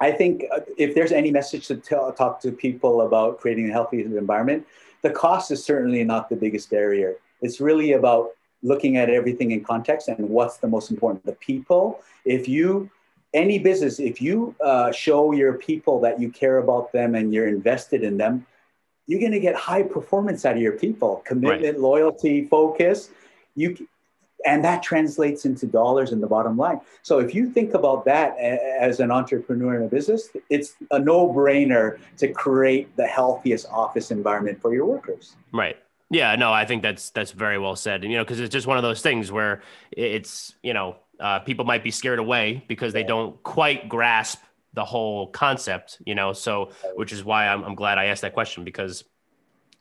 I 0.00 0.12
think 0.12 0.44
uh, 0.52 0.60
if 0.76 0.94
there's 0.94 1.12
any 1.12 1.30
message 1.30 1.66
to 1.68 1.76
tell, 1.76 2.12
talk 2.12 2.40
to 2.42 2.52
people 2.52 3.02
about 3.02 3.40
creating 3.40 3.70
a 3.70 3.72
healthy 3.72 4.02
environment, 4.02 4.66
the 5.04 5.10
cost 5.10 5.50
is 5.50 5.62
certainly 5.62 6.02
not 6.02 6.28
the 6.28 6.34
biggest 6.34 6.70
barrier. 6.70 7.14
It's 7.42 7.60
really 7.60 7.92
about 7.92 8.30
looking 8.62 8.96
at 8.96 9.10
everything 9.10 9.50
in 9.52 9.62
context 9.62 10.08
and 10.08 10.18
what's 10.30 10.56
the 10.56 10.66
most 10.66 10.90
important. 10.90 11.24
The 11.26 11.38
people. 11.50 12.00
If 12.24 12.48
you 12.48 12.90
any 13.34 13.58
business, 13.58 14.00
if 14.00 14.22
you 14.22 14.54
uh, 14.64 14.90
show 14.92 15.32
your 15.32 15.52
people 15.54 16.00
that 16.00 16.18
you 16.18 16.30
care 16.30 16.58
about 16.58 16.90
them 16.92 17.14
and 17.14 17.34
you're 17.34 17.48
invested 17.48 18.02
in 18.02 18.16
them, 18.16 18.46
you're 19.06 19.20
going 19.20 19.32
to 19.32 19.40
get 19.40 19.54
high 19.54 19.82
performance 19.82 20.46
out 20.46 20.56
of 20.56 20.62
your 20.62 20.78
people 20.84 21.22
commitment 21.26 21.76
right. 21.76 21.80
loyalty 21.80 22.46
focus 22.46 23.10
you 23.54 23.86
and 24.44 24.64
that 24.64 24.82
translates 24.82 25.44
into 25.44 25.66
dollars 25.66 26.12
in 26.12 26.20
the 26.20 26.26
bottom 26.26 26.56
line. 26.56 26.80
So 27.02 27.18
if 27.18 27.34
you 27.34 27.50
think 27.50 27.74
about 27.74 28.04
that 28.04 28.36
as 28.38 29.00
an 29.00 29.10
entrepreneur 29.10 29.76
in 29.76 29.82
a 29.82 29.88
business 29.88 30.28
it's 30.50 30.74
a 30.90 30.98
no-brainer 30.98 31.98
to 32.18 32.28
create 32.28 32.94
the 32.96 33.06
healthiest 33.06 33.66
office 33.70 34.10
environment 34.10 34.60
for 34.60 34.74
your 34.74 34.86
workers. 34.86 35.36
Right. 35.52 35.76
Yeah 36.10 36.36
no 36.36 36.52
i 36.52 36.64
think 36.64 36.82
that's 36.82 37.10
that's 37.10 37.32
very 37.32 37.58
well 37.58 37.76
said. 37.76 38.02
And 38.04 38.12
you 38.12 38.18
know 38.18 38.24
because 38.24 38.40
it's 38.40 38.52
just 38.52 38.66
one 38.66 38.76
of 38.76 38.82
those 38.82 39.00
things 39.00 39.32
where 39.32 39.62
it's 39.90 40.54
you 40.62 40.74
know 40.74 40.96
uh, 41.20 41.38
people 41.40 41.64
might 41.64 41.84
be 41.84 41.90
scared 41.90 42.18
away 42.18 42.64
because 42.68 42.92
they 42.92 43.04
don't 43.04 43.40
quite 43.42 43.88
grasp 43.88 44.42
the 44.72 44.84
whole 44.84 45.28
concept, 45.28 45.98
you 46.04 46.14
know. 46.14 46.32
So, 46.32 46.70
which 46.94 47.12
is 47.12 47.24
why 47.24 47.48
I'm, 47.48 47.62
I'm 47.62 47.74
glad 47.74 47.98
I 47.98 48.06
asked 48.06 48.22
that 48.22 48.34
question 48.34 48.64
because, 48.64 49.04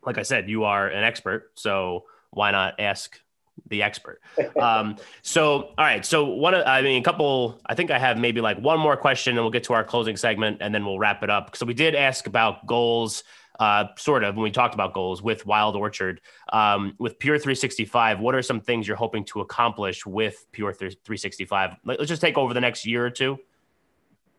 like 0.05 0.17
I 0.17 0.21
said, 0.21 0.49
you 0.49 0.63
are 0.63 0.87
an 0.87 1.03
expert. 1.03 1.51
So 1.55 2.05
why 2.29 2.51
not 2.51 2.79
ask 2.79 3.19
the 3.67 3.83
expert? 3.83 4.21
um, 4.61 4.97
so, 5.21 5.73
all 5.77 5.85
right. 5.85 6.05
So 6.05 6.25
one, 6.25 6.55
I 6.55 6.81
mean, 6.81 7.01
a 7.01 7.03
couple. 7.03 7.59
I 7.65 7.75
think 7.75 7.91
I 7.91 7.99
have 7.99 8.17
maybe 8.17 8.41
like 8.41 8.57
one 8.59 8.79
more 8.79 8.97
question, 8.97 9.37
and 9.37 9.43
we'll 9.43 9.51
get 9.51 9.63
to 9.65 9.73
our 9.73 9.83
closing 9.83 10.17
segment, 10.17 10.57
and 10.61 10.73
then 10.73 10.85
we'll 10.85 10.99
wrap 10.99 11.23
it 11.23 11.29
up. 11.29 11.55
So 11.55 11.65
we 11.65 11.73
did 11.73 11.95
ask 11.95 12.27
about 12.27 12.65
goals. 12.65 13.23
Uh, 13.59 13.85
sort 13.97 14.23
of 14.23 14.35
when 14.35 14.43
we 14.43 14.49
talked 14.49 14.73
about 14.73 14.95
goals 14.95 15.21
with 15.21 15.45
Wild 15.45 15.75
Orchard, 15.75 16.21
um, 16.51 16.95
with 16.97 17.19
Pure 17.19 17.37
365, 17.37 18.19
what 18.19 18.33
are 18.33 18.41
some 18.41 18.59
things 18.59 18.87
you're 18.87 18.97
hoping 18.97 19.23
to 19.25 19.41
accomplish 19.41 20.07
with 20.07 20.47
Pure 20.51 20.73
365? 20.73 21.75
Let's 21.85 22.07
just 22.07 22.19
take 22.19 22.35
over 22.35 22.55
the 22.55 22.59
next 22.59 22.83
year 22.83 23.05
or 23.05 23.11
two. 23.11 23.37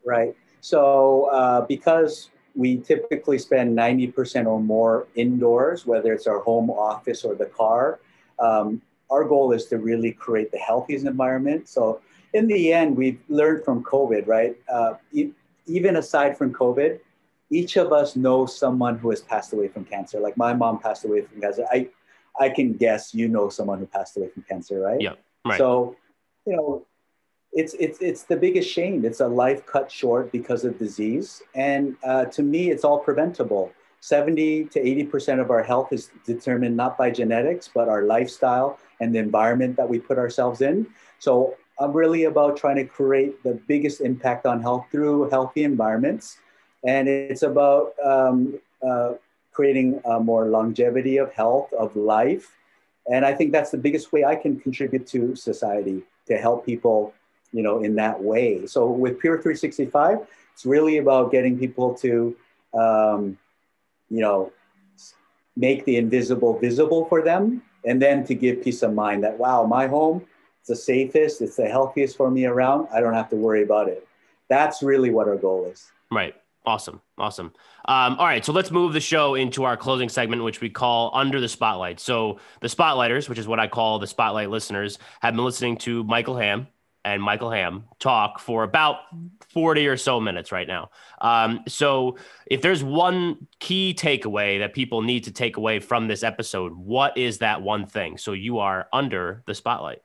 Right. 0.03 0.35
So 0.59 1.29
uh, 1.31 1.61
because 1.61 2.29
we 2.55 2.77
typically 2.77 3.37
spend 3.37 3.77
90% 3.77 4.47
or 4.47 4.59
more 4.59 5.07
indoors, 5.15 5.85
whether 5.85 6.13
it's 6.13 6.27
our 6.27 6.39
home 6.39 6.69
office 6.69 7.23
or 7.23 7.35
the 7.35 7.45
car, 7.45 7.99
um, 8.39 8.81
our 9.09 9.23
goal 9.23 9.51
is 9.51 9.65
to 9.67 9.77
really 9.77 10.11
create 10.11 10.51
the 10.51 10.57
healthiest 10.57 11.05
environment. 11.05 11.67
So 11.67 12.01
in 12.33 12.47
the 12.47 12.73
end, 12.73 12.97
we've 12.97 13.19
learned 13.29 13.63
from 13.63 13.83
COVID, 13.83 14.27
right? 14.27 14.55
Uh, 14.67 14.95
e- 15.11 15.31
even 15.67 15.97
aside 15.97 16.37
from 16.37 16.53
COVID, 16.53 16.99
each 17.49 17.77
of 17.77 17.93
us 17.93 18.15
knows 18.15 18.57
someone 18.57 18.97
who 18.97 19.09
has 19.11 19.21
passed 19.21 19.53
away 19.53 19.67
from 19.67 19.85
cancer. 19.85 20.19
Like 20.19 20.35
my 20.37 20.53
mom 20.53 20.79
passed 20.79 21.05
away 21.05 21.21
from 21.21 21.41
cancer. 21.41 21.65
I, 21.71 21.89
I 22.39 22.49
can 22.49 22.73
guess 22.73 23.13
you 23.13 23.27
know 23.27 23.49
someone 23.49 23.79
who 23.79 23.85
passed 23.85 24.17
away 24.17 24.29
from 24.29 24.43
cancer, 24.43 24.79
right? 24.79 24.99
Yeah. 24.99 25.13
Right. 25.45 25.57
So, 25.57 25.95
you 26.45 26.55
know, 26.55 26.85
it's 27.53 27.73
it's 27.75 27.99
it's 28.01 28.23
the 28.23 28.35
biggest 28.35 28.69
shame. 28.69 29.05
It's 29.05 29.21
a 29.21 29.27
life 29.27 29.65
cut 29.65 29.89
short 29.89 30.31
because 30.31 30.65
of 30.65 30.77
disease, 30.77 31.41
and 31.55 31.95
uh, 32.03 32.25
to 32.25 32.43
me, 32.43 32.69
it's 32.69 32.83
all 32.83 32.99
preventable. 32.99 33.71
Seventy 34.05 34.65
to 34.65 34.79
eighty 34.79 35.03
percent 35.03 35.41
of 35.41 35.49
our 35.49 35.63
health 35.63 35.91
is 35.91 36.11
determined 36.25 36.77
not 36.77 36.95
by 36.95 37.09
genetics, 37.09 37.67
but 37.73 37.89
our 37.89 38.03
lifestyle 38.03 38.77
and 38.99 39.15
the 39.15 39.17
environment 39.17 39.75
that 39.77 39.89
we 39.89 39.97
put 39.97 40.19
ourselves 40.19 40.61
in. 40.61 40.85
So 41.17 41.55
I'm 41.79 41.91
really 41.91 42.25
about 42.25 42.55
trying 42.55 42.75
to 42.75 42.85
create 42.85 43.41
the 43.41 43.55
biggest 43.67 44.01
impact 44.01 44.45
on 44.45 44.61
health 44.61 44.85
through 44.91 45.29
healthy 45.31 45.63
environments, 45.63 46.37
and 46.83 47.09
it's 47.09 47.41
about 47.41 47.95
um, 48.03 48.59
uh, 48.87 49.13
creating 49.51 49.99
more 50.21 50.49
longevity 50.49 51.17
of 51.17 51.33
health 51.33 51.73
of 51.73 51.95
life. 51.95 52.55
And 53.11 53.25
I 53.25 53.33
think 53.33 53.51
that's 53.51 53.71
the 53.71 53.81
biggest 53.87 54.13
way 54.13 54.23
I 54.23 54.35
can 54.35 54.59
contribute 54.59 55.07
to 55.07 55.35
society 55.35 56.03
to 56.27 56.37
help 56.37 56.63
people 56.63 57.13
you 57.55 57.63
know, 57.63 57.79
in 57.81 57.95
that 57.95 58.21
way. 58.21 58.65
So 58.67 58.85
with 58.85 59.17
Pure 59.17 59.37
365, 59.37 60.27
it's 60.53 60.65
really 60.65 60.97
about 60.97 61.31
getting 61.31 61.57
people 61.57 61.95
to, 61.95 62.35
um, 62.73 63.37
you 64.09 64.21
know, 64.21 64.51
make 65.55 65.85
the 65.85 65.97
invisible 65.97 66.57
visible 66.59 67.05
for 67.05 67.21
them, 67.21 67.61
and 67.85 68.01
then 68.01 68.25
to 68.25 68.35
give 68.35 68.63
peace 68.63 68.81
of 68.83 68.93
mind 68.93 69.23
that 69.23 69.37
wow, 69.37 69.65
my 69.65 69.87
home, 69.87 70.25
it's 70.59 70.69
the 70.69 70.75
safest, 70.75 71.41
it's 71.41 71.55
the 71.55 71.67
healthiest 71.67 72.17
for 72.17 72.31
me 72.31 72.45
around. 72.45 72.87
I 72.93 72.99
don't 72.99 73.13
have 73.13 73.29
to 73.29 73.35
worry 73.35 73.63
about 73.63 73.87
it. 73.87 74.07
That's 74.49 74.83
really 74.83 75.09
what 75.09 75.27
our 75.27 75.37
goal 75.37 75.65
is. 75.65 75.91
Right. 76.11 76.35
Awesome. 76.65 77.01
Awesome. 77.17 77.53
Um, 77.87 78.17
all 78.17 78.25
right. 78.25 78.43
So 78.43 78.51
let's 78.51 78.71
move 78.71 78.93
the 78.93 78.99
show 78.99 79.35
into 79.35 79.63
our 79.63 79.77
closing 79.77 80.09
segment, 80.09 80.43
which 80.43 80.61
we 80.61 80.69
call 80.69 81.11
Under 81.13 81.39
the 81.39 81.47
Spotlight. 81.47 81.99
So 81.99 82.39
the 82.61 82.67
Spotlighters, 82.67 83.29
which 83.29 83.37
is 83.37 83.47
what 83.47 83.59
I 83.59 83.67
call 83.67 83.99
the 83.99 84.07
Spotlight 84.07 84.49
listeners, 84.49 84.97
have 85.21 85.35
been 85.35 85.45
listening 85.45 85.77
to 85.77 86.03
Michael 86.05 86.37
Ham, 86.37 86.67
and 87.05 87.21
Michael 87.21 87.51
Ham 87.51 87.85
talk 87.99 88.39
for 88.39 88.63
about 88.63 88.97
40 89.53 89.87
or 89.87 89.95
so 89.95 90.19
minutes 90.19 90.51
right 90.51 90.67
now. 90.67 90.89
Um, 91.21 91.61
so, 91.67 92.17
if 92.47 92.61
there's 92.61 92.83
one 92.83 93.47
key 93.59 93.95
takeaway 93.97 94.59
that 94.59 94.73
people 94.73 95.03
need 95.03 95.23
to 95.25 95.31
take 95.31 95.55
away 95.55 95.79
from 95.79 96.07
this 96.07 96.23
episode, 96.23 96.73
what 96.73 97.15
is 97.15 97.37
that 97.37 97.61
one 97.61 97.85
thing? 97.85 98.17
So, 98.17 98.33
you 98.33 98.57
are 98.57 98.87
under 98.91 99.43
the 99.45 99.53
spotlight. 99.53 100.01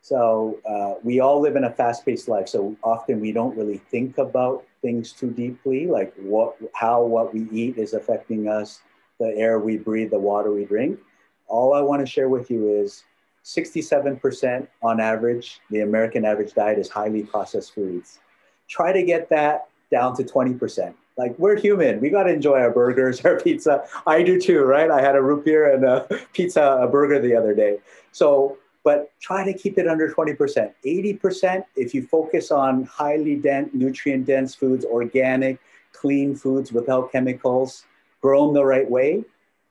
So, 0.00 0.60
uh, 0.64 1.00
we 1.02 1.20
all 1.20 1.40
live 1.40 1.56
in 1.56 1.64
a 1.64 1.70
fast 1.70 2.06
paced 2.06 2.28
life. 2.28 2.48
So, 2.48 2.76
often 2.84 3.20
we 3.20 3.32
don't 3.32 3.56
really 3.56 3.78
think 3.78 4.18
about 4.18 4.64
things 4.82 5.12
too 5.12 5.30
deeply, 5.30 5.88
like 5.88 6.14
what, 6.16 6.56
how 6.74 7.02
what 7.02 7.34
we 7.34 7.48
eat 7.50 7.76
is 7.76 7.92
affecting 7.92 8.48
us, 8.48 8.80
the 9.18 9.34
air 9.36 9.58
we 9.58 9.76
breathe, 9.78 10.10
the 10.10 10.18
water 10.18 10.52
we 10.52 10.64
drink. 10.64 11.00
All 11.48 11.74
I 11.74 11.80
want 11.80 12.00
to 12.00 12.06
share 12.06 12.28
with 12.28 12.50
you 12.50 12.80
is 12.80 13.02
67% 13.44 14.68
on 14.82 15.00
average, 15.00 15.60
the 15.70 15.80
American 15.80 16.24
average 16.24 16.54
diet 16.54 16.78
is 16.78 16.88
highly 16.88 17.22
processed 17.22 17.74
foods. 17.74 18.20
Try 18.68 18.92
to 18.92 19.02
get 19.02 19.28
that 19.30 19.68
down 19.90 20.16
to 20.16 20.24
20%. 20.24 20.94
Like 21.18 21.38
we're 21.38 21.58
human, 21.58 22.00
we 22.00 22.08
got 22.08 22.24
to 22.24 22.32
enjoy 22.32 22.58
our 22.60 22.70
burgers, 22.70 23.20
our 23.24 23.38
pizza. 23.40 23.84
I 24.06 24.22
do 24.22 24.40
too, 24.40 24.62
right? 24.62 24.90
I 24.90 25.00
had 25.00 25.16
a 25.16 25.22
root 25.22 25.44
beer 25.44 25.74
and 25.74 25.84
a 25.84 26.06
pizza, 26.32 26.78
a 26.80 26.88
burger 26.88 27.20
the 27.20 27.36
other 27.36 27.54
day. 27.54 27.78
So, 28.12 28.58
but 28.84 29.12
try 29.20 29.44
to 29.44 29.56
keep 29.56 29.78
it 29.78 29.86
under 29.86 30.08
20%. 30.08 30.72
80%, 30.84 31.64
if 31.76 31.94
you 31.94 32.04
focus 32.06 32.50
on 32.50 32.84
highly 32.84 33.36
dense, 33.36 33.70
nutrient 33.72 34.26
dense 34.26 34.54
foods, 34.54 34.84
organic, 34.84 35.60
clean 35.92 36.34
foods 36.34 36.72
without 36.72 37.12
chemicals, 37.12 37.84
grown 38.20 38.54
the 38.54 38.64
right 38.64 38.90
way, 38.90 39.24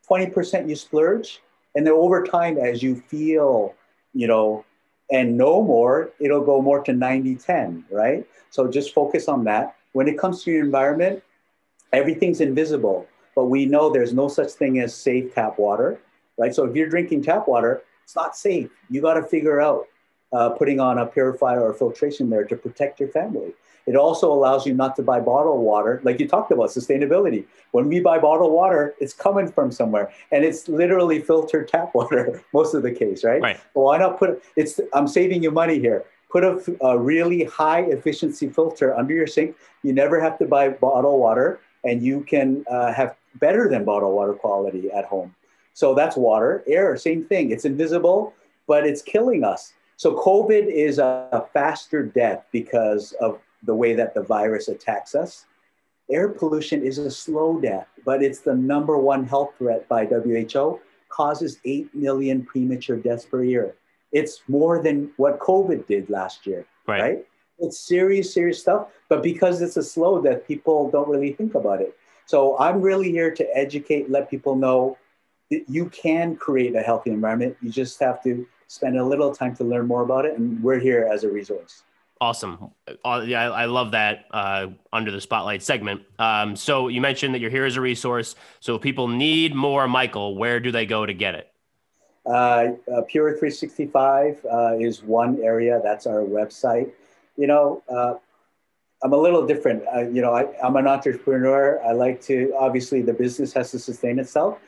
20% 0.10 0.70
you 0.70 0.76
splurge, 0.76 1.42
and 1.76 1.86
then 1.86 1.94
over 1.94 2.24
time, 2.24 2.58
as 2.58 2.84
you 2.84 2.96
feel, 2.96 3.76
you 4.14 4.28
know, 4.28 4.66
and 5.12 5.38
know 5.38 5.62
more, 5.62 6.12
it'll 6.20 6.44
go 6.44 6.62
more 6.62 6.82
to 6.84 6.94
90 6.94 7.36
10, 7.36 7.86
right? 7.92 8.26
So 8.50 8.68
just 8.70 8.94
focus 8.94 9.28
on 9.28 9.44
that. 9.46 9.76
When 9.94 10.08
it 10.08 10.18
comes 10.18 10.44
to 10.44 10.52
your 10.52 10.64
environment, 10.64 11.22
everything's 11.92 12.42
invisible, 12.42 13.08
but 13.36 13.46
we 13.46 13.66
know 13.66 13.90
there's 13.90 14.14
no 14.14 14.28
such 14.28 14.52
thing 14.52 14.80
as 14.80 14.96
safe 14.96 15.34
tap 15.34 15.60
water, 15.60 16.00
right? 16.38 16.54
So 16.56 16.66
if 16.66 16.76
you're 16.76 16.90
drinking 16.90 17.24
tap 17.24 17.48
water, 17.48 17.84
it's 18.04 18.16
not 18.16 18.36
safe. 18.36 18.70
You 18.90 19.02
got 19.02 19.16
to 19.16 19.24
figure 19.24 19.62
out 19.62 19.88
uh, 20.34 20.52
putting 20.52 20.80
on 20.80 20.98
a 20.98 21.06
purifier 21.06 21.62
or 21.62 21.74
filtration 21.74 22.30
there 22.30 22.46
to 22.46 22.56
protect 22.56 23.00
your 23.00 23.10
family. 23.10 23.54
It 23.92 23.98
also 23.98 24.32
allows 24.32 24.66
you 24.66 24.74
not 24.74 24.96
to 24.96 25.04
buy 25.04 25.20
bottled 25.20 25.60
water, 25.60 26.00
like 26.06 26.18
you 26.22 26.26
talked 26.26 26.50
about 26.50 26.70
sustainability. 26.70 27.44
When 27.72 27.90
we 27.90 28.00
buy 28.00 28.20
bottled 28.20 28.54
water, 28.54 28.96
it's 29.02 29.14
coming 29.14 29.52
from 29.52 29.70
somewhere, 29.70 30.10
and 30.32 30.46
it's 30.46 30.70
literally 30.70 31.20
filtered 31.20 31.68
tap 31.68 31.94
water 32.00 32.42
most 32.54 32.74
of 32.74 32.84
the 32.84 32.92
case, 32.94 33.26
right? 33.26 33.42
Right. 33.42 33.60
Well, 33.74 33.88
why 33.88 33.98
not 33.98 34.18
put? 34.18 34.42
It's 34.56 34.80
I'm 34.94 35.10
saving 35.10 35.44
you 35.44 35.52
money 35.52 35.78
here. 35.78 36.06
Put 36.30 36.46
a, 36.46 36.54
a 36.80 36.98
really 36.98 37.44
high 37.44 37.82
efficiency 37.82 38.48
filter 38.48 38.96
under 38.96 39.14
your 39.14 39.28
sink. 39.28 39.58
You 39.84 39.92
never 39.92 40.22
have 40.22 40.40
to 40.40 40.46
buy 40.46 40.70
bottled 40.70 41.20
water, 41.20 41.60
and 41.84 42.02
you 42.02 42.22
can 42.22 42.64
uh, 42.72 42.94
have 42.94 43.18
better 43.42 43.68
than 43.68 43.84
bottled 43.84 44.16
water 44.16 44.36
quality 44.36 44.90
at 44.90 45.04
home. 45.04 45.36
So 45.74 45.94
that's 45.94 46.16
water. 46.16 46.64
Air, 46.66 46.96
same 46.96 47.26
thing. 47.26 47.52
It's 47.52 47.66
invisible, 47.66 48.34
but 48.68 48.86
it's 48.88 49.02
killing 49.02 49.44
us. 49.44 49.74
So 49.98 50.16
COVID 50.16 50.66
is 50.66 50.98
a 50.98 51.46
faster 51.54 52.04
death 52.04 52.46
because 52.52 53.12
of 53.20 53.40
the 53.64 53.76
way 53.76 53.94
that 53.94 54.14
the 54.14 54.22
virus 54.22 54.68
attacks 54.68 55.16
us. 55.16 55.46
Air 56.10 56.30
pollution 56.30 56.84
is 56.84 56.98
a 56.98 57.12
slow 57.12 57.60
death, 57.60 57.88
but 58.06 58.22
it's 58.22 58.40
the 58.40 58.56
number 58.56 58.98
one 58.98 59.26
health 59.26 59.54
threat 59.58 59.88
by 59.88 60.06
WHO, 60.06 60.80
causes 61.10 61.60
8 61.64 61.94
million 61.94 62.44
premature 62.44 62.98
deaths 62.98 63.26
per 63.26 63.44
year. 63.44 63.76
It's 64.12 64.42
more 64.48 64.82
than 64.82 65.12
what 65.18 65.40
COVID 65.40 65.88
did 65.88 66.10
last 66.10 66.46
year, 66.46 66.66
right? 66.88 67.02
right? 67.02 67.26
It's 67.60 67.80
serious, 67.80 68.34
serious 68.34 68.60
stuff, 68.60 68.88
but 69.08 69.22
because 69.22 69.62
it's 69.62 69.78
a 69.78 69.84
slow 69.84 70.22
death, 70.22 70.48
people 70.48 70.90
don't 70.90 71.08
really 71.08 71.34
think 71.34 71.56
about 71.56 71.80
it. 71.80 71.96
So 72.26 72.58
I'm 72.58 72.82
really 72.82 73.12
here 73.12 73.32
to 73.32 73.58
educate, 73.58 74.10
let 74.10 74.30
people 74.30 74.56
know 74.56 74.98
that 75.52 75.66
you 75.68 75.90
can 75.90 76.36
create 76.36 76.76
a 76.76 76.82
healthy 76.82 77.12
environment. 77.12 77.58
You 77.62 77.70
just 77.70 78.00
have 78.00 78.24
to 78.24 78.48
spend 78.68 78.98
a 78.98 79.04
little 79.04 79.36
time 79.36 79.56
to 79.58 79.64
learn 79.64 79.86
more 79.86 80.02
about 80.02 80.26
it. 80.26 80.38
And 80.38 80.64
we're 80.64 80.80
here 80.80 81.10
as 81.12 81.24
a 81.24 81.30
resource. 81.30 81.84
Awesome. 82.22 82.70
Uh, 83.04 83.24
yeah, 83.26 83.50
I, 83.50 83.64
I, 83.64 83.66
love 83.66 83.92
that 83.92 84.26
uh, 84.30 84.68
under 84.94 85.10
the 85.10 85.20
spotlight 85.20 85.64
segment. 85.64 86.04
Um, 86.20 86.56
so 86.56 86.88
you 86.88 87.02
mentioned 87.02 87.34
that 87.34 87.40
you're 87.40 87.50
here 87.50 87.66
as 87.66 87.78
a 87.78 87.82
resource. 87.82 88.36
So 88.60 88.76
if 88.76 88.82
people 88.84 89.08
need 89.08 89.56
more 89.56 89.88
Michael, 89.88 90.36
where 90.36 90.60
do 90.60 90.72
they 90.72 90.86
go 90.86 91.04
to 91.04 91.16
get 91.16 91.34
it? 91.34 91.52
Uh, 92.24 92.74
uh 92.96 93.02
Pure 93.08 93.40
365 93.40 94.46
uh, 94.46 94.76
is 94.80 95.02
one 95.02 95.42
area. 95.42 95.82
That's 95.84 96.06
our 96.06 96.22
website. 96.22 96.92
You 97.38 97.48
know, 97.48 97.82
uh, 97.90 98.14
I'm 99.02 99.14
a 99.14 99.18
little 99.18 99.48
different. 99.48 99.82
you 100.14 100.22
know, 100.22 100.36
I, 100.36 100.46
I'm 100.64 100.76
an 100.76 100.86
entrepreneur. 100.86 101.82
I 101.84 101.94
like 101.94 102.22
to, 102.26 102.54
obviously, 102.56 103.02
the 103.02 103.14
business 103.14 103.52
has 103.54 103.72
to 103.72 103.80
sustain 103.80 104.20
itself 104.20 104.60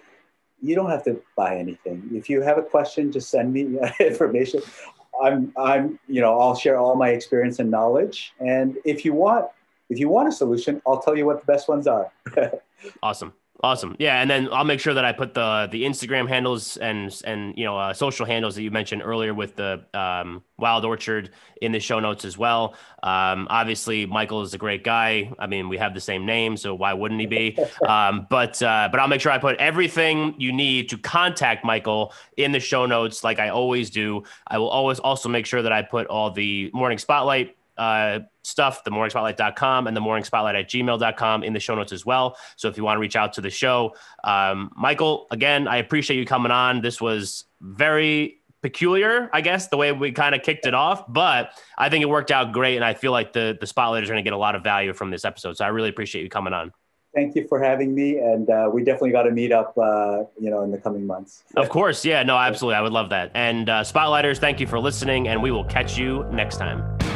you 0.63 0.75
don't 0.75 0.89
have 0.89 1.03
to 1.03 1.21
buy 1.35 1.57
anything. 1.57 2.09
If 2.13 2.29
you 2.29 2.41
have 2.41 2.57
a 2.57 2.63
question, 2.63 3.11
just 3.11 3.29
send 3.29 3.51
me 3.51 3.77
information. 3.99 4.61
I'm, 5.21 5.53
I'm, 5.57 5.99
you 6.07 6.21
know, 6.21 6.39
I'll 6.39 6.55
share 6.55 6.77
all 6.77 6.95
my 6.95 7.09
experience 7.09 7.59
and 7.59 7.69
knowledge. 7.69 8.33
And 8.39 8.77
if 8.85 9.05
you 9.05 9.13
want, 9.13 9.47
if 9.89 9.99
you 9.99 10.09
want 10.09 10.27
a 10.27 10.31
solution, 10.31 10.81
I'll 10.87 11.01
tell 11.01 11.17
you 11.17 11.25
what 11.25 11.39
the 11.39 11.45
best 11.45 11.67
ones 11.67 11.87
are. 11.87 12.11
awesome. 13.03 13.33
Awesome. 13.63 13.95
Yeah, 13.97 14.21
and 14.21 14.29
then 14.29 14.49
I'll 14.51 14.65
make 14.65 14.81
sure 14.81 14.93
that 14.93 15.05
I 15.05 15.13
put 15.13 15.33
the 15.33 15.69
the 15.71 15.83
Instagram 15.83 16.27
handles 16.27 16.75
and 16.75 17.17
and 17.23 17.57
you 17.57 17.63
know 17.63 17.77
uh, 17.77 17.93
social 17.93 18.25
handles 18.25 18.55
that 18.55 18.61
you 18.61 18.71
mentioned 18.71 19.01
earlier 19.01 19.33
with 19.33 19.55
the 19.55 19.85
um, 19.93 20.43
Wild 20.57 20.83
Orchard 20.83 21.29
in 21.61 21.71
the 21.71 21.79
show 21.79 22.01
notes 22.01 22.25
as 22.25 22.37
well. 22.37 22.75
Um, 23.03 23.47
obviously, 23.49 24.05
Michael 24.05 24.41
is 24.41 24.53
a 24.53 24.57
great 24.57 24.83
guy. 24.83 25.31
I 25.39 25.47
mean, 25.47 25.69
we 25.69 25.77
have 25.77 25.93
the 25.93 26.01
same 26.01 26.25
name, 26.25 26.57
so 26.57 26.75
why 26.75 26.91
wouldn't 26.91 27.21
he 27.21 27.27
be? 27.27 27.57
Um, 27.87 28.27
but 28.29 28.61
uh, 28.61 28.87
but 28.91 28.99
I'll 28.99 29.07
make 29.07 29.19
sure 29.21 29.31
I 29.31 29.37
put 29.37 29.57
everything 29.57 30.35
you 30.37 30.51
need 30.53 30.89
to 30.89 30.97
contact 30.97 31.65
Michael 31.65 32.13
in 32.37 32.51
the 32.51 32.59
show 32.59 32.85
notes, 32.85 33.23
like 33.23 33.39
I 33.39 33.49
always 33.49 33.89
do. 33.89 34.23
I 34.47 34.57
will 34.57 34.69
always 34.69 34.99
also 34.99 35.27
make 35.27 35.45
sure 35.45 35.61
that 35.61 35.71
I 35.71 35.81
put 35.81 36.07
all 36.07 36.31
the 36.31 36.71
morning 36.73 36.97
spotlight 36.97 37.57
uh, 37.77 38.19
stuff, 38.43 38.83
the 38.83 38.91
morningspotlight.com 38.91 39.87
and 39.87 39.95
the 39.95 40.01
morning 40.01 40.23
spotlight 40.23 40.55
at 40.55 40.69
gmail.com 40.69 41.43
in 41.43 41.53
the 41.53 41.59
show 41.59 41.75
notes 41.75 41.91
as 41.91 42.05
well. 42.05 42.37
So 42.55 42.67
if 42.67 42.77
you 42.77 42.83
want 42.83 42.97
to 42.97 43.01
reach 43.01 43.15
out 43.15 43.33
to 43.33 43.41
the 43.41 43.49
show, 43.49 43.95
um, 44.23 44.71
Michael, 44.75 45.27
again, 45.31 45.67
I 45.67 45.77
appreciate 45.77 46.17
you 46.17 46.25
coming 46.25 46.51
on. 46.51 46.81
This 46.81 47.01
was 47.01 47.45
very 47.61 48.41
peculiar, 48.61 49.29
I 49.33 49.41
guess, 49.41 49.67
the 49.67 49.77
way 49.77 49.91
we 49.91 50.11
kind 50.11 50.33
of 50.33 50.41
kicked 50.41 50.65
it 50.65 50.73
off, 50.73 51.11
but 51.11 51.51
I 51.77 51.89
think 51.89 52.01
it 52.01 52.09
worked 52.09 52.31
out 52.31 52.53
great. 52.53 52.77
And 52.77 52.85
I 52.85 52.93
feel 52.93 53.11
like 53.11 53.33
the, 53.33 53.57
the 53.59 53.67
spotlight 53.67 54.03
is 54.03 54.09
going 54.09 54.23
to 54.23 54.27
get 54.27 54.33
a 54.33 54.37
lot 54.37 54.55
of 54.55 54.63
value 54.63 54.93
from 54.93 55.11
this 55.11 55.25
episode. 55.25 55.57
So 55.57 55.65
I 55.65 55.67
really 55.67 55.89
appreciate 55.89 56.23
you 56.23 56.29
coming 56.29 56.53
on. 56.53 56.71
Thank 57.13 57.35
you 57.35 57.47
for 57.47 57.61
having 57.61 57.93
me, 57.93 58.17
and 58.17 58.49
uh, 58.49 58.71
we 58.73 58.83
definitely 58.83 59.11
got 59.11 59.23
to 59.23 59.31
meet 59.31 59.51
up, 59.51 59.77
uh, 59.77 60.23
you 60.39 60.49
know, 60.49 60.63
in 60.63 60.71
the 60.71 60.79
coming 60.79 61.05
months. 61.05 61.43
of 61.55 61.69
course, 61.69 62.03
yeah, 62.03 62.23
no, 62.23 62.35
absolutely, 62.35 62.75
I 62.75 62.81
would 62.81 62.91
love 62.91 63.11
that. 63.11 63.29
And 63.35 63.69
uh, 63.69 63.83
spotlighters, 63.83 64.39
thank 64.39 64.59
you 64.59 64.65
for 64.65 64.79
listening, 64.79 65.27
and 65.27 65.39
we 65.39 65.51
will 65.51 65.65
catch 65.65 65.95
you 65.95 66.25
next 66.31 66.57
time. 66.57 67.12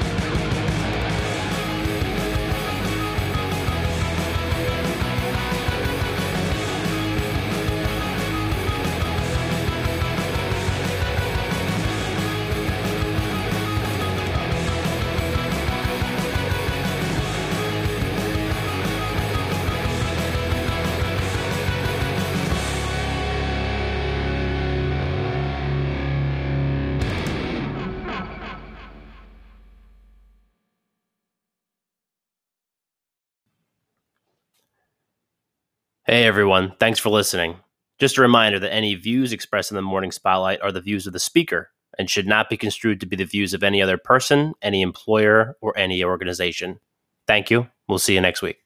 Hey 36.09 36.23
everyone, 36.23 36.71
thanks 36.79 36.99
for 36.99 37.09
listening. 37.09 37.57
Just 37.99 38.17
a 38.17 38.21
reminder 38.21 38.59
that 38.59 38.73
any 38.73 38.95
views 38.95 39.33
expressed 39.33 39.71
in 39.71 39.75
the 39.75 39.81
morning 39.81 40.13
spotlight 40.13 40.61
are 40.61 40.71
the 40.71 40.79
views 40.79 41.05
of 41.05 41.11
the 41.11 41.19
speaker 41.19 41.71
and 41.99 42.09
should 42.09 42.25
not 42.25 42.49
be 42.49 42.55
construed 42.55 43.01
to 43.01 43.05
be 43.05 43.17
the 43.17 43.25
views 43.25 43.53
of 43.53 43.61
any 43.61 43.81
other 43.81 43.97
person, 43.97 44.53
any 44.61 44.81
employer, 44.81 45.57
or 45.59 45.77
any 45.77 46.01
organization. 46.01 46.79
Thank 47.27 47.51
you. 47.51 47.67
We'll 47.89 47.99
see 47.99 48.13
you 48.13 48.21
next 48.21 48.41
week. 48.41 48.59